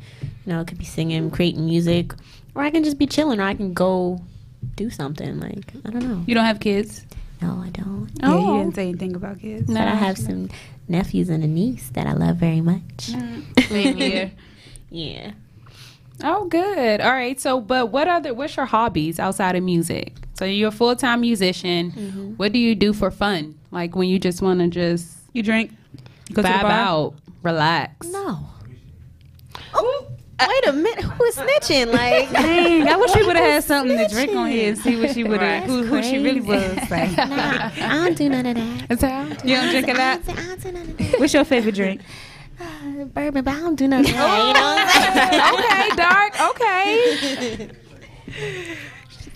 know, 0.46 0.60
I 0.60 0.64
could 0.64 0.78
be 0.78 0.84
singing, 0.84 1.30
creating 1.30 1.64
music, 1.66 2.12
or 2.54 2.62
I 2.62 2.70
can 2.70 2.82
just 2.84 2.98
be 2.98 3.06
chilling, 3.06 3.40
or 3.40 3.44
I 3.44 3.54
can 3.54 3.72
go 3.74 4.20
do 4.76 4.90
something. 4.90 5.38
Like 5.40 5.72
I 5.84 5.90
don't 5.90 6.02
know. 6.08 6.24
You 6.26 6.34
don't 6.34 6.44
have 6.44 6.60
kids? 6.60 7.06
No, 7.40 7.62
I 7.64 7.70
don't. 7.70 8.08
Oh. 8.22 8.28
Yeah, 8.28 8.34
Oh. 8.34 8.54
you 8.56 8.62
didn't 8.62 8.74
say 8.76 8.88
anything 8.88 9.16
about 9.16 9.40
kids. 9.40 9.66
But 9.66 9.76
I 9.88 9.94
have 9.94 10.16
some 10.18 10.48
nephews 10.88 11.28
and 11.28 11.42
a 11.42 11.46
niece 11.48 11.88
that 11.90 12.06
I 12.06 12.12
love 12.12 12.36
very 12.36 12.60
much. 12.60 13.08
Mm, 13.08 13.68
same 13.68 13.96
here. 13.96 14.30
Yeah. 14.94 15.30
Oh, 16.22 16.46
good. 16.46 17.00
All 17.00 17.10
right. 17.12 17.40
So, 17.40 17.60
but 17.60 17.90
what 17.90 18.08
other? 18.08 18.32
What's 18.34 18.56
your 18.56 18.66
hobbies 18.66 19.18
outside 19.18 19.56
of 19.56 19.62
music? 19.64 20.14
So 20.34 20.44
you're 20.44 20.68
a 20.68 20.72
full 20.72 20.94
time 20.96 21.20
musician. 21.22 21.92
Mm-hmm. 21.92 22.30
What 22.32 22.52
do 22.52 22.58
you 22.58 22.74
do 22.74 22.92
for 22.92 23.10
fun? 23.10 23.58
Like 23.70 23.94
when 23.96 24.08
you 24.08 24.18
just 24.18 24.42
want 24.42 24.60
to 24.60 24.68
just 24.68 25.16
You 25.32 25.42
drink? 25.42 25.72
Go 26.32 26.42
to 26.42 26.42
the 26.42 26.48
vibe 26.48 26.62
bar? 26.62 26.70
out, 26.70 27.14
relax. 27.42 28.06
No. 28.08 28.38
Oh, 29.74 30.06
wait 30.40 30.66
a 30.68 30.72
minute. 30.72 31.04
Who 31.04 31.24
is 31.24 31.36
snitching? 31.36 31.92
Like, 31.92 32.30
Dang, 32.32 32.88
I 32.88 32.96
wish 32.96 33.14
we 33.14 33.24
would 33.26 33.36
have 33.36 33.44
had 33.44 33.64
something 33.64 33.96
to 33.96 34.08
drink 34.08 34.34
on 34.34 34.50
here 34.50 34.68
and 34.70 34.78
see 34.78 34.98
what 35.00 35.10
she 35.12 35.24
would 35.24 35.40
have, 35.40 35.62
Right. 35.62 35.68
who, 35.68 35.84
who 35.84 36.02
she 36.02 36.18
really 36.18 36.40
was. 36.40 36.90
Like, 36.90 37.16
nah, 37.16 37.70
I 37.76 38.04
don't 38.04 38.16
do 38.16 38.28
none 38.28 38.46
of 38.46 38.54
that. 38.56 38.90
Is 38.90 38.98
that? 39.00 39.44
you 39.46 39.56
don't 39.56 39.70
drink 39.70 39.88
a 39.88 39.92
I 39.92 39.94
lot. 40.14 40.26
don't, 40.26 40.38
I 40.38 40.42
don't 40.46 40.60
do 40.62 40.72
none 40.72 40.82
of 40.82 40.96
that. 40.98 41.20
What's 41.20 41.34
your 41.34 41.44
favorite 41.44 41.74
drink? 41.74 42.00
Uh, 43.02 43.06
bourbon, 43.06 43.44
but 43.44 43.54
I 43.54 43.60
don't 43.60 43.76
do 43.76 43.84
of 43.86 43.90
that. 43.90 44.06
You 44.06 44.52
know 44.54 44.76
I'm 45.44 45.54
okay, 45.58 45.96
dark. 45.96 46.32
Okay. 46.50 47.70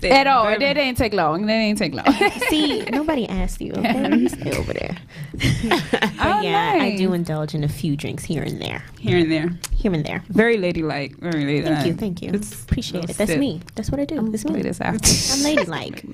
At 0.03 0.27
all. 0.27 0.45
That 0.45 0.59
didn't 0.59 0.97
take 0.99 1.14
long. 1.14 1.47
That 1.47 1.57
didn't 1.59 1.79
take 1.79 1.95
long. 1.95 2.05
See, 2.49 2.83
nobody 2.93 3.29
asked 3.29 3.61
you. 3.61 3.73
Okay, 3.73 4.17
you 4.17 4.29
stay 4.29 4.53
over 4.57 4.73
there. 4.73 4.97
but 5.33 6.05
Oh, 6.21 6.41
yeah, 6.43 6.79
I 6.81 6.97
do 6.97 7.12
indulge 7.12 7.55
in 7.55 7.64
a 7.64 7.69
few 7.69 7.97
drinks 7.97 8.23
here 8.25 8.43
and 8.43 8.61
there. 8.61 8.85
Here 8.99 9.19
and 9.19 9.31
there. 9.33 9.51
Here 9.75 9.93
and 9.93 10.05
there. 10.05 10.23
Very 10.29 10.59
ladylike. 10.59 11.17
Very 11.19 11.45
ladylike. 11.45 11.75
Thank 11.79 11.87
you, 11.87 11.95
thank 11.95 12.23
you. 12.23 12.29
It's- 12.29 12.62
Appreciate 12.62 13.05
it. 13.11 13.17
That's 13.17 13.31
sip. 13.33 13.41
me. 13.41 13.61
That's 13.75 13.91
what 13.91 13.99
I 14.01 14.05
do. 14.05 14.33
It's 14.33 14.45
Play 14.45 14.57
me. 14.57 14.62
this 14.62 14.81
after. 14.81 15.11
I'm 15.33 15.43
ladylike. 15.57 16.05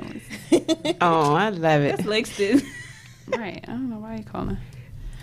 Oh, 1.01 1.35
I 1.35 1.49
love 1.51 1.83
it. 1.83 1.97
That's 1.97 2.09
Langston. 2.09 2.63
right. 3.29 3.63
I 3.65 3.67
don't 3.73 3.91
know 3.91 3.99
why 3.99 4.17
you 4.17 4.23
call 4.25 4.43
calling. 4.43 4.59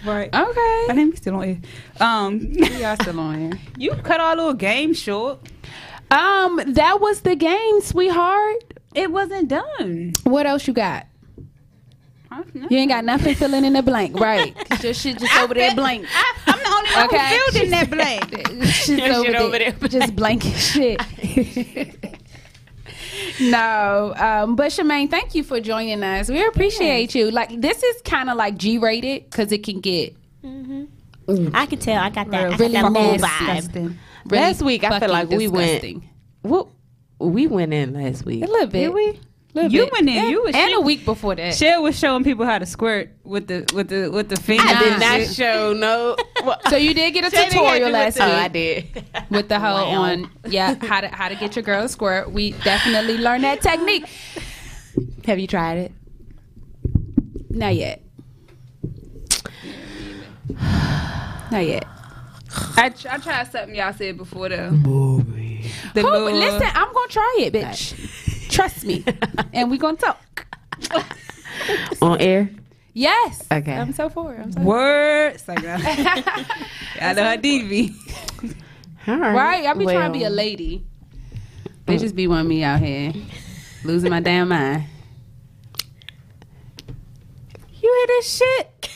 Right. 0.05 0.29
I 0.33 0.43
Okay. 0.43 0.95
think 0.95 1.11
we 1.11 1.17
still 1.17 1.35
on 1.35 1.43
here. 1.43 1.57
Um, 1.99 2.39
We 2.59 2.83
are 2.83 2.95
still 2.95 3.19
on 3.19 3.39
here. 3.39 3.59
you 3.77 3.91
cut 3.95 4.19
our 4.19 4.35
little 4.35 4.53
game 4.53 4.93
short. 4.93 5.39
Um, 6.11 6.59
that 6.65 6.99
was 7.01 7.21
the 7.21 7.35
game, 7.35 7.81
sweetheart. 7.81 8.73
It 8.95 9.11
wasn't 9.11 9.47
done. 9.49 10.13
What 10.23 10.45
else 10.47 10.67
you 10.67 10.73
got? 10.73 11.05
You 12.53 12.77
ain't 12.77 12.89
got 12.89 13.03
nothing 13.03 13.35
filling 13.35 13.65
in 13.65 13.73
the 13.73 13.81
blank, 13.83 14.17
right? 14.19 14.55
Your 14.83 14.93
shit 14.93 15.19
just 15.19 15.35
over 15.37 15.53
there 15.53 15.75
blank. 15.75 16.05
I, 16.13 16.33
I'm 16.47 16.59
the 16.59 16.69
only 16.69 16.89
one 16.95 17.05
Okay. 17.05 17.37
who 17.37 17.51
filled 17.51 17.65
in 17.65 17.71
that 17.71 17.89
blank. 17.89 18.63
Shit's 18.65 18.89
Your 18.89 19.13
over, 19.13 19.23
shit 19.25 19.33
there. 19.33 19.41
over 19.41 19.57
there. 19.59 19.89
Just 19.89 20.15
blank 20.15 20.43
shit. 20.43 21.01
no, 23.41 24.13
um, 24.17 24.55
but 24.55 24.71
Shemaine, 24.71 25.09
thank 25.09 25.35
you 25.35 25.43
for 25.43 25.59
joining 25.59 26.03
us. 26.03 26.29
We 26.29 26.45
appreciate 26.45 27.15
you. 27.15 27.31
Like 27.31 27.59
this 27.61 27.81
is 27.83 28.01
kind 28.03 28.29
of 28.29 28.37
like 28.37 28.57
G-rated 28.57 29.29
because 29.29 29.51
it 29.51 29.63
can 29.63 29.79
get 29.81 30.15
I 31.53 31.65
can 31.67 31.77
tell. 31.79 32.01
I 32.01 32.09
got 32.09 32.29
that. 32.31 32.45
I 32.45 32.49
got 32.49 32.59
Really 32.59 32.73
that 32.73 32.91
nasty. 32.91 33.79
vibe. 33.79 33.97
Really 34.25 34.43
Last 34.43 34.61
week, 34.61 34.83
I 34.83 34.89
feel 34.89 34.99
fucking 34.99 35.09
like 35.13 35.29
we 35.29 35.47
went- 35.47 35.65
disgusting. 35.81 36.09
What? 36.41 36.67
We 37.19 37.47
went 37.47 37.73
in 37.73 37.93
last 37.93 38.25
week. 38.25 38.43
a 38.43 38.47
little 38.47 38.67
bit. 38.67 38.85
Did 38.85 38.93
we? 38.93 39.19
Little 39.55 39.71
You 39.71 39.83
bit. 39.85 39.91
went 39.93 40.09
in. 40.09 40.17
And, 40.17 40.29
You 40.29 40.43
was 40.43 40.53
and 40.55 40.69
shit. 40.69 40.77
a 40.77 40.81
week 40.81 41.05
before 41.05 41.33
that. 41.35 41.55
Cher 41.55 41.81
was 41.81 41.97
showing 41.97 42.23
people 42.23 42.45
how 42.45 42.59
to 42.59 42.67
squirt 42.67 43.09
with 43.23 43.47
the 43.47 43.65
with 43.73 43.89
the 43.89 44.09
with 44.11 44.29
the 44.29 44.35
finger. 44.35 44.63
I 44.63 44.79
did 44.79 44.99
Nah. 44.99 45.17
not 45.17 45.27
show 45.27 45.73
no. 45.73 46.15
What? 46.43 46.61
So 46.69 46.75
you 46.77 46.93
did 46.93 47.11
get 47.15 47.25
a 47.25 47.35
Shay 47.35 47.49
tutorial 47.49 47.89
last 47.89 48.17
it. 48.17 48.23
week. 48.25 48.29
Oh, 48.31 48.35
I 48.35 48.47
did. 48.47 49.05
with 49.31 49.49
the 49.49 49.59
whole 49.59 49.91
Wow. 49.91 50.01
on 50.03 50.31
yeah 50.47 50.75
how 50.85 51.01
to 51.01 51.07
how 51.07 51.29
to 51.29 51.35
get 51.35 51.55
your 51.55 51.63
girl 51.63 51.81
to 51.81 51.89
squirt. 51.89 52.31
We 52.31 52.51
definitely 52.51 53.17
learned 53.17 53.43
that 53.43 53.61
technique. 53.61 54.05
Have 55.25 55.39
you 55.39 55.47
tried 55.47 55.77
it? 55.79 55.91
Not 57.49 57.73
yet. 57.75 58.01
Not 61.51 61.65
yet. 61.65 61.85
I, 62.77 62.89
tr- 62.89 63.07
I 63.09 63.17
tried 63.17 63.51
something 63.51 63.75
y'all 63.75 63.93
said 63.93 64.17
before 64.17 64.49
the 64.49 64.69
the 65.93 66.01
Who- 66.01 66.29
listen, 66.29 66.67
I'm 66.73 66.93
gonna 66.93 67.07
try 67.09 67.37
it, 67.41 67.53
bitch. 67.53 68.28
Trust 68.49 68.83
me, 68.83 69.05
and 69.53 69.71
we 69.71 69.77
gonna 69.77 69.97
talk. 69.97 70.45
On 72.01 72.19
air. 72.19 72.49
Yes. 72.93 73.45
Okay. 73.51 73.73
I'm 73.73 73.93
so 73.93 74.09
for 74.09 74.33
it. 74.33 74.41
I'm 74.41 74.51
so 74.51 74.61
words. 74.61 75.47
Like 75.47 75.61
that. 75.61 75.79
I 77.01 77.13
know 77.13 77.23
how 77.23 77.35
DV. 77.37 77.93
All 79.07 79.17
right. 79.17 79.33
right. 79.33 79.65
I 79.65 79.73
be 79.73 79.85
trying 79.85 80.11
to 80.11 80.17
be 80.17 80.23
a 80.23 80.27
Well, 80.27 80.35
lady. 80.35 80.85
Bitches 81.85 82.13
be 82.13 82.27
wanting 82.27 82.49
me 82.49 82.63
out 82.63 82.79
here 82.79 83.13
losing 83.83 84.09
my 84.09 84.19
damn 84.19 84.49
mind. 84.49 84.85
You 87.81 88.05
hear 88.07 88.07
this 88.07 88.37
shit? 88.37 88.89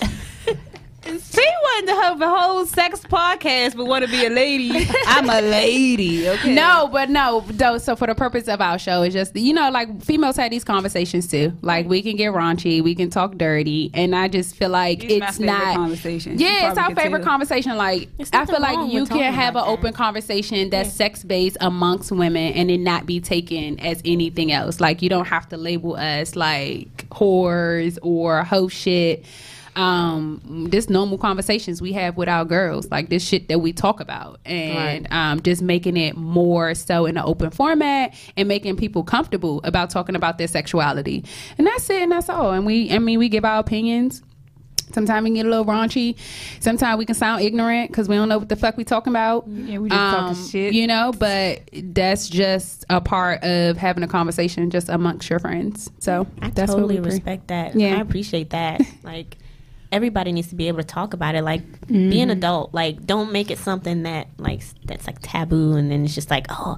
She 1.06 1.46
wanted 1.74 1.88
to 1.88 2.02
have 2.02 2.22
a 2.22 2.30
whole 2.30 2.66
sex 2.66 3.00
podcast, 3.02 3.76
but 3.76 3.86
want 3.86 4.06
to 4.06 4.12
be 4.12 4.26
a 4.26 4.30
lady. 4.30 4.88
I'm 5.08 5.30
a 5.30 5.42
lady. 5.42 6.28
Okay. 6.30 6.54
No, 6.54 6.88
but 6.92 7.10
no, 7.10 7.44
though. 7.48 7.78
So 7.78 7.96
for 7.96 8.08
the 8.08 8.16
purpose 8.16 8.48
of 8.48 8.62
our 8.62 8.78
show, 8.80 9.02
it's 9.04 9.14
just 9.14 9.36
you 9.36 9.54
know, 9.54 9.70
like 9.70 10.02
females 10.02 10.36
have 10.38 10.52
these 10.52 10.64
conversations 10.64 11.28
too. 11.28 11.54
Like 11.62 11.88
we 11.88 12.02
can 12.02 12.16
get 12.16 12.34
raunchy, 12.34 12.84
we 12.84 12.96
can 12.96 13.10
talk 13.10 13.38
dirty, 13.38 13.92
and 13.94 14.16
I 14.16 14.28
just 14.28 14.56
feel 14.56 14.70
like 14.70 15.02
These 15.02 15.22
it's 15.22 15.38
favorite 15.38 15.46
not. 15.46 15.76
conversations. 15.76 16.42
You 16.42 16.48
Yeah, 16.48 16.70
it's 16.70 16.78
our 16.78 16.94
favorite 16.96 17.20
tell. 17.20 17.30
conversation. 17.30 17.76
Like 17.78 18.10
I 18.34 18.46
feel 18.46 18.60
like 18.62 18.92
you 18.92 19.06
can 19.06 19.34
have 19.34 19.56
an 19.56 19.64
that. 19.64 19.68
open 19.70 19.94
conversation 19.94 20.70
that's 20.70 20.92
sex 20.94 21.24
based 21.24 21.58
amongst 21.62 22.12
women, 22.12 22.54
and 22.54 22.70
it 22.70 22.80
not 22.80 23.06
be 23.06 23.20
taken 23.20 23.80
as 23.80 24.02
anything 24.06 24.52
else. 24.52 24.80
Like 24.80 25.02
you 25.02 25.10
don't 25.10 25.28
have 25.28 25.50
to 25.50 25.58
label 25.58 25.96
us 25.96 26.36
like 26.36 27.08
whores 27.10 27.98
or 28.02 28.44
hoe 28.44 28.68
shit. 28.68 29.26
Um, 29.76 30.68
this 30.70 30.90
normal 30.90 31.18
conversations 31.18 31.82
we 31.82 31.94
have 31.94 32.18
with 32.18 32.30
our 32.30 32.46
girls, 32.46 32.90
like 32.92 33.10
this 33.10 33.28
shit 33.28 33.48
that 33.48 33.60
we 33.60 33.74
talk 33.74 34.00
about, 34.00 34.40
and 34.46 35.08
um, 35.12 35.42
just 35.42 35.62
making 35.62 35.98
it 35.98 36.16
more 36.16 36.76
so 36.76 37.06
in 37.06 37.18
an 37.18 37.24
open 37.26 37.50
format 37.50 38.14
and 38.38 38.48
making 38.48 38.78
people 38.78 39.04
comfortable 39.04 39.62
about 39.64 39.90
talking 39.90 40.16
about 40.16 40.38
their 40.38 40.48
sexuality, 40.48 41.24
and 41.58 41.66
that's 41.68 41.90
it, 41.90 42.02
and 42.02 42.12
that's 42.12 42.30
all. 42.30 42.52
And 42.52 42.66
we, 42.66 42.92
I 42.92 43.00
mean, 43.00 43.20
we 43.20 43.30
give 43.30 43.46
our 43.46 43.60
opinions 43.60 44.22
Sometimes 44.94 45.24
we 45.24 45.36
get 45.36 45.46
a 45.46 45.50
little 45.50 45.66
raunchy. 45.66 46.16
Sometimes 46.60 46.98
we 46.98 47.06
can 47.06 47.16
sound 47.16 47.42
ignorant 47.42 47.90
because 47.90 48.08
we 48.08 48.16
don't 48.16 48.30
know 48.30 48.38
what 48.38 48.50
the 48.50 48.56
fuck 48.56 48.78
we 48.78 48.84
talking 48.84 49.12
about. 49.12 49.48
Yeah, 49.48 49.80
we 49.80 49.90
just 49.90 50.00
talking 50.00 50.46
shit. 50.50 50.70
Um, 50.70 50.76
You 50.76 50.88
know, 50.88 51.12
but 51.18 51.62
that's 51.74 52.30
just 52.30 52.86
a 52.90 53.02
part 53.02 53.44
of 53.44 53.78
having 53.78 54.04
a 54.04 54.08
conversation 54.08 54.70
just 54.70 54.90
amongst 54.90 55.30
your 55.30 55.40
friends. 55.40 55.90
So 56.00 56.28
I 56.42 56.50
that's 56.52 56.72
totally 56.72 56.96
what 56.96 57.04
we 57.06 57.10
pre- 57.10 57.16
respect 57.16 57.48
that. 57.48 57.76
Yeah. 57.76 57.98
I 57.98 58.02
appreciate 58.02 58.52
that. 58.52 58.82
like 59.04 59.38
everybody 59.94 60.32
needs 60.32 60.48
to 60.50 60.56
be 60.56 60.68
able 60.68 60.80
to 60.80 60.84
talk 60.84 61.14
about 61.14 61.36
it. 61.36 61.44
Like 61.44 61.62
be 61.88 61.96
an 61.96 62.30
mm-hmm. 62.30 62.30
adult. 62.32 62.74
Like 62.74 63.06
don't 63.06 63.32
make 63.32 63.52
it 63.52 63.60
something 63.60 64.04
that 64.04 64.28
like 64.38 64.64
that's 64.86 65.08
like 65.08 65.20
taboo 65.22 65.74
and 65.74 65.92
then 65.92 66.04
it's 66.04 66.16
just 66.16 66.30
like 66.30 66.48
oh 66.50 66.78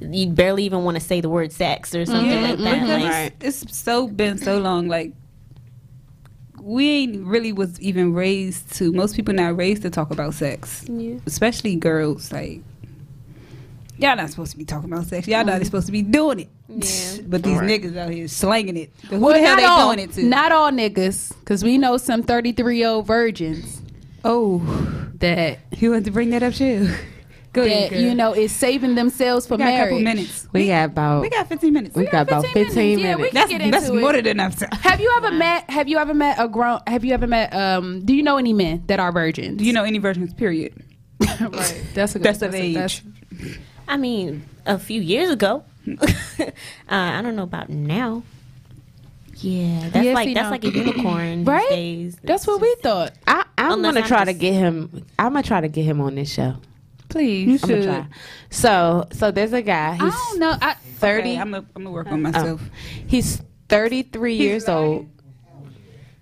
you 0.00 0.28
barely 0.28 0.64
even 0.64 0.84
want 0.84 0.96
to 0.96 1.02
say 1.02 1.20
the 1.20 1.28
word 1.28 1.50
sex 1.50 1.94
or 1.94 2.04
something 2.06 2.30
Yeah, 2.30 2.50
like 2.50 2.58
that. 2.58 3.00
Like, 3.00 3.34
it's, 3.40 3.62
it's 3.62 3.76
so 3.76 4.06
been 4.06 4.38
so 4.38 4.58
long. 4.58 4.86
Like 4.88 5.12
we 6.60 6.88
ain't 6.88 7.26
really 7.26 7.52
was 7.52 7.80
even 7.80 8.12
raised 8.12 8.74
to. 8.74 8.92
Most 8.92 9.16
people 9.16 9.34
not 9.34 9.56
raised 9.56 9.82
to 9.82 9.90
talk 9.90 10.10
about 10.10 10.34
sex, 10.34 10.84
especially 11.26 11.76
girls. 11.76 12.30
Like 12.30 12.60
y'all 13.98 14.16
not 14.16 14.30
supposed 14.30 14.52
to 14.52 14.58
be 14.58 14.64
talking 14.64 14.92
about 14.92 15.06
sex. 15.06 15.26
Y'all 15.28 15.44
not 15.44 15.64
supposed 15.64 15.86
to 15.86 15.92
be 15.92 16.02
doing 16.02 16.40
it. 16.40 16.48
Yeah. 16.68 17.22
But 17.28 17.42
these 17.42 17.58
niggas 17.58 17.96
out 17.96 18.10
here 18.10 18.26
slanging 18.28 18.76
it. 18.76 18.92
Who 19.10 19.18
Well, 19.20 19.34
the 19.34 19.40
hell 19.40 19.56
not 19.56 19.60
they 19.60 19.64
all, 19.66 19.86
doing 19.94 20.08
it 20.08 20.12
to? 20.14 20.22
Not 20.24 20.52
all 20.52 20.70
niggas, 20.70 21.36
because 21.40 21.62
we 21.62 21.76
know 21.78 21.96
some 21.98 22.22
33 22.22 22.78
year 22.78 22.88
old 22.88 23.06
virgins 23.06 23.82
oh, 24.24 24.58
that 25.16 25.58
you 25.76 25.90
want 25.90 26.04
to 26.06 26.10
bring 26.10 26.30
that 26.30 26.42
up 26.42 26.54
too? 26.54 26.88
Go 27.54 27.64
that 27.64 27.90
girl. 27.90 28.00
you 28.00 28.14
know 28.14 28.34
is 28.34 28.52
saving 28.52 28.94
themselves 28.94 29.46
for 29.46 29.54
we 29.56 29.64
got 29.64 29.68
a 29.72 29.76
couple 29.78 30.00
marriage. 30.00 30.16
minutes. 30.18 30.48
We 30.52 30.66
got 30.68 30.84
about 30.90 31.22
We 31.22 31.30
got 31.30 31.48
15 31.48 31.72
minutes. 31.72 31.96
we 31.96 32.04
got 32.04 32.28
about 32.28 32.44
15 32.44 32.64
15 32.66 32.96
minutes. 32.96 33.02
Yeah, 33.02 33.16
minutes. 33.16 33.20
we 33.22 33.28
can 33.30 33.34
that's 33.34 33.50
get 33.50 33.60
into 33.62 33.70
that's 33.78 33.88
it. 33.88 33.94
more 33.94 34.12
than 34.12 34.26
enough 34.26 34.56
time. 34.58 34.68
Have 34.72 35.00
you 35.00 35.12
ever 35.16 35.30
met? 35.32 35.68
Have 35.70 35.88
you 35.88 35.96
ever 35.96 36.12
met 36.14 36.36
a 36.38 36.46
grown? 36.46 36.80
Have 36.86 37.04
you 37.06 37.14
ever 37.14 37.26
met? 37.26 37.54
Um, 37.54 38.04
do 38.04 38.14
you 38.14 38.22
know 38.22 38.36
any 38.36 38.52
men 38.52 38.84
that 38.86 39.00
are 39.00 39.10
virgins? 39.12 39.56
Do 39.56 39.64
you 39.64 39.72
know 39.72 39.84
any 39.84 39.98
virgins 39.98 40.34
Period. 40.34 40.74
right. 41.40 41.82
That's 41.94 42.14
a 42.14 42.18
good, 42.18 42.24
Best 42.24 42.42
of 42.42 42.54
a- 42.54 42.58
age. 42.58 43.02
I 43.88 43.96
mean, 43.96 44.44
a 44.66 44.78
few 44.78 45.00
years 45.00 45.30
ago. 45.30 45.64
uh, 46.38 46.50
I 46.88 47.22
don't 47.22 47.34
know 47.36 47.42
about 47.44 47.68
now. 47.70 48.22
Yeah, 49.36 49.88
that's 49.90 50.04
Yeah, 50.04 50.12
like 50.14 50.34
that's 50.34 50.44
no. 50.46 50.50
like 50.50 50.64
a 50.64 50.70
unicorn 50.70 51.44
Right? 51.46 51.68
days. 51.68 52.18
That's 52.22 52.46
what 52.46 52.60
we 52.60 52.74
thought. 52.82 53.12
I, 53.26 53.44
I'm 53.56 53.72
Unless 53.74 53.94
gonna 53.94 54.00
I'm 54.04 54.08
try 54.08 54.24
to 54.24 54.32
get 54.32 54.52
him. 54.52 55.06
I'm 55.18 55.32
gonna 55.32 55.42
try 55.44 55.60
to 55.60 55.68
get 55.68 55.84
him 55.84 56.00
on 56.00 56.16
this 56.16 56.30
show. 56.32 56.54
Please. 57.08 57.62
I'm 57.62 57.68
gonna 57.70 57.84
try. 57.84 58.06
So, 58.50 59.06
so 59.12 59.30
there's 59.30 59.52
a 59.52 59.62
guy. 59.62 59.92
He's 59.94 60.02
I 60.02 60.10
don't 60.30 60.38
know. 60.40 60.56
I, 60.60 60.74
30. 60.74 61.38
I'm 61.38 61.50
gonna 61.52 61.66
I'm 61.76 61.84
gonna 61.84 61.90
work 61.92 62.08
on 62.08 62.14
Oh. 62.26 62.30
myself. 62.30 62.62
He's 63.06 63.40
33 63.68 64.34
years 64.34 64.68
old. 64.68 65.08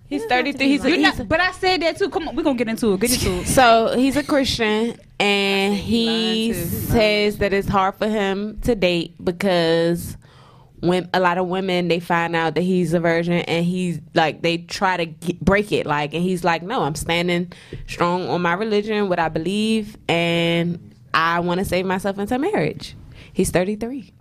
He's 0.07 0.25
33. 0.25 0.67
He's, 0.67 0.85
a, 0.85 0.89
he's 0.89 0.99
not, 0.99 1.27
but 1.27 1.41
I 1.41 1.51
said 1.51 1.81
that 1.81 1.97
too. 1.97 2.09
Come 2.09 2.29
on, 2.29 2.35
we're 2.35 2.43
gonna 2.43 2.57
get 2.57 2.69
into 2.69 2.93
it. 2.93 2.99
Get 3.01 3.13
into 3.13 3.41
it. 3.41 3.47
So 3.57 3.93
he's 3.97 4.15
a 4.15 4.23
Christian, 4.23 4.97
and 5.19 5.75
he. 5.75 6.47
He 6.47 6.53
says 6.53 7.39
that 7.39 7.51
it's 7.51 7.67
hard 7.67 7.95
for 7.95 8.07
him 8.07 8.59
to 8.61 8.75
date 8.75 9.15
because 9.23 10.15
when 10.79 11.09
a 11.13 11.19
lot 11.19 11.37
of 11.37 11.47
women 11.47 11.87
they 11.87 11.99
find 11.99 12.35
out 12.35 12.55
that 12.55 12.61
he's 12.61 12.93
a 12.93 12.99
virgin, 12.99 13.33
and 13.33 13.65
he's 13.65 13.99
like 14.13 14.41
they 14.41 14.59
try 14.59 14.95
to 14.95 15.05
get, 15.05 15.39
break 15.41 15.71
it, 15.71 15.85
like, 15.85 16.13
and 16.13 16.23
he's 16.23 16.43
like, 16.43 16.63
no, 16.63 16.83
I'm 16.83 16.95
standing 16.95 17.51
strong 17.87 18.29
on 18.29 18.41
my 18.41 18.53
religion, 18.53 19.09
what 19.09 19.19
I 19.19 19.27
believe, 19.27 19.97
and 20.07 20.95
I 21.13 21.41
want 21.41 21.59
to 21.59 21.65
save 21.65 21.85
myself 21.85 22.17
into 22.17 22.37
marriage. 22.39 22.95
He's 23.33 23.49
33. 23.49 24.13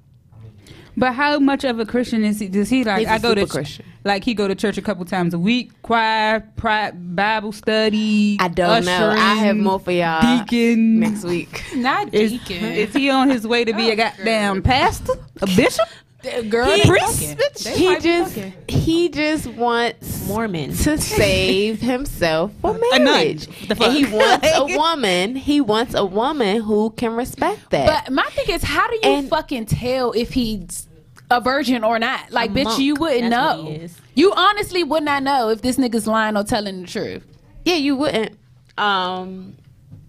But 0.97 1.13
how 1.13 1.39
much 1.39 1.65
of 1.65 1.79
a 1.79 1.85
Christian 1.87 2.25
is 2.25 2.39
he? 2.41 2.49
Does 2.49 2.71
he 2.71 2.83
like? 2.85 3.01
He's 3.01 3.09
a 3.09 3.13
I 3.13 3.19
go 3.19 3.35
to 3.35 3.43
super 3.43 3.53
Christian. 3.53 3.85
like 4.05 4.25
he 4.25 4.33
go 4.35 4.49
to 4.49 4.55
church 4.55 4.79
a 4.79 4.83
couple 4.83 5.05
times 5.05 5.35
a 5.35 5.39
week, 5.39 5.71
choir, 5.83 6.41
pri- 6.57 6.93
Bible 6.93 7.53
study. 7.53 8.39
I 8.41 8.49
don't 8.49 8.85
know. 8.87 9.11
I 9.11 9.35
have 9.35 9.57
more 9.57 9.79
for 9.79 9.91
y'all 9.93 10.39
Deacon. 10.39 11.01
next 11.01 11.25
week. 11.25 11.63
not 11.77 12.11
deacon. 12.11 12.65
is 12.65 12.93
he 12.95 13.11
on 13.11 13.29
his 13.29 13.47
way 13.47 13.65
to 13.65 13.73
be 13.75 13.91
a 13.91 13.93
oh, 13.93 13.97
goddamn 13.97 14.63
pastor, 14.63 15.13
a 15.43 15.47
bishop? 15.47 15.87
A 16.25 16.43
girl, 16.43 16.67
He- 16.67 16.89
priest? 16.89 17.69
he 17.69 17.99
just 18.01 18.35
fucking. 18.35 18.53
he 18.67 19.09
just 19.11 19.47
wants 19.47 20.27
Mormon. 20.27 20.71
to 20.73 20.99
save 20.99 21.81
himself 21.81 22.53
for 22.61 22.73
nun. 22.91 23.05
marriage. 23.05 23.47
And 23.71 23.79
he 23.93 24.07
wants 24.07 24.49
a 24.53 24.65
woman. 24.77 25.37
He 25.37 25.61
wants 25.61 25.95
a 25.95 26.05
woman 26.05 26.63
who 26.63 26.91
can 26.91 27.13
respect 27.13 27.71
that. 27.71 28.07
But 28.07 28.13
my 28.13 28.25
thing 28.31 28.53
is, 28.57 28.65
how 28.65 28.89
do 28.89 28.95
you 28.95 29.01
And- 29.05 29.29
fucking 29.29 29.67
tell 29.67 30.11
if 30.13 30.33
he's 30.33 30.86
a 31.31 31.41
virgin 31.41 31.85
or 31.85 31.99
not? 31.99 32.31
Like, 32.31 32.51
A 32.51 32.55
bitch, 32.55 32.65
monk. 32.65 32.79
you 32.81 32.95
wouldn't 32.95 33.31
That's 33.31 33.57
know. 33.57 33.63
what 33.65 33.73
he 33.73 33.79
is. 33.85 33.99
You 34.15 34.33
honestly 34.35 34.85
would 34.85 35.03
not 35.03 35.23
know 35.23 35.49
if 35.51 35.63
this 35.63 35.77
nigga's 35.77 36.07
lying 36.07 36.37
or 36.37 36.45
telling 36.45 36.83
the 36.83 36.87
truth. 36.87 37.25
yeah, 37.65 37.77
you 37.77 37.97
wouldn't. 37.97 38.37
Um, 38.79 39.57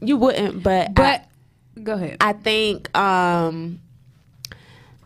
you 0.01 0.17
wouldn't. 0.17 0.61
But 0.63 0.93
But 0.93 1.25
Go 1.83 1.93
ahead. 1.93 2.17
I, 2.21 2.29
I 2.29 2.33
think 2.33 2.95
um, 2.97 3.79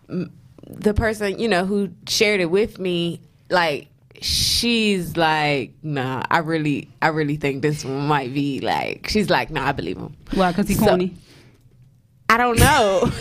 the 0.07 0.93
person 0.93 1.39
you 1.39 1.47
know 1.47 1.66
who 1.66 1.89
shared 2.07 2.39
it 2.41 2.45
with 2.49 2.80
me, 2.80 3.22
like 3.49 3.88
she's 4.22 5.18
like, 5.18 5.74
nah, 5.84 6.24
I 6.30 6.39
really, 6.39 6.89
I 7.01 7.07
really 7.07 7.36
think 7.38 7.62
this 7.62 7.84
one 7.84 8.07
might 8.07 8.34
be 8.34 8.59
like. 8.62 9.07
She's 9.09 9.30
like, 9.30 9.49
nah, 9.49 9.68
I 9.68 9.72
believe 9.72 9.97
him. 9.97 10.16
Why? 10.34 10.51
Because 10.51 10.68
he's 10.68 10.80
So- 10.80 10.86
corny. 10.88 11.16
I 12.32 12.38
don't 12.38 12.57
know. 12.57 13.01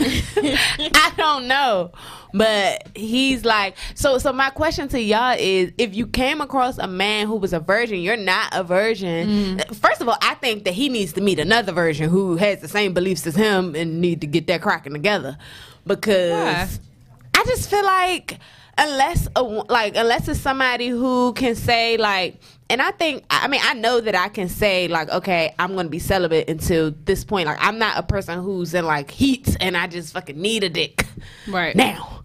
I 0.95 1.11
don't 1.17 1.47
know. 1.47 1.91
But 2.33 2.87
he's 2.95 3.43
like 3.43 3.75
so 3.93 4.17
so 4.19 4.31
my 4.31 4.49
question 4.51 4.87
to 4.87 5.01
y'all 5.01 5.35
is 5.37 5.73
if 5.77 5.93
you 5.93 6.07
came 6.07 6.39
across 6.39 6.77
a 6.77 6.87
man 6.87 7.27
who 7.27 7.35
was 7.35 7.51
a 7.51 7.59
virgin, 7.59 7.99
you're 7.99 8.15
not 8.15 8.55
a 8.55 8.63
virgin. 8.63 9.57
Mm. 9.57 9.75
First 9.75 9.99
of 9.99 10.07
all, 10.07 10.17
I 10.21 10.35
think 10.35 10.63
that 10.63 10.73
he 10.73 10.87
needs 10.87 11.11
to 11.13 11.21
meet 11.21 11.39
another 11.39 11.73
virgin 11.73 12.09
who 12.09 12.37
has 12.37 12.61
the 12.61 12.69
same 12.69 12.93
beliefs 12.93 13.27
as 13.27 13.35
him 13.35 13.75
and 13.75 13.99
need 13.99 14.21
to 14.21 14.27
get 14.27 14.47
that 14.47 14.61
cracking 14.61 14.93
together. 14.93 15.37
Because 15.85 16.31
Why? 16.31 17.41
I 17.41 17.43
just 17.43 17.69
feel 17.69 17.83
like 17.83 18.39
unless 18.77 19.27
a, 19.35 19.43
like 19.43 19.97
unless 19.97 20.29
it's 20.29 20.39
somebody 20.39 20.87
who 20.87 21.33
can 21.33 21.55
say 21.55 21.97
like 21.97 22.39
and 22.71 22.81
I 22.81 22.91
think 22.91 23.25
I 23.29 23.47
mean 23.47 23.59
I 23.63 23.73
know 23.73 23.99
that 24.01 24.15
I 24.15 24.29
can 24.29 24.47
say 24.49 24.87
like 24.87 25.09
okay 25.09 25.53
I'm 25.59 25.75
gonna 25.75 25.89
be 25.89 25.99
celibate 25.99 26.49
until 26.49 26.91
this 27.03 27.23
point. 27.23 27.45
Like 27.47 27.57
I'm 27.59 27.77
not 27.77 27.97
a 27.97 28.03
person 28.03 28.41
who's 28.41 28.73
in 28.73 28.85
like 28.85 29.11
heat 29.11 29.55
and 29.59 29.75
I 29.77 29.87
just 29.87 30.13
fucking 30.13 30.39
need 30.39 30.63
a 30.63 30.69
dick 30.69 31.05
Right. 31.47 31.75
now. 31.75 32.23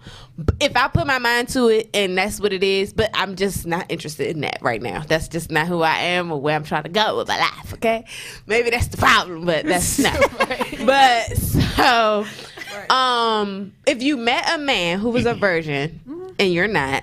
If 0.61 0.77
I 0.77 0.89
put 0.89 1.07
my 1.07 1.19
mind 1.19 1.49
to 1.51 1.69
it 1.69 1.89
and 1.95 2.17
that's 2.17 2.39
what 2.41 2.53
it 2.53 2.63
is 2.63 2.93
but 2.93 3.11
I'm 3.15 3.37
just 3.37 3.67
not 3.67 3.87
interested 3.91 4.29
in 4.29 4.41
that 4.43 4.59
right 4.63 4.81
now. 4.81 5.01
That's 5.01 5.29
just 5.29 5.51
not 5.51 5.67
who 5.67 5.83
I 5.83 5.97
am 5.99 6.31
or 6.31 6.41
where 6.41 6.55
I'm 6.55 6.65
trying 6.65 6.85
to 6.85 6.89
go 6.91 7.17
with 7.17 7.29
my 7.29 7.39
life 7.39 7.75
okay? 7.75 8.05
Maybe 8.47 8.71
that's 8.71 8.87
the 8.89 8.99
problem 8.99 9.45
but 9.47 9.65
that's 9.67 9.99
not. 10.07 10.17
But 10.87 11.37
so 11.37 12.27
um 12.95 13.73
if 13.87 14.03
you 14.03 14.17
met 14.17 14.49
a 14.55 14.59
man 14.59 14.99
who 15.01 15.11
was 15.11 15.27
a 15.27 15.35
virgin 15.35 16.01
and 16.39 16.53
you're 16.53 16.69
not 16.69 17.03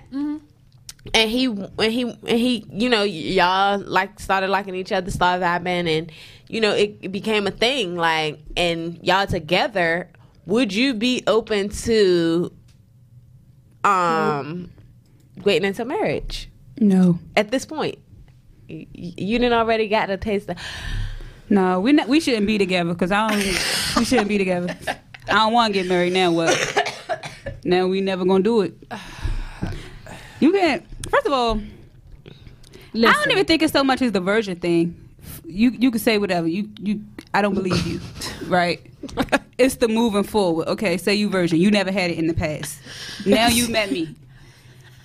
and 1.13 1.29
he 1.29 1.45
and 1.45 1.69
he 1.91 2.01
and 2.03 2.39
he 2.39 2.65
you 2.71 2.87
know 2.89 3.03
y'all 3.03 3.77
like 3.79 4.19
started 4.19 4.49
liking 4.49 4.73
each 4.75 4.91
other 4.91 5.11
started 5.11 5.43
vibing 5.43 5.87
and 5.97 6.11
you 6.47 6.61
know 6.61 6.71
it, 6.71 6.97
it 7.01 7.11
became 7.11 7.45
a 7.47 7.51
thing 7.51 7.95
like 7.97 8.39
and 8.55 8.97
y'all 9.03 9.27
together 9.27 10.09
would 10.45 10.73
you 10.73 10.93
be 10.93 11.21
open 11.27 11.67
to 11.69 12.51
um 13.83 14.69
waiting 15.43 15.67
until 15.67 15.85
marriage 15.85 16.49
No, 16.79 17.19
at 17.35 17.51
this 17.51 17.65
point 17.65 17.97
Y- 18.69 18.87
y- 18.95 19.13
you 19.17 19.39
didn't 19.39 19.53
already 19.53 19.89
got 19.89 20.09
a 20.09 20.15
taste 20.17 20.49
of 20.49 20.57
no, 21.49 21.81
we 21.81 21.91
not, 21.91 22.07
we 22.07 22.21
shouldn't 22.21 22.47
be 22.47 22.57
together 22.57 22.93
because 22.93 23.11
I 23.11 23.27
don't. 23.27 23.37
we 23.97 24.05
shouldn't 24.05 24.29
be 24.29 24.37
together. 24.37 24.75
I 25.27 25.33
don't 25.33 25.51
want 25.53 25.73
to 25.73 25.79
get 25.81 25.89
married 25.89 26.13
now. 26.13 26.31
What? 26.31 27.27
Now 27.65 27.87
we 27.87 27.99
never 27.99 28.23
gonna 28.25 28.43
do 28.43 28.61
it. 28.61 28.73
You 30.39 30.51
can't. 30.53 30.83
First 31.09 31.25
of 31.27 31.33
all, 31.33 31.61
I 32.95 33.13
don't 33.13 33.31
even 33.31 33.45
think 33.45 33.61
it's 33.61 33.73
so 33.73 33.83
much 33.83 34.01
as 34.01 34.11
the 34.11 34.21
virgin 34.21 34.57
thing. 34.57 34.99
You 35.45 35.71
you 35.71 35.91
can 35.91 35.99
say 35.99 36.17
whatever. 36.17 36.47
You 36.47 36.69
you 36.79 37.01
I 37.33 37.41
don't 37.41 37.53
believe 37.53 37.85
you. 37.85 37.99
right? 38.47 38.81
It's 39.57 39.75
the 39.75 39.87
moving 39.87 40.23
forward. 40.23 40.67
Okay, 40.67 40.97
say 40.97 41.13
you 41.15 41.29
virgin. 41.29 41.59
You 41.59 41.71
never 41.71 41.91
had 41.91 42.11
it 42.11 42.17
in 42.17 42.27
the 42.27 42.33
past. 42.33 42.79
Now 43.25 43.47
you 43.47 43.67
met 43.69 43.91
me. 43.91 44.15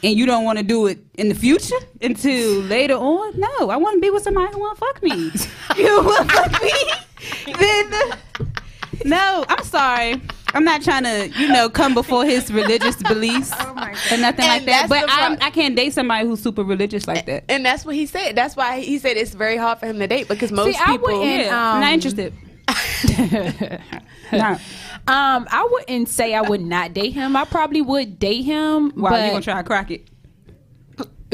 And 0.03 0.17
you 0.17 0.27
don't 0.27 0.45
want 0.45 0.59
to 0.59 0.65
do 0.65 0.87
it 0.87 0.99
in 1.15 1.29
the 1.29 1.35
future 1.35 1.75
until 2.01 2.61
later 2.61 2.95
on? 2.95 3.39
No, 3.39 3.69
I 3.69 3.77
want 3.77 3.97
to 3.97 4.01
be 4.01 4.11
with 4.11 4.23
somebody 4.23 4.53
who 4.53 4.61
want 4.61 4.79
to 4.79 4.85
fuck 4.85 5.03
me. 5.03 5.33
you 5.83 6.05
want 6.05 6.29
to 6.29 6.37
fuck 6.37 6.63
me? 6.63 7.53
then 7.59 8.19
no, 9.05 9.45
I'm 9.49 9.65
sorry. 9.65 10.21
I'm 10.55 10.65
not 10.65 10.83
trying 10.83 11.05
to, 11.05 11.29
you 11.39 11.49
know, 11.49 11.69
come 11.69 11.95
before 11.95 12.25
his 12.25 12.53
religious 12.53 12.97
beliefs 12.97 13.53
or 13.61 14.17
nothing 14.17 14.47
like 14.47 14.65
that. 14.65 14.87
But 14.89 15.05
I'm, 15.09 15.39
I 15.41 15.51
can't 15.51 15.77
date 15.77 15.93
somebody 15.93 16.27
who's 16.27 16.43
super 16.43 16.65
religious 16.65 17.07
like 17.07 17.27
that. 17.27 17.45
and 17.49 17.65
that's 17.65 17.85
what 17.85 17.95
he 17.95 18.07
said 18.07 18.35
that's 18.35 18.57
why 18.57 18.81
he 18.81 18.99
said 18.99 19.17
it's 19.17 19.35
very 19.35 19.57
hard 19.57 19.79
for 19.79 19.87
him 19.87 19.99
to 19.99 20.07
date 20.07 20.29
because 20.29 20.51
most 20.51 20.75
See, 20.75 20.83
I 20.83 20.93
people 20.93 21.09
wouldn't- 21.09 21.47
Yeah, 21.47 21.75
I'm 21.75 21.81
not 21.81 21.89
um, 21.89 21.95
interested. 21.95 22.33
nah. 24.33 24.59
Um, 25.07 25.47
I 25.51 25.67
wouldn't 25.71 26.09
say 26.09 26.35
I 26.35 26.43
would 26.43 26.61
not 26.61 26.93
date 26.93 27.15
him. 27.15 27.35
I 27.35 27.45
probably 27.45 27.81
would 27.81 28.19
date 28.19 28.43
him. 28.43 28.91
Why 28.91 29.11
but 29.11 29.25
you 29.25 29.31
gonna 29.31 29.43
try 29.43 29.55
to 29.63 29.63
crack 29.67 29.91
it? 29.91 30.07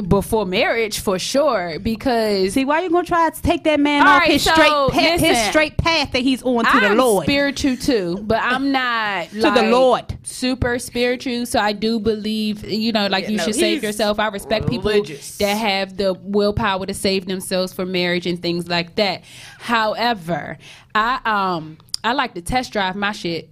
Before 0.09 0.45
marriage 0.45 0.99
for 0.99 1.21
sure 1.21 1.79
because 1.79 2.53
See, 2.55 2.65
why 2.65 2.83
you 2.83 2.91
gonna 2.91 3.07
try 3.07 3.31
to 3.31 3.43
take 3.43 3.63
that 3.65 3.79
man 3.79 4.05
off 4.05 4.21
right, 4.21 4.31
his 4.33 4.43
so, 4.43 4.53
straight 4.53 4.89
path, 4.91 5.21
his 5.21 5.39
straight 5.47 5.77
path 5.77 6.11
that 6.13 6.23
he's 6.23 6.43
on 6.43 6.65
to 6.65 6.71
I'm 6.71 6.83
the 6.83 6.95
Lord? 7.03 7.25
spiritual 7.25 7.77
too, 7.77 8.19
but 8.23 8.41
I'm 8.43 8.73
not 8.73 9.29
To 9.31 9.41
the 9.53 9.69
Lord. 9.71 10.19
super 10.25 10.81
spiritual. 10.81 11.47
So 11.47 11.61
I 11.61 11.73
do 11.73 12.01
believe, 12.01 12.65
you 12.69 12.91
know, 12.91 13.07
like 13.07 13.29
you 13.29 13.37
no, 13.37 13.45
should 13.45 13.55
save 13.55 13.85
yourself. 13.85 14.19
I 14.19 14.29
respect 14.29 14.69
religious. 14.69 15.37
people 15.37 15.47
that 15.47 15.55
have 15.55 15.97
the 15.97 16.15
willpower 16.15 16.87
to 16.87 16.95
save 16.95 17.27
themselves 17.27 17.73
for 17.73 17.87
marriage 17.87 18.27
and 18.27 18.43
things 18.43 18.67
like 18.67 18.97
that. 18.97 19.23
However, 19.61 20.59
I 20.95 21.21
um 21.25 21.79
I 22.03 22.13
like 22.13 22.35
to 22.35 22.43
test 22.43 22.73
drive 22.73 22.97
my 22.97 23.13
shit. 23.13 23.49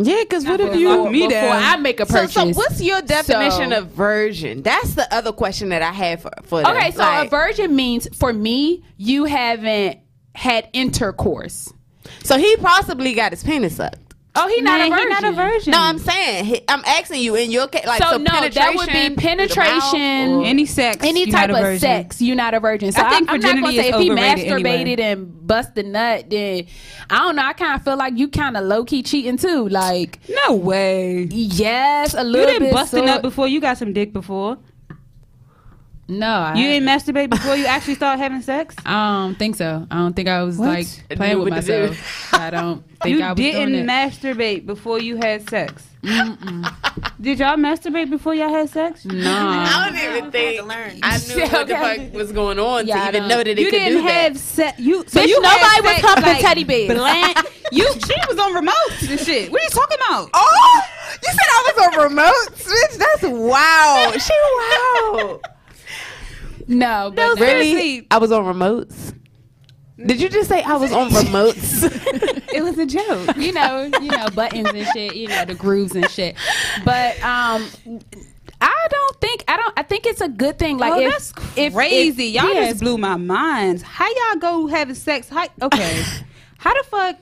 Yeah, 0.00 0.16
because 0.22 0.44
what 0.44 0.60
if 0.60 0.66
before, 0.72 0.78
you 0.80 1.10
me 1.10 1.18
before 1.26 1.30
down. 1.42 1.62
I 1.62 1.76
make 1.76 1.98
a 2.00 2.06
So, 2.06 2.12
purchase. 2.20 2.32
so 2.34 2.46
what's 2.52 2.80
your 2.80 3.02
definition 3.02 3.70
So- 3.70 3.78
of 3.78 3.88
virgin? 3.88 4.62
That's 4.62 4.94
the 4.94 5.12
other 5.12 5.32
question 5.32 5.70
that 5.70 5.82
I 5.82 5.92
have 5.92 6.22
for, 6.22 6.30
for 6.44 6.62
them. 6.62 6.76
Okay, 6.76 6.90
so 6.92 6.98
Like, 6.98 7.26
a 7.26 7.30
virgin 7.30 7.74
means 7.74 8.06
for 8.16 8.32
me, 8.32 8.84
you 8.96 9.24
haven't 9.24 9.98
had 10.34 10.68
intercourse. 10.72 11.72
so 12.22 12.38
he 12.38 12.56
possibly 12.58 13.14
got 13.14 13.32
his 13.32 13.42
penis 13.42 13.76
sucked. 13.76 14.07
Oh, 14.38 14.48
he 14.48 14.60
not 14.60 14.80
a 14.80 14.88
virgin. 14.90 15.08
not 15.10 15.24
a 15.24 15.32
virgin. 15.32 15.70
No, 15.72 15.78
I'm 15.80 15.98
saying 15.98 16.44
he- 16.44 16.60
I'm 16.68 16.82
asking 16.86 17.22
you 17.22 17.34
in 17.34 17.50
your 17.50 17.68
case. 17.68 17.86
Like, 17.86 18.02
So, 18.02 18.12
so, 18.12 18.16
no, 18.18 18.48
that 18.48 18.74
would 18.74 18.88
be 18.88 19.10
penetration 19.16 20.30
mouth 20.36 20.46
Any 20.46 20.66
sex, 20.66 21.04
any 21.04 21.26
type 21.26 21.50
of 21.50 21.78
sex, 21.80 22.20
you're 22.22 22.36
not 22.36 22.54
a 22.54 22.60
virgin. 22.60 22.92
So 22.92 23.02
I 23.02 23.10
think 23.10 23.30
I 23.30 23.34
am 23.34 23.40
not 23.40 23.54
gonna 23.60 23.72
say 23.72 23.88
if 23.88 23.96
he 23.96 24.10
masturbated 24.10 24.82
anyway. 25.00 25.02
and 25.12 25.46
bust 25.46 25.76
a 25.78 25.82
nut, 25.82 26.30
then 26.30 26.66
I 27.10 27.18
don't 27.18 27.36
know. 27.36 27.42
I 27.42 27.52
kind 27.54 27.74
of 27.74 27.82
feel 27.84 27.96
like 27.96 28.16
you 28.16 28.28
kind 28.28 28.56
of 28.56 28.64
low 28.64 28.84
key 28.84 29.02
cheating 29.02 29.36
too. 29.36 29.68
Like 29.68 30.18
No 30.46 30.54
way. 30.54 31.24
yes, 31.30 32.14
a 32.14 32.22
little. 32.22 32.24
Bit. 32.24 32.28
You 32.28 32.32
little 32.32 32.46
didn't 32.46 32.66
bit. 32.68 32.72
bust 32.74 32.92
a 32.94 32.98
so- 32.98 33.04
nut 33.04 33.22
before. 33.22 33.48
You 33.48 33.60
got 33.60 33.78
some 33.78 33.92
dick 33.92 34.12
before. 34.12 34.58
No, 36.10 36.26
I, 36.26 36.54
You 36.54 36.64
didn't 36.68 36.88
masturbate 36.88 37.28
before 37.30 37.54
you 37.54 37.66
actually 37.74 37.94
started 37.96 38.22
having 38.22 38.40
sex. 38.40 38.74
I 38.86 39.22
don't 39.24 39.34
think 39.38 39.56
so. 39.56 39.86
I 39.90 39.96
don't 39.96 40.14
think 40.16 40.28
I 40.28 40.42
was 40.42 40.56
What? 40.56 40.68
like 40.70 40.86
playing 41.10 41.38
with 41.38 41.50
what 41.50 41.60
to 41.60 41.66
do. 41.66 41.88
myself. 41.90 42.34
I 42.34 42.50
don't 42.50 42.82
think 43.02 43.18
You 43.18 43.22
I 43.24 43.32
was 43.32 43.36
doing 43.36 43.52
didn't 43.52 43.74
it. 43.74 43.86
masturbate 43.86 44.64
before 44.66 44.98
you 45.00 45.16
had 45.16 45.48
sex. 45.50 45.84
Did 47.20 47.40
y'all 47.40 47.56
masturbate 47.56 48.08
before 48.08 48.34
y'all 48.34 48.48
had 48.48 48.70
sex? 48.70 49.04
no, 49.04 49.14
I 49.36 49.90
don't 49.90 50.14
even 50.18 50.30
think 50.30 50.62
learn. 50.66 51.00
I 51.02 51.18
knew 51.18 51.40
what 51.42 51.66
the 51.66 51.74
fuck 51.74 52.12
was 52.14 52.30
going 52.32 52.58
on 52.58 52.86
Yeah, 52.86 53.02
I 53.02 53.10
to 53.10 53.16
even 53.18 53.20
don't- 53.22 53.28
know 53.28 53.36
that 53.38 53.48
it 53.48 53.58
You 53.58 53.64
could 53.66 53.72
didn't 53.78 54.02
do 54.02 54.08
have 54.08 54.34
that. 54.34 54.40
sex. 54.40 54.78
You 54.78 55.04
so 55.06 55.20
Bitch, 55.20 55.26
you 55.28 55.40
nobody 55.42 55.80
was 55.82 55.90
sex, 55.90 56.00
humping 56.06 56.24
like, 56.24 56.40
teddy 56.40 56.64
bears. 56.64 56.94
Bland. 56.94 57.38
you 57.72 57.84
she 57.92 58.14
was 58.28 58.38
on 58.38 58.54
remotes 58.54 59.10
and 59.10 59.20
shit. 59.20 59.50
What 59.50 59.60
are 59.60 59.64
you 59.64 59.70
talking 59.70 59.98
about? 60.06 60.30
Oh, 60.32 60.82
you 61.22 61.28
said 61.28 61.48
I 61.50 61.72
was 61.74 61.84
on 61.84 62.08
remotes, 62.10 62.64
bitch. 62.64 62.98
That's 62.98 63.22
wow. 63.24 64.12
She 64.16 64.32
wow. 65.18 65.40
No, 66.68 67.12
but 67.14 67.16
no, 67.16 67.34
Really? 67.34 67.70
Seriously. 67.72 68.06
I 68.10 68.18
was 68.18 68.32
on 68.32 68.44
remotes. 68.44 69.14
Did 70.04 70.20
you 70.20 70.28
just 70.28 70.48
say 70.48 70.62
I 70.62 70.76
was 70.76 70.92
on 70.92 71.10
remotes? 71.10 71.94
It 72.52 72.62
was 72.62 72.78
a 72.78 72.86
joke. 72.86 73.36
you 73.36 73.52
know, 73.52 73.90
you 74.00 74.10
know, 74.10 74.26
buttons 74.30 74.68
and 74.68 74.86
shit, 74.88 75.14
you 75.14 75.28
know, 75.28 75.44
the 75.44 75.54
grooves 75.54 75.94
and 75.94 76.08
shit. 76.10 76.34
But 76.84 77.22
um 77.22 77.68
I 78.60 78.86
don't 78.90 79.20
think 79.20 79.44
I 79.46 79.56
don't 79.56 79.74
I 79.76 79.82
think 79.82 80.06
it's 80.06 80.20
a 80.20 80.28
good 80.28 80.58
thing. 80.58 80.78
Like 80.78 80.94
oh, 80.94 80.98
if 80.98 81.10
that's 81.12 81.32
crazy. 81.32 82.28
if 82.28 82.34
y'all 82.34 82.46
he 82.46 82.54
just 82.54 82.80
blew 82.80 82.96
my 82.96 83.16
mind. 83.16 83.82
How 83.82 84.06
y'all 84.08 84.40
go 84.40 84.66
having 84.66 84.94
sex? 84.94 85.28
How, 85.28 85.46
okay. 85.62 86.02
How 86.58 86.74
the 86.74 86.88
fuck 86.88 87.16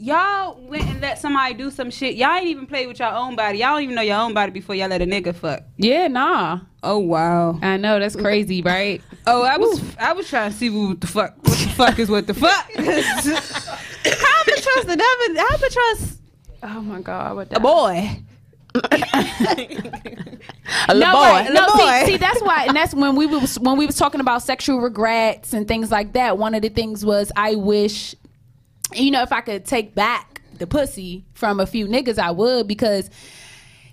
y'all 0.00 0.60
went 0.62 0.84
and 0.84 1.00
let 1.00 1.18
somebody 1.18 1.54
do 1.54 1.70
some 1.70 1.90
shit? 1.90 2.16
Y'all 2.16 2.34
ain't 2.34 2.46
even 2.46 2.66
play 2.66 2.86
with 2.86 2.98
your 2.98 3.12
own 3.12 3.36
body. 3.36 3.58
Y'all 3.58 3.74
don't 3.74 3.82
even 3.82 3.94
know 3.94 4.02
your 4.02 4.18
own 4.18 4.34
body 4.34 4.50
before 4.50 4.74
y'all 4.74 4.88
let 4.88 5.02
a 5.02 5.06
nigga 5.06 5.34
fuck. 5.34 5.62
Yeah, 5.76 6.08
nah. 6.08 6.60
Oh 6.82 6.98
wow. 6.98 7.58
I 7.62 7.76
know 7.76 8.00
that's 8.00 8.16
crazy, 8.16 8.62
right? 8.62 9.02
Oh, 9.26 9.42
I 9.42 9.58
was 9.58 9.82
I 9.98 10.12
was 10.12 10.28
trying 10.28 10.50
to 10.50 10.56
see 10.56 10.70
what 10.70 11.00
the 11.00 11.06
fuck 11.06 11.36
what 11.36 11.58
the 11.58 11.68
fuck 11.68 11.98
is 11.98 12.08
what 12.08 12.26
the 12.26 12.34
fuck. 12.34 12.70
how 12.74 12.82
I'ma 12.82 14.56
trust 14.56 14.88
another? 14.88 15.36
How 15.36 15.46
I'ma 15.48 15.68
trust 15.70 16.20
Oh 16.62 16.80
my 16.80 17.00
god, 17.00 17.36
what 17.36 17.56
a 17.56 17.60
boy? 17.60 18.22
A 20.88 20.94
no, 20.94 21.12
boy, 21.12 21.18
right. 21.18 21.50
a 21.50 21.52
no, 21.52 21.66
boy. 21.66 22.00
see, 22.04 22.12
see, 22.12 22.16
that's 22.16 22.40
why, 22.42 22.66
and 22.66 22.76
that's 22.76 22.94
when 22.94 23.16
we 23.16 23.26
was 23.26 23.58
when 23.58 23.76
we 23.76 23.86
was 23.86 23.96
talking 23.96 24.20
about 24.20 24.42
sexual 24.42 24.80
regrets 24.80 25.52
and 25.52 25.66
things 25.66 25.90
like 25.90 26.12
that. 26.12 26.38
One 26.38 26.54
of 26.54 26.62
the 26.62 26.68
things 26.68 27.04
was 27.04 27.32
I 27.34 27.56
wish, 27.56 28.14
you 28.94 29.10
know, 29.10 29.22
if 29.22 29.32
I 29.32 29.40
could 29.40 29.64
take 29.64 29.94
back 29.94 30.40
the 30.58 30.66
pussy 30.66 31.24
from 31.34 31.60
a 31.60 31.66
few 31.66 31.86
niggas, 31.86 32.18
I 32.18 32.30
would 32.30 32.66
because 32.68 33.08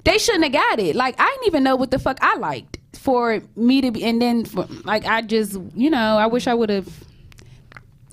they 0.03 0.17
shouldn't 0.17 0.43
have 0.45 0.53
got 0.53 0.79
it. 0.79 0.95
Like 0.95 1.15
I 1.19 1.25
didn't 1.29 1.47
even 1.47 1.63
know 1.63 1.75
what 1.75 1.91
the 1.91 1.99
fuck 1.99 2.17
I 2.21 2.35
liked 2.37 2.77
for 2.93 3.41
me 3.55 3.81
to 3.81 3.91
be, 3.91 4.03
and 4.03 4.21
then 4.21 4.43
for, 4.45 4.67
like 4.83 5.05
I 5.05 5.21
just, 5.21 5.57
you 5.75 5.89
know, 5.89 6.17
I 6.17 6.27
wish 6.27 6.47
I 6.47 6.53
would 6.53 6.69
have 6.69 6.87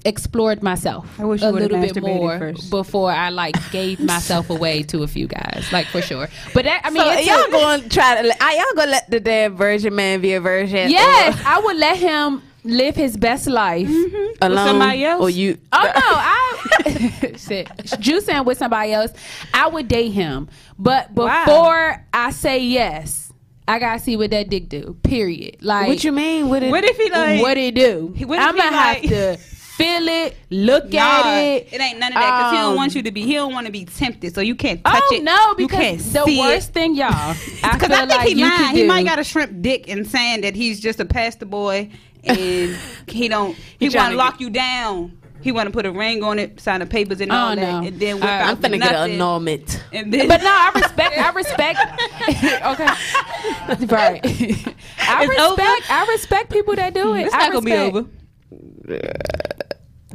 explored 0.06 0.62
myself 0.62 1.08
I 1.18 1.24
wish 1.24 1.40
you 1.40 1.48
a 1.48 1.52
would've 1.52 1.70
little 1.70 1.94
bit 1.94 2.02
more 2.02 2.38
first. 2.38 2.68
before 2.68 3.10
I 3.10 3.30
like 3.30 3.54
gave 3.72 4.00
myself 4.04 4.50
away 4.50 4.82
to 4.84 5.02
a 5.02 5.06
few 5.06 5.26
guys, 5.26 5.66
like 5.72 5.86
for 5.86 6.02
sure. 6.02 6.28
But 6.52 6.64
that, 6.66 6.82
I 6.84 6.90
mean, 6.90 7.02
so 7.02 7.10
it's 7.10 7.26
y'all 7.26 7.42
a- 7.44 7.50
going 7.50 7.80
to 7.82 7.88
try 7.88 8.20
to? 8.20 8.44
Are 8.44 8.52
y'all 8.52 8.64
gonna 8.76 8.90
let 8.90 9.10
the 9.10 9.18
damn 9.20 9.56
virgin 9.56 9.94
man 9.94 10.20
be 10.20 10.34
a 10.34 10.40
virgin? 10.40 10.90
Yes, 10.90 11.40
I 11.46 11.58
would 11.58 11.76
let 11.78 11.96
him 11.96 12.42
live 12.64 12.96
his 12.96 13.16
best 13.16 13.46
life. 13.46 13.88
or 13.88 14.34
alone, 14.48 14.66
somebody 14.68 15.04
else? 15.04 15.22
or 15.22 15.30
you? 15.30 15.58
Oh 15.72 15.82
no, 15.82 15.90
I 15.94 17.32
shit. 17.36 17.68
Juicing 18.00 18.44
with 18.44 18.58
somebody 18.58 18.92
else. 18.92 19.12
I 19.52 19.68
would 19.68 19.88
date 19.88 20.10
him, 20.10 20.48
but 20.78 21.14
before 21.14 21.26
Wow. 21.28 21.96
I 22.12 22.30
say 22.30 22.58
yes, 22.64 23.32
I 23.68 23.78
gotta 23.78 23.98
see 23.98 24.16
what 24.16 24.30
that 24.30 24.48
dick 24.50 24.68
do. 24.68 24.96
Period. 25.02 25.58
Like 25.62 25.88
What 25.88 26.04
you 26.04 26.12
mean? 26.12 26.48
What? 26.48 26.62
It, 26.62 26.70
What 26.70 26.84
if 26.84 26.96
he 26.96 27.10
like? 27.10 27.40
what 27.42 27.56
it 27.56 27.74
do? 27.74 28.14
What 28.26 28.38
if 28.38 28.44
I'm 28.44 28.54
he 28.54 28.60
gonna 28.62 28.76
like- 28.76 29.02
have 29.04 29.10
to 29.10 29.36
feel 29.74 30.06
it, 30.06 30.36
look 30.50 30.92
Nah, 30.92 31.00
at 31.00 31.36
it. 31.42 31.68
it 31.72 31.80
ain't 31.80 31.98
none 31.98 32.12
of 32.12 32.14
that 32.14 32.38
because 32.38 32.52
he 32.52 32.58
don't 32.58 32.70
Um, 32.70 32.76
want 32.76 32.94
you 32.94 33.02
to 33.02 33.10
be. 33.10 33.22
He 33.22 33.32
don't 33.34 33.52
want 33.52 33.66
to 33.66 33.72
be 33.72 33.84
tempted, 33.84 34.32
so 34.34 34.40
you 34.40 34.54
can't 34.54 34.82
touch 34.84 35.02
Oh 35.10 35.14
it. 35.16 35.22
no, 35.24 35.54
you 35.58 35.66
can't 35.66 35.98
because 35.98 36.12
the 36.12 36.24
see 36.24 36.38
worst 36.38 36.70
it. 36.70 36.72
thing, 36.74 36.94
y'all. 36.94 37.34
Because 37.34 37.80
feel 37.88 37.92
I, 37.92 38.06
think 38.06 38.10
like 38.10 38.28
he 38.28 38.34
you 38.34 38.48
lying. 38.48 38.74
He 38.76 38.82
do- 38.82 38.86
might 38.88 39.04
got 39.04 39.18
a 39.18 39.24
shrimp 39.24 39.60
dick 39.62 39.88
and 39.88 40.06
saying 40.06 40.42
that 40.42 40.54
he's 40.54 40.78
just 40.80 41.00
a 41.00 41.04
pastor 41.04 41.44
boy 41.46 41.90
and 42.26 42.76
he 43.08 43.28
don't. 43.28 43.54
He, 43.78 43.88
He 43.88 43.96
want 43.96 44.12
to 44.12 44.16
lock 44.16 44.40
you 44.40 44.50
down. 44.50 45.18
He 45.42 45.52
want 45.52 45.66
to 45.66 45.72
put 45.72 45.84
a 45.84 45.92
ring 45.92 46.22
on 46.22 46.38
it, 46.38 46.58
sign 46.58 46.80
the 46.80 46.86
papers 46.86 47.20
and 47.20 47.30
all 47.30 47.52
Oh, 47.52 47.54
that, 47.54 47.82
no. 47.82 47.86
and 47.86 48.00
then 48.00 48.14
whip 48.16 48.24
out 48.24 48.48
I'm 48.48 48.56
finna 48.56 48.80
get 48.80 48.94
an 48.94 49.10
annulment. 49.10 49.84
And 49.92 50.10
then, 50.10 50.26
But 50.26 50.40
no, 50.42 50.48
I 50.48 50.70
respect. 50.74 51.18
I 51.18 51.30
respect. 51.42 51.78
okay, 52.66 53.86
right. 53.94 54.20
I 54.24 55.24
It's 55.24 55.28
respect. 55.28 55.40
over? 55.40 55.62
I 55.90 56.06
respect 56.12 56.50
people 56.50 56.74
that 56.76 56.94
do 56.94 57.14
it. 57.14 57.26
it's 57.26 57.34
I 57.34 57.48
not 57.48 57.52
gonna 57.52 57.64
be 57.66 57.72
over. 57.74 58.06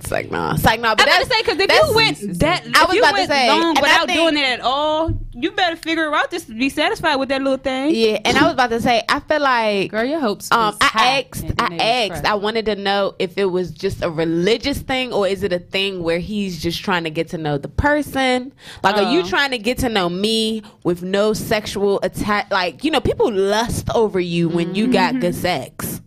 It's 0.10 0.12
like 0.12 0.32
nah. 0.32 0.56
It's 0.56 0.66
like 0.66 0.80
nah. 0.80 0.96
But 0.96 1.08
I'm 1.08 1.22
about 1.22 1.30
to 1.30 1.30
say 1.30 1.42
because 1.44 1.60
if 1.60 1.72
you 1.72 1.96
went 1.96 2.40
that, 2.40 2.66
I 2.74 2.86
was 2.86 2.98
about 2.98 3.16
to 3.16 3.28
say, 3.28 3.48
long 3.48 3.76
without 3.76 4.08
think- 4.08 4.20
doing 4.20 4.38
it 4.38 4.60
at 4.60 4.62
all, 4.62 5.14
you 5.34 5.52
better 5.52 5.76
figure 5.76 6.08
it 6.08 6.14
out 6.16 6.32
just 6.32 6.48
to 6.48 6.56
be 6.56 6.70
satisfied 6.70 7.18
with 7.18 7.30
that 7.30 7.44
little 7.44 7.60
thing. 7.60 7.94
Yeah, 7.94 8.18
and 8.26 8.36
I 8.36 8.46
was 8.46 8.54
about 8.54 8.72
to 8.72 8.82
say, 8.82 9.04
I 9.08 9.20
feel 9.20 9.40
like 9.40 9.92
Girl, 9.92 10.04
your 10.04 10.20
hopes. 10.20 10.52
Um, 10.52 10.76
I 10.82 10.86
high 10.86 11.20
asked, 11.20 11.44
and 11.44 11.56
then 11.56 11.78
they 11.78 11.80
I 11.80 12.08
was 12.10 12.18
asked. 12.18 12.26
I 12.26 12.34
wanted 12.34 12.66
to 12.66 12.76
know 12.76 13.14
if 13.20 13.38
it 13.38 13.46
was 13.46 13.70
just 13.70 14.02
a 14.02 14.10
religious 14.10 14.80
thing 14.80 15.14
or 15.14 15.28
is 15.28 15.44
it 15.44 15.54
a 15.54 15.60
thing 15.60 16.02
where 16.02 16.18
he's 16.18 16.60
just 16.60 16.84
trying 16.84 17.04
to 17.04 17.12
get 17.12 17.28
to 17.30 17.38
know 17.38 17.60
the 17.60 17.70
person? 17.70 18.52
Like, 18.84 18.98
are 18.98 19.14
you 19.14 19.20
Oh. 19.20 19.30
trying 19.30 19.52
to 19.52 19.60
get 19.60 19.78
to 19.80 19.90
know 19.90 20.10
me 20.10 20.64
with 20.84 21.04
no 21.04 21.34
sexual 21.34 22.00
attack? 22.02 22.50
Like, 22.50 22.84
you 22.84 22.90
know, 22.90 23.00
people 23.00 23.32
lust 23.32 23.90
over 23.94 24.20
you 24.20 24.50
when 24.50 24.74
you 24.74 24.88
got 24.88 25.12
mm-hmm. 25.12 25.22
good 25.22 25.36
sex. 25.36 26.02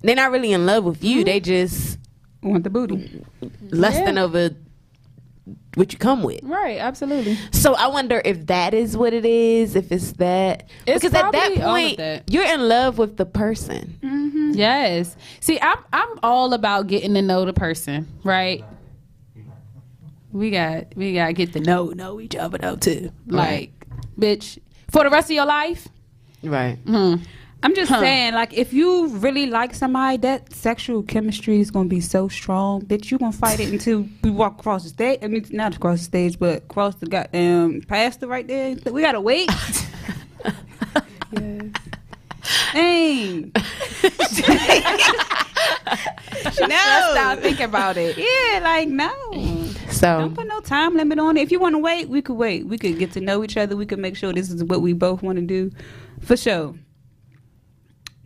They're 0.00 0.16
not 0.16 0.30
really 0.32 0.52
in 0.52 0.64
love 0.64 0.84
with 0.84 1.04
you. 1.04 1.22
They 1.24 1.40
mm-hmm. 1.40 1.44
just 1.44 1.93
Want 2.44 2.62
the 2.64 2.70
booty? 2.70 3.24
less 3.70 3.96
than 3.96 4.18
over 4.18 4.50
what 5.74 5.92
you 5.92 5.98
come 5.98 6.22
with. 6.22 6.40
Right, 6.42 6.78
absolutely. 6.78 7.36
So 7.52 7.74
I 7.74 7.88
wonder 7.88 8.22
if 8.24 8.46
that 8.46 8.72
is 8.74 8.96
what 8.96 9.12
it 9.12 9.24
is. 9.24 9.74
If 9.74 9.90
it's 9.90 10.12
that 10.12 10.68
It's 10.86 11.02
because 11.02 11.14
at 11.14 11.32
that 11.32 11.32
probably 11.32 11.62
all 11.62 11.74
of 11.74 11.80
point 11.82 11.96
that. 11.98 12.30
you're 12.30 12.44
in 12.44 12.68
love 12.68 12.98
with 12.98 13.16
the 13.16 13.26
person. 13.26 13.98
Yes. 14.54 15.16
See, 15.40 15.58
I'm 15.60 15.78
I'm 15.92 16.18
all 16.22 16.52
about 16.52 16.86
getting 16.86 17.14
to 17.14 17.22
know 17.22 17.44
the 17.44 17.52
person, 17.52 18.06
right? 18.22 18.64
We 20.32 20.50
got 20.50 20.94
we 20.96 21.14
got 21.14 21.26
to 21.28 21.32
get 21.32 21.52
to 21.54 21.60
know 21.60 21.86
know 21.90 22.20
each 22.20 22.36
other 22.36 22.58
though 22.58 22.76
too. 22.76 23.10
Like, 23.26 23.72
bitch, 24.18 24.58
for 24.90 25.02
the 25.04 25.10
rest 25.10 25.28
of 25.30 25.34
your 25.34 25.46
life. 25.46 25.88
Right. 26.42 26.76
Hmm. 26.86 27.16
I'm 27.64 27.74
just 27.74 27.90
Huh. 27.90 28.00
saying, 28.00 28.34
like, 28.34 28.52
if 28.52 28.72
you 28.74 29.08
really 29.08 29.46
like 29.46 29.74
somebody, 29.74 30.18
that 30.18 30.52
sexual 30.52 31.02
chemistry 31.02 31.60
is 31.60 31.70
gonna 31.70 31.88
be 31.88 32.00
so 32.00 32.28
strong, 32.28 32.82
bitch. 32.82 33.10
You 33.10 33.18
gonna 33.18 33.32
fight 33.32 33.58
it 33.58 33.70
until 33.72 34.06
we 34.22 34.30
walk 34.30 34.58
across 34.60 34.82
the 34.84 34.90
stage. 34.90 35.18
I 35.22 35.28
mean, 35.28 35.46
not 35.50 35.74
across 35.76 35.98
the 36.00 36.04
stage, 36.04 36.38
but 36.38 36.58
across 36.58 36.96
the 36.96 37.06
goddamn 37.06 37.80
pastor 37.88 38.26
right 38.26 38.46
there. 38.46 38.76
We 38.92 39.00
gotta 39.00 39.20
wait. 39.20 39.50
Dang. 42.74 43.50
Let's 46.44 47.10
stop 47.12 47.38
thinking 47.38 47.64
about 47.64 47.96
it. 47.96 48.16
Yeah, 48.18 48.60
like 48.62 48.88
no. 48.88 49.10
So 49.90 50.18
Don't 50.20 50.34
put 50.34 50.46
no 50.46 50.60
time 50.60 50.94
limit 50.96 51.18
on 51.18 51.36
it. 51.36 51.42
If 51.42 51.52
you 51.52 51.58
want 51.60 51.74
to 51.74 51.78
wait, 51.78 52.08
we 52.08 52.20
could 52.20 52.36
wait. 52.36 52.66
We 52.66 52.76
could 52.78 52.98
get 52.98 53.12
to 53.12 53.20
know 53.20 53.42
each 53.44 53.56
other. 53.56 53.76
We 53.76 53.86
could 53.86 53.98
make 53.98 54.16
sure 54.16 54.32
this 54.32 54.50
is 54.50 54.62
what 54.64 54.82
we 54.82 54.92
both 54.92 55.22
want 55.22 55.38
to 55.38 55.42
do, 55.46 55.70
for 56.20 56.36
sure. 56.36 56.74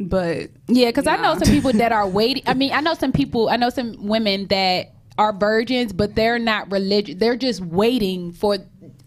But 0.00 0.50
Yeah, 0.68 0.86
because 0.86 1.06
I 1.06 1.16
know 1.16 1.36
some 1.38 1.52
people 1.52 1.72
that 1.72 1.92
are 1.92 2.06
waiting. 2.20 2.42
I 2.46 2.54
mean, 2.54 2.72
I 2.72 2.80
know 2.80 2.94
some 2.94 3.12
people. 3.12 3.48
I 3.48 3.56
know 3.56 3.70
some 3.70 4.06
women 4.06 4.46
that 4.48 4.94
are 5.18 5.32
virgins, 5.32 5.92
but 5.92 6.14
they're 6.14 6.38
not 6.38 6.70
religious. 6.70 7.16
They're 7.16 7.36
just 7.36 7.60
waiting 7.60 8.32
for 8.32 8.58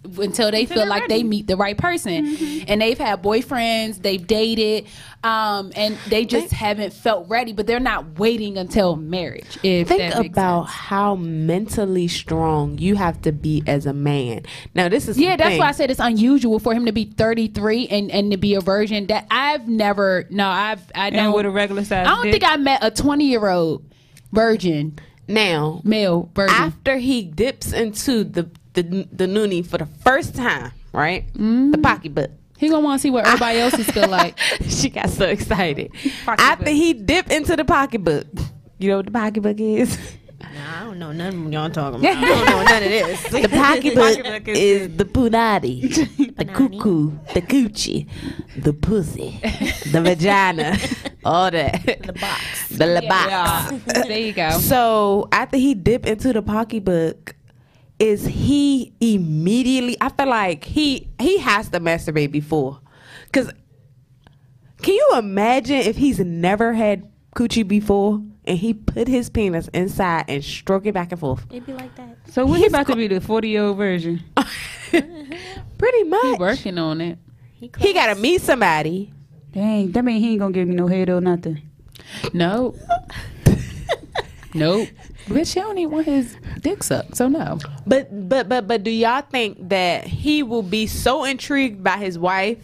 until 0.04 0.50
they 0.52 0.66
feel 0.66 0.78
they're 0.78 0.86
like 0.88 1.08
they 1.08 1.22
meet 1.24 1.46
the 1.48 1.56
right 1.56 1.78
person. 1.78 2.36
And 2.68 2.82
they've 2.82 2.98
had 2.98 3.22
boyfriends, 3.22 4.02
they've 4.02 4.26
dated, 4.26 4.88
um, 5.24 5.72
and 5.76 5.96
they 6.10 6.26
just 6.26 6.52
haven't 6.52 6.92
felt 6.94 7.30
ready. 7.30 7.54
But 7.54 7.68
they're 7.68 7.80
not 7.80 8.18
waiting 8.20 8.58
until 8.58 8.96
marriage. 8.96 9.58
If 9.64 9.88
Think 9.90 10.14
that 10.14 10.26
about 10.26 10.66
sense. 10.66 10.76
how 10.76 11.16
mentally 11.16 12.08
strong 12.08 12.78
you 12.80 12.96
have 12.96 13.22
to 13.22 13.32
be 13.32 13.64
as 13.68 13.86
a 13.86 13.94
man. 13.94 14.44
Now, 14.74 14.90
this 14.90 15.08
is 15.08 15.20
Yeah, 15.20 15.36
that's 15.36 15.50
thing. 15.52 15.60
why 15.60 15.68
I 15.70 15.72
said 15.72 15.92
it's 15.92 16.00
unusual 16.00 16.58
for 16.60 16.74
him 16.74 16.86
to 16.88 16.92
be 16.92 17.06
33 17.06 17.88
and, 17.90 18.10
and 18.12 18.32
to 18.32 18.38
be 18.38 18.56
a 18.56 18.62
virgin. 18.62 19.06
That 19.08 19.28
I've 19.30 19.68
never. 19.68 20.26
No, 20.32 20.48
I've. 20.48 20.82
I 20.96 21.12
don't. 21.12 21.34
with 21.34 21.46
a 21.46 21.52
regular 21.52 21.84
size. 21.84 22.08
I 22.08 22.10
don't 22.16 22.24
dick. 22.24 22.32
think 22.42 22.44
I 22.52 22.58
met 22.58 22.80
a 22.84 22.90
20 22.90 23.26
year 23.26 23.48
old 23.50 23.86
virgin 24.32 24.98
Now, 25.28 25.82
male 25.84 26.30
virgin. 26.34 26.56
after 26.56 26.98
he 26.98 27.24
dips 27.24 27.72
into 27.74 28.24
the 28.24 28.50
the 28.74 28.84
the 29.12 29.26
noonie 29.26 29.66
for 29.66 29.78
the 29.78 29.86
first 29.86 30.36
time, 30.36 30.72
right? 30.94 31.28
Mm-hmm. 31.34 31.72
The 31.72 31.78
pocketbook. 31.78 32.32
He 32.58 32.70
gonna 32.70 32.82
want 32.82 33.00
to 33.00 33.02
see 33.02 33.10
what 33.10 33.26
everybody 33.26 33.60
else 33.60 33.74
is 33.74 33.90
feel 33.90 34.08
like. 34.08 34.38
she 34.68 34.90
got 34.90 35.10
so 35.10 35.26
excited. 35.26 35.92
Pocketbook. 36.26 36.40
After 36.40 36.70
he 36.70 36.94
dipped 36.94 37.32
into 37.32 37.56
the 37.56 37.66
pocketbook, 37.66 38.28
you 38.78 38.90
know 38.90 38.98
what 38.98 39.06
the 39.06 39.12
pocketbook 39.12 39.60
is? 39.60 39.98
Nah, 40.54 40.82
I 40.82 40.84
don't 40.84 41.00
know 41.00 41.12
none 41.12 41.48
of 41.48 41.54
y'all 41.54 41.70
talking 41.70 42.00
about. 42.00 42.18
I 42.18 42.26
don't 42.28 42.46
know 42.46 42.64
none 42.64 42.84
of 42.84 42.90
this. 42.90 43.24
The 43.24 43.48
pocketbook 43.48 44.18
Pocketbook 44.18 44.48
is, 44.48 44.58
is 44.60 44.98
the 44.98 45.06
punani, 45.06 46.36
the 46.38 46.46
cuckoo, 46.46 47.12
the 47.34 47.42
coochie, 47.42 48.08
the 48.58 48.74
pussy, 48.74 49.40
the 49.92 50.02
vagina, 50.02 50.78
all 51.26 51.50
that. 51.50 51.84
the 51.86 52.14
box. 52.14 52.70
The 52.70 52.86
la 52.86 53.02
box. 53.02 53.30
Yeah. 53.88 54.04
there 54.04 54.20
you 54.20 54.34
go. 54.34 54.52
So 54.52 55.30
after 55.32 55.58
he 55.58 55.74
dipped 55.74 56.06
into 56.06 56.34
the 56.34 56.42
pocketbook, 56.42 57.36
is 58.02 58.26
he 58.26 58.94
immediately? 59.00 59.96
I 60.02 60.10
feel 60.10 60.28
like 60.28 60.64
he 60.64 61.08
he 61.20 61.38
has 61.38 61.70
to 61.70 61.80
masturbate 61.80 62.32
before, 62.32 62.80
because 63.26 63.52
can 64.82 64.96
you 64.96 65.12
imagine 65.18 65.78
if 65.78 65.98
he's 65.98 66.20
never 66.20 66.74
had 66.74 67.08
coochie 67.36 67.68
before 67.68 68.20
and 68.44 68.58
he 68.58 68.74
put 68.74 69.08
his 69.08 69.30
penis 69.30 69.68
inside 69.68 70.26
and 70.28 70.44
stroke 70.44 70.88
it 70.88 70.96
back 70.96 71.12
and 71.12 71.20
forth? 71.20 71.46
It'd 71.52 71.68
be 71.68 71.74
like 71.74 71.96
that. 71.96 72.18
So 72.28 72.44
what 72.48 72.60
he 72.60 72.66
about 72.66 72.88
to 72.88 72.96
be 72.96 73.08
the 73.08 73.22
forty 73.22 73.50
year 73.50 73.66
old 73.66 73.78
version? 73.78 74.24
Pretty 74.90 76.04
much. 76.06 76.24
He 76.24 76.34
working 76.40 76.78
on 76.80 77.02
it. 77.02 77.20
He 77.54 77.94
got 77.94 78.08
to 78.08 78.16
meet 78.16 78.42
somebody. 78.42 79.14
Dang, 79.52 79.92
that 79.92 80.04
mean 80.04 80.20
he 80.20 80.32
ain't 80.32 80.40
gonna 80.40 80.54
give 80.54 80.68
me 80.68 80.74
no 80.74 80.88
head 80.88 81.12
or 81.12 81.22
nothing. 81.22 81.62
No. 82.34 82.74
nope. 84.56 84.90
But 85.34 85.48
she 85.48 85.60
don't 85.60 85.78
even 85.78 85.92
want 85.94 86.06
his 86.06 86.36
dick 86.60 86.84
sucked, 86.84 87.18
so 87.18 87.28
no. 87.28 87.60
But 87.88 88.30
but 88.30 88.50
but 88.50 88.68
but 88.68 88.84
do 88.84 88.92
y'all 88.92 89.22
think 89.22 89.70
that 89.70 90.06
he 90.06 90.44
will 90.44 90.64
be 90.64 90.88
so 90.88 91.24
intrigued 91.24 91.84
by 91.84 91.98
his 91.98 92.18
wife 92.20 92.60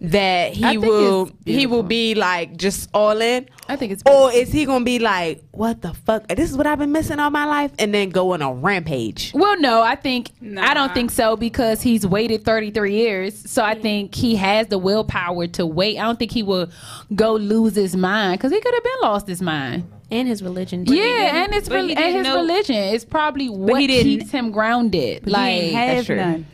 that 0.00 0.52
he 0.52 0.78
will 0.78 1.30
he 1.44 1.66
will 1.66 1.84
be 1.84 2.14
like 2.14 2.56
just 2.56 2.90
all 2.92 3.20
in? 3.20 3.48
I 3.68 3.76
think 3.76 3.92
it's 3.92 4.02
Or 4.04 4.32
is 4.32 4.50
he 4.50 4.64
gonna 4.64 4.84
be 4.84 4.98
like, 4.98 5.44
what 5.52 5.80
the 5.80 5.94
fuck? 5.94 6.26
This 6.28 6.50
is 6.50 6.56
what 6.56 6.66
I've 6.66 6.78
been 6.78 6.90
missing 6.90 7.20
all 7.20 7.30
my 7.30 7.44
life, 7.44 7.70
and 7.78 7.94
then 7.94 8.10
go 8.10 8.32
on 8.32 8.42
a 8.42 8.52
rampage? 8.52 9.32
Well, 9.32 9.58
no, 9.60 9.80
I 9.80 9.94
think 9.94 10.30
I 10.58 10.74
don't 10.74 10.92
think 10.92 11.12
so 11.12 11.36
because 11.36 11.80
he's 11.82 12.04
waited 12.06 12.44
33 12.44 12.94
years. 12.94 13.50
So 13.50 13.62
I 13.62 13.74
think 13.80 14.14
he 14.14 14.34
has 14.36 14.66
the 14.66 14.78
willpower 14.78 15.46
to 15.48 15.64
wait. 15.64 15.98
I 15.98 16.02
don't 16.02 16.18
think 16.18 16.32
he 16.32 16.42
will 16.42 16.68
go 17.14 17.34
lose 17.34 17.76
his 17.76 17.94
mind 17.94 18.38
because 18.40 18.50
he 18.52 18.60
could 18.60 18.74
have 18.74 18.84
been 18.84 19.00
lost 19.02 19.28
his 19.28 19.40
mind. 19.40 19.90
And 20.12 20.28
his 20.28 20.42
religion. 20.42 20.84
too. 20.84 20.94
yeah, 20.94 21.42
and 21.42 21.54
it's 21.54 21.68
but 21.68 21.74
rel- 21.76 21.86
he 21.88 21.96
and 21.96 22.16
his 22.16 22.24
know- 22.24 22.36
religion 22.36 22.76
is 22.76 23.04
probably 23.04 23.48
what 23.48 23.80
he 23.80 23.86
keeps 24.02 24.30
him 24.30 24.50
grounded. 24.52 25.24
he 25.24 25.30
Like, 25.30 25.52
ain't 25.62 25.74
have 25.74 26.06
true. 26.06 26.16
none. 26.16 26.46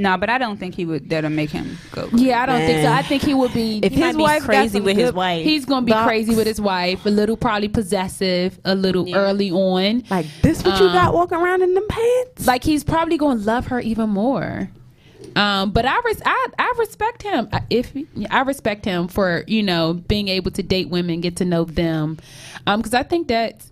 No, 0.00 0.16
but 0.16 0.30
I 0.30 0.38
don't 0.38 0.58
think 0.58 0.76
he 0.76 0.84
would. 0.84 1.08
That'll 1.10 1.28
make 1.30 1.50
him 1.50 1.76
go. 1.90 2.08
yeah, 2.12 2.42
I 2.42 2.46
don't 2.46 2.60
think 2.60 2.82
so. 2.84 2.92
I 2.92 3.02
think 3.02 3.22
he 3.22 3.34
would 3.34 3.52
be. 3.52 3.80
If 3.82 3.92
his 3.92 4.16
wife 4.16 4.42
got 4.42 4.46
crazy 4.46 4.78
some 4.78 4.84
with 4.84 4.96
his 4.96 5.12
wife. 5.12 5.42
He's 5.44 5.64
gonna 5.64 5.84
be 5.86 5.90
Box. 5.90 6.06
crazy 6.06 6.36
with 6.36 6.46
his 6.46 6.60
wife, 6.60 7.04
a 7.04 7.08
little 7.10 7.36
probably 7.36 7.66
possessive, 7.68 8.60
a 8.64 8.76
little 8.76 9.12
early 9.14 9.50
on. 9.50 10.04
Like 10.08 10.26
this, 10.42 10.62
what 10.62 10.78
you 10.78 10.86
Um, 10.86 10.92
got 10.92 11.14
walking 11.14 11.38
around 11.38 11.62
in 11.62 11.74
them 11.74 11.86
pants? 11.88 12.46
Like 12.46 12.62
he's 12.62 12.84
probably 12.84 13.16
gonna 13.18 13.40
love 13.40 13.66
her 13.68 13.80
even 13.80 14.10
more. 14.10 14.70
Um, 15.36 15.70
but 15.70 15.84
I, 15.86 16.00
res- 16.04 16.22
I 16.24 16.46
I 16.58 16.74
respect 16.78 17.22
him. 17.22 17.48
I- 17.52 17.62
If 17.70 17.92
I 18.30 18.42
respect 18.42 18.84
him 18.84 19.08
for 19.08 19.44
you 19.46 19.62
know 19.62 19.94
being 19.94 20.28
able 20.28 20.50
to 20.52 20.62
date 20.62 20.88
women, 20.88 21.20
get 21.20 21.36
to 21.36 21.44
know 21.44 21.64
them, 21.64 22.18
um, 22.66 22.80
because 22.80 22.94
I 22.94 23.02
think 23.02 23.28
that 23.28 23.64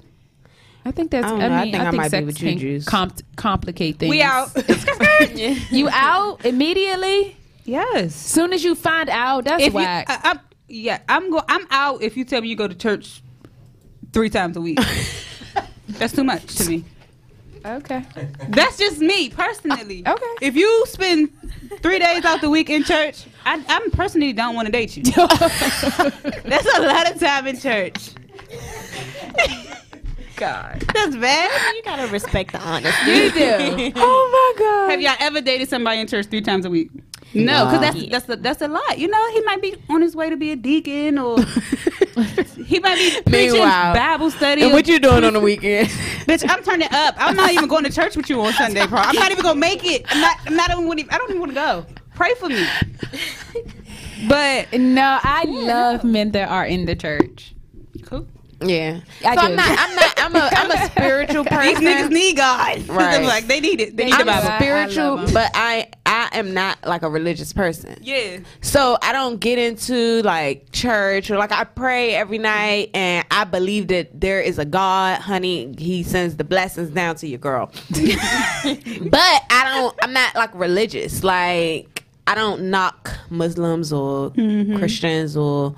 I 0.84 0.92
think 0.92 1.10
that's. 1.10 1.26
I 1.26 1.34
I, 1.34 1.38
don't 1.38 1.50
know. 1.50 1.56
I 1.56 1.62
think 1.62 1.76
I 1.76 1.90
might 1.90 2.04
be 2.04 2.08
sex 2.10 2.26
with 2.26 2.42
you, 2.42 2.48
can 2.50 2.58
Juice. 2.58 2.84
comp- 2.84 3.22
complicate 3.36 3.98
things. 3.98 4.10
We 4.10 4.22
out. 4.22 4.50
you 5.70 5.88
out 5.90 6.44
immediately? 6.44 7.36
yes. 7.64 8.14
Soon 8.14 8.52
as 8.52 8.62
you 8.62 8.74
find 8.76 9.08
out, 9.08 9.44
that's 9.46 9.62
If 9.64 9.72
you, 9.72 9.80
whack. 9.80 10.06
I, 10.08 10.30
I'm, 10.30 10.40
yeah, 10.68 11.00
I'm 11.08 11.30
go. 11.30 11.42
I'm 11.48 11.66
out. 11.70 12.02
If 12.02 12.16
you 12.16 12.24
tell 12.24 12.40
me 12.40 12.48
you 12.48 12.54
go 12.56 12.68
to 12.68 12.74
church 12.74 13.20
three 14.12 14.30
times 14.30 14.56
a 14.56 14.60
week, 14.60 14.78
that's 15.88 16.12
too 16.12 16.22
much 16.24 16.54
to 16.56 16.68
me. 16.68 16.84
Okay. 17.66 18.04
That's 18.48 18.78
just 18.78 18.98
me 18.98 19.30
personally. 19.30 20.02
Oh, 20.06 20.12
okay. 20.14 20.46
If 20.46 20.56
you 20.56 20.86
spend 20.86 21.30
three 21.80 21.98
days 21.98 22.24
out 22.24 22.40
the 22.40 22.50
week 22.50 22.70
in 22.70 22.84
church, 22.84 23.24
I, 23.44 23.62
I'm 23.68 23.90
personally 23.90 24.32
don't 24.32 24.54
want 24.54 24.66
to 24.66 24.72
date 24.72 24.96
you. 24.96 25.02
That's 25.14 26.78
a 26.78 26.82
lot 26.82 27.10
of 27.10 27.18
time 27.20 27.46
in 27.46 27.58
church. 27.58 28.10
God. 30.36 30.82
That's 30.92 31.16
bad. 31.16 31.74
You 31.74 31.82
gotta 31.82 32.06
respect 32.12 32.52
the 32.52 32.60
honesty. 32.60 33.10
You 33.10 33.32
do. 33.32 33.92
oh 33.96 34.54
my 34.56 34.58
god! 34.58 34.90
Have 34.90 35.00
y'all 35.00 35.16
ever 35.18 35.40
dated 35.40 35.68
somebody 35.68 36.00
in 36.00 36.06
church 36.06 36.26
three 36.26 36.42
times 36.42 36.66
a 36.66 36.70
week? 36.70 36.90
No, 37.34 37.66
because 37.66 37.80
that's 37.80 38.06
that's 38.10 38.28
a, 38.28 38.36
that's 38.36 38.62
a 38.62 38.68
lot. 38.68 38.98
You 38.98 39.08
know, 39.08 39.30
he 39.32 39.40
might 39.42 39.60
be 39.60 39.76
on 39.90 40.00
his 40.00 40.16
way 40.16 40.30
to 40.30 40.36
be 40.36 40.52
a 40.52 40.56
deacon, 40.56 41.18
or 41.18 41.38
he 42.66 42.78
might 42.78 42.96
be 42.96 43.20
preaching 43.26 43.52
Meanwhile, 43.52 43.94
Bible 43.94 44.30
study. 44.30 44.62
and 44.62 44.72
what 44.72 44.88
you 44.88 44.98
doing 44.98 45.24
on 45.24 45.34
the 45.34 45.40
weekend? 45.40 45.88
Bitch, 46.26 46.44
I'm 46.48 46.62
turning 46.62 46.88
up. 46.92 47.14
I'm 47.18 47.36
not 47.36 47.52
even 47.52 47.68
going 47.68 47.84
to 47.84 47.92
church 47.92 48.16
with 48.16 48.30
you 48.30 48.40
on 48.40 48.52
Sunday, 48.54 48.86
bro. 48.86 49.00
I'm 49.00 49.14
not 49.16 49.30
even 49.30 49.42
gonna 49.42 49.58
make 49.58 49.84
it. 49.84 50.04
I'm 50.08 50.20
not. 50.20 50.38
I'm 50.46 50.56
not 50.56 50.70
even. 50.70 51.10
I 51.10 51.18
don't 51.18 51.30
even 51.30 51.40
want 51.40 51.50
to 51.50 51.56
go. 51.56 51.86
Pray 52.14 52.34
for 52.34 52.48
me. 52.48 52.66
But 54.28 54.72
No, 54.72 55.18
I 55.22 55.44
love 55.44 56.04
men 56.04 56.32
that 56.32 56.48
are 56.48 56.64
in 56.64 56.86
the 56.86 56.96
church. 56.96 57.55
Cool. 58.60 58.70
yeah. 58.70 59.00
I 59.24 59.34
so 59.34 59.40
do. 59.42 59.46
I'm 59.46 59.56
not. 59.56 59.78
I'm 59.78 59.94
not. 59.94 60.14
I'm 60.18 60.36
a. 60.36 60.50
I'm 60.52 60.70
a 60.70 60.86
spiritual 60.90 61.44
person. 61.44 61.74
These 61.84 61.88
niggas 61.88 62.10
need 62.10 62.36
God. 62.36 62.88
Right. 62.96 63.20
I'm 63.20 63.24
like 63.24 63.46
they 63.46 63.60
need 63.60 63.80
it. 63.80 63.96
They 63.96 64.06
need 64.06 64.14
the 64.14 64.18
I'm 64.18 64.26
Bible. 64.26 64.48
I- 64.48 64.54
I 64.54 64.58
spiritual, 64.58 65.16
but 65.32 65.50
I 65.54 65.88
I 66.06 66.30
am 66.32 66.54
not 66.54 66.78
like 66.86 67.02
a 67.02 67.10
religious 67.10 67.52
person. 67.52 67.98
Yeah. 68.00 68.38
So 68.62 68.96
I 69.02 69.12
don't 69.12 69.38
get 69.38 69.58
into 69.58 70.22
like 70.22 70.72
church 70.72 71.30
or 71.30 71.36
like 71.36 71.52
I 71.52 71.64
pray 71.64 72.14
every 72.14 72.38
night 72.38 72.90
and 72.94 73.26
I 73.30 73.44
believe 73.44 73.88
that 73.88 74.18
there 74.18 74.40
is 74.40 74.58
a 74.58 74.64
God, 74.64 75.20
honey. 75.20 75.74
He 75.76 76.02
sends 76.04 76.36
the 76.36 76.44
blessings 76.44 76.90
down 76.90 77.16
to 77.16 77.26
your 77.26 77.38
girl. 77.38 77.70
but 77.90 79.42
I 79.50 79.72
don't. 79.74 79.94
I'm 80.02 80.12
not 80.12 80.34
like 80.34 80.54
religious. 80.54 81.22
Like 81.22 82.04
I 82.26 82.34
don't 82.34 82.70
knock 82.70 83.10
Muslims 83.30 83.92
or 83.92 84.30
mm-hmm. 84.30 84.78
Christians 84.78 85.36
or 85.36 85.74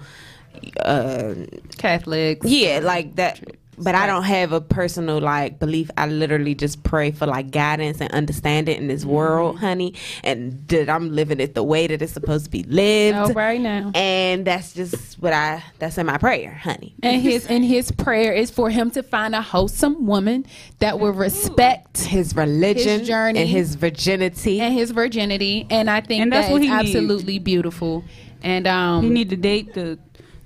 uh, 0.80 1.34
Catholics. 1.78 2.46
yeah, 2.46 2.80
like 2.82 3.16
that. 3.16 3.40
But 3.80 3.94
I 3.94 4.08
don't 4.08 4.24
have 4.24 4.50
a 4.50 4.60
personal 4.60 5.20
like 5.20 5.60
belief. 5.60 5.88
I 5.96 6.08
literally 6.08 6.56
just 6.56 6.82
pray 6.82 7.12
for 7.12 7.26
like 7.26 7.52
guidance 7.52 8.00
and 8.00 8.10
understanding 8.10 8.76
in 8.76 8.88
this 8.88 9.04
world, 9.04 9.60
honey, 9.60 9.94
and 10.24 10.66
that 10.66 10.90
I'm 10.90 11.12
living 11.14 11.38
it 11.38 11.54
the 11.54 11.62
way 11.62 11.86
that 11.86 12.02
it's 12.02 12.12
supposed 12.12 12.46
to 12.46 12.50
be 12.50 12.64
lived. 12.64 13.16
Oh, 13.16 13.32
right 13.34 13.60
now. 13.60 13.92
And 13.94 14.44
that's 14.44 14.74
just 14.74 15.14
what 15.22 15.32
I. 15.32 15.62
That's 15.78 15.96
in 15.96 16.06
my 16.06 16.18
prayer, 16.18 16.54
honey. 16.54 16.96
And 17.04 17.22
his 17.22 17.46
and 17.46 17.64
his 17.64 17.92
prayer 17.92 18.32
is 18.32 18.50
for 18.50 18.68
him 18.68 18.90
to 18.90 19.02
find 19.04 19.32
a 19.32 19.42
wholesome 19.42 20.06
woman 20.06 20.44
that 20.80 20.98
will 20.98 21.12
respect 21.12 21.98
His 21.98 22.34
religion, 22.34 22.98
His 22.98 23.06
journey. 23.06 23.38
and 23.42 23.48
his 23.48 23.76
virginity. 23.76 24.60
and 24.60 24.74
his 24.74 24.90
virginity. 24.90 25.68
And 25.70 25.88
I 25.88 26.00
think 26.00 26.22
And 26.22 26.32
that's 26.32 26.48
that 26.48 26.52
what 26.52 26.62
is 26.62 26.68
he 26.68 26.74
need. 26.74 26.80
absolutely 26.80 27.38
beautiful. 27.38 28.02
And 28.42 28.66
um 28.66 29.04
You 29.04 29.10
need 29.10 29.30
to 29.30 29.36
date 29.36 29.74
the 29.74 30.00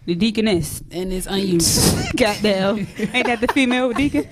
the 0.07 0.15
deaconess. 0.15 0.83
and 0.91 1.13
it's 1.13 1.27
unusual. 1.27 2.03
Goddamn. 2.17 2.87
Ain't 3.13 3.27
that 3.27 3.41
the 3.41 3.49
female 3.49 3.93
deacon? 3.93 4.29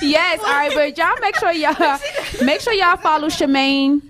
yes, 0.00 0.40
all 0.40 0.46
right, 0.46 0.72
but 0.74 0.96
y'all 0.96 1.16
make 1.20 1.36
sure 1.36 1.52
y'all 1.52 1.98
make 2.44 2.60
sure 2.60 2.72
y'all 2.72 2.96
follow 2.96 3.28
Shemaine 3.28 4.02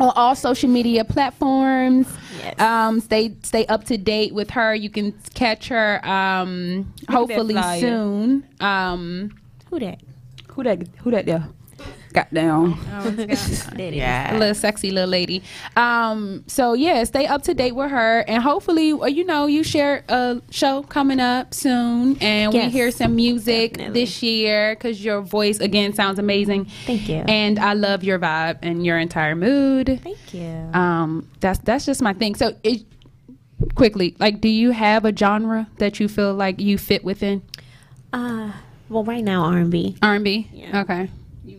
on 0.00 0.12
all 0.16 0.34
social 0.34 0.68
media 0.68 1.04
platforms. 1.04 2.08
Yes. 2.38 2.60
Um, 2.60 3.00
stay 3.00 3.34
stay 3.42 3.66
up 3.66 3.84
to 3.84 3.96
date 3.96 4.34
with 4.34 4.50
her. 4.50 4.74
You 4.74 4.90
can 4.90 5.12
catch 5.34 5.68
her 5.68 6.04
um, 6.06 6.92
hopefully 7.08 7.56
soon. 7.80 8.44
Um, 8.60 9.38
Who 9.70 9.78
that? 9.78 10.00
Who 10.48 10.62
that? 10.64 10.82
Who 10.98 11.10
that 11.12 11.26
there? 11.26 11.48
Got 12.12 12.32
down. 12.32 12.78
yeah. 13.78 14.36
a 14.36 14.38
little 14.38 14.54
sexy 14.54 14.90
little 14.90 15.08
lady. 15.08 15.42
Um, 15.76 16.44
so 16.46 16.74
yeah, 16.74 17.04
stay 17.04 17.26
up 17.26 17.42
to 17.44 17.54
date 17.54 17.72
with 17.72 17.90
her, 17.90 18.20
and 18.28 18.42
hopefully, 18.42 18.92
uh, 18.92 19.06
you 19.06 19.24
know, 19.24 19.46
you 19.46 19.64
share 19.64 20.04
a 20.08 20.40
show 20.50 20.82
coming 20.82 21.20
up 21.20 21.54
soon, 21.54 22.18
and 22.20 22.52
we 22.52 22.68
hear 22.68 22.90
some 22.90 23.16
music 23.16 23.74
definitely. 23.74 24.00
this 24.00 24.22
year 24.22 24.74
because 24.74 25.04
your 25.04 25.20
voice 25.20 25.58
again 25.60 25.92
sounds 25.92 26.18
amazing. 26.18 26.66
Thank 26.86 27.08
you. 27.08 27.24
And 27.28 27.58
I 27.58 27.74
love 27.74 28.04
your 28.04 28.18
vibe 28.18 28.58
and 28.62 28.84
your 28.84 28.98
entire 28.98 29.34
mood. 29.34 30.00
Thank 30.02 30.34
you. 30.34 30.70
Um, 30.72 31.30
that's 31.40 31.58
that's 31.60 31.86
just 31.86 32.02
my 32.02 32.12
thing. 32.12 32.34
So 32.34 32.56
it, 32.62 32.84
quickly, 33.74 34.16
like, 34.18 34.40
do 34.40 34.48
you 34.48 34.70
have 34.70 35.04
a 35.04 35.16
genre 35.16 35.68
that 35.78 36.00
you 36.00 36.08
feel 36.08 36.34
like 36.34 36.60
you 36.60 36.78
fit 36.78 37.04
within? 37.04 37.42
Uh, 38.12 38.52
well, 38.88 39.04
right 39.04 39.24
now 39.24 39.44
R 39.44 39.58
and 39.58 39.70
B. 39.70 39.96
R 40.02 40.14
and 40.14 40.24
B. 40.24 40.48
Yeah. 40.52 40.80
Okay. 40.82 41.10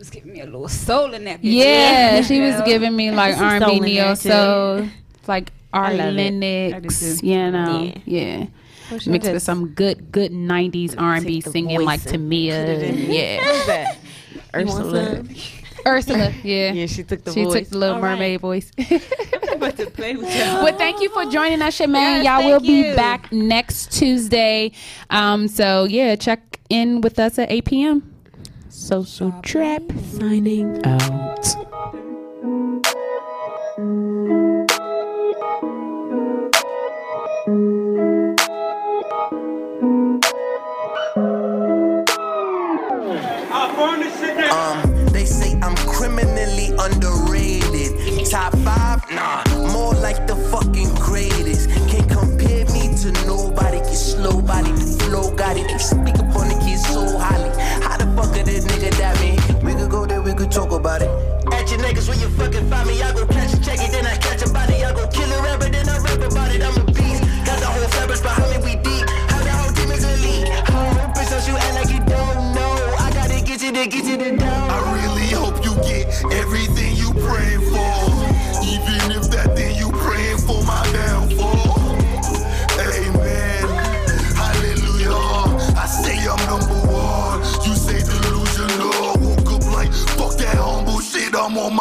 You 0.03 0.07
was 0.07 0.09
giving 0.09 0.33
me 0.33 0.41
a 0.41 0.45
little 0.45 0.67
soul 0.67 1.13
in 1.13 1.23
that. 1.23 1.39
bitch. 1.41 1.53
Yeah, 1.53 2.21
she 2.23 2.41
was 2.41 2.61
giving 2.65 2.93
me 2.93 3.11
like 3.11 3.35
some 3.35 3.63
R&B 3.63 3.79
neo 3.79 4.15
soul, 4.15 4.89
like 5.27 5.53
Ari 5.71 5.95
love. 5.95 6.13
Lennox. 6.13 7.23
You 7.23 7.51
know, 7.51 7.83
Yeah. 7.83 7.97
yeah. 8.05 8.45
Wish 8.91 9.07
Mixed 9.07 9.27
with 9.27 9.35
just 9.37 9.45
some 9.45 9.69
good, 9.69 10.11
good 10.11 10.33
'90s 10.33 10.95
R 10.97 11.13
and 11.13 11.25
B 11.25 11.41
take 11.41 11.53
singing 11.53 11.81
like 11.83 12.05
and 12.05 12.29
Tamia. 12.29 12.49
put 12.65 12.69
it 12.83 12.89
and- 12.89 12.99
Yeah, 12.99 13.43
Who's 13.45 13.65
that? 13.67 13.97
Ursula. 14.53 15.23
Ursula. 15.87 16.33
Yeah, 16.43 16.73
Yeah, 16.73 16.85
she 16.87 17.03
took 17.03 17.23
the 17.23 17.31
she 17.31 17.45
voice. 17.45 17.53
took 17.61 17.69
the 17.69 17.77
Little 17.77 17.95
All 17.95 18.01
right. 18.01 18.11
Mermaid 18.19 18.41
voice. 18.41 18.71
about 19.53 19.77
to 19.77 19.89
play 19.89 20.17
with 20.17 20.25
y'all. 20.35 20.65
Well, 20.65 20.77
thank 20.77 21.01
you 21.01 21.09
for 21.11 21.23
joining 21.31 21.61
us, 21.61 21.77
Shemaine. 21.77 22.23
Yes, 22.23 22.25
Y'all 22.25 22.43
will 22.43 22.59
thank 22.59 22.63
be 22.91 22.93
back 22.93 23.31
next 23.31 23.93
Tuesday. 23.93 24.73
Um, 25.09 25.47
so 25.47 25.85
yeah, 25.85 26.17
check 26.17 26.59
in 26.69 26.99
with 26.99 27.19
us 27.19 27.39
at 27.39 27.49
8 27.49 27.63
p.m. 27.65 28.12
Social 28.75 29.31
Trap 29.43 29.83
signing 30.17 30.83
out. 30.83 31.45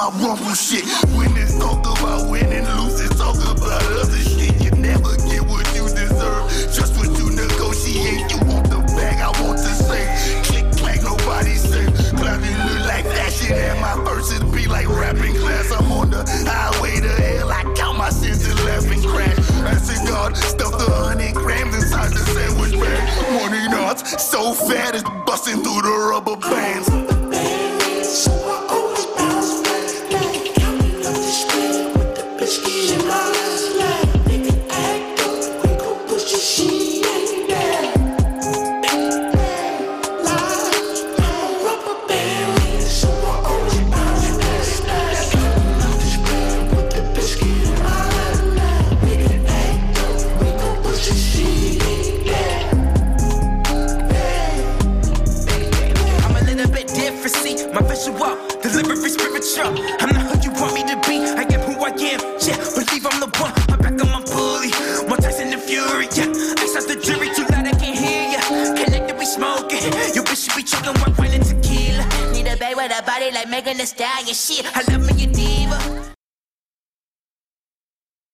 My 0.03 0.09
rumble 0.19 0.55
shit. 0.55 0.83
It's 0.85 1.59
talk 1.59 1.87
about 1.87 2.29
winning, 2.29 2.67
losing, 2.75 3.09
talk 3.17 3.37
about 3.37 3.83
other 3.83 4.19
shit. 4.19 4.61
You 4.63 4.71
never 4.73 5.15
get 5.31 5.43
what 5.47 5.67
you 5.75 5.87
deserve. 5.87 6.51
Just 6.75 6.97
what 6.99 7.17
you 7.19 7.31
negotiate. 7.31 8.27
You 8.31 8.39
want 8.51 8.69
the 8.69 8.83
bag, 8.97 9.21
I 9.23 9.31
want 9.43 9.59
the 9.59 9.75
same. 9.87 10.11
Click, 10.43 10.67
clack, 10.77 11.03
nobody 11.03 11.55
safe. 11.55 11.95
Cloudy 12.19 12.51
look 12.67 12.83
like 12.87 13.05
that 13.15 13.33
shit, 13.33 13.53
and 13.53 13.81
my 13.81 13.95
verses 14.05 14.43
be 14.51 14.67
like 14.67 14.89
rapping 14.89 15.37
class. 15.37 15.71
I'm 15.71 15.93
on 15.93 16.11
the 16.11 16.23
highway 16.51 16.99
to 17.01 17.09
hell. 17.23 17.53
I 17.53 17.63
count 17.77 17.99
my 17.99 18.11
sins 18.11 18.45
and 18.45 18.59
laugh 18.65 18.85
and 18.91 19.05
crash. 19.05 19.39
I 19.63 19.75
said, 19.77 20.09
God, 20.09 20.37
stuff 20.37 20.73
the 20.79 20.91
honey 20.91 21.31
grams 21.33 21.77
inside 21.77 22.11
the 22.11 22.25
sandwich 22.35 22.73
bag. 22.73 23.33
Morning 23.39 23.71
nuts, 23.71 24.23
so 24.23 24.53
fat 24.53 24.95
it's 24.97 25.05
busting 25.27 25.63
through 25.63 25.83
the 25.83 25.92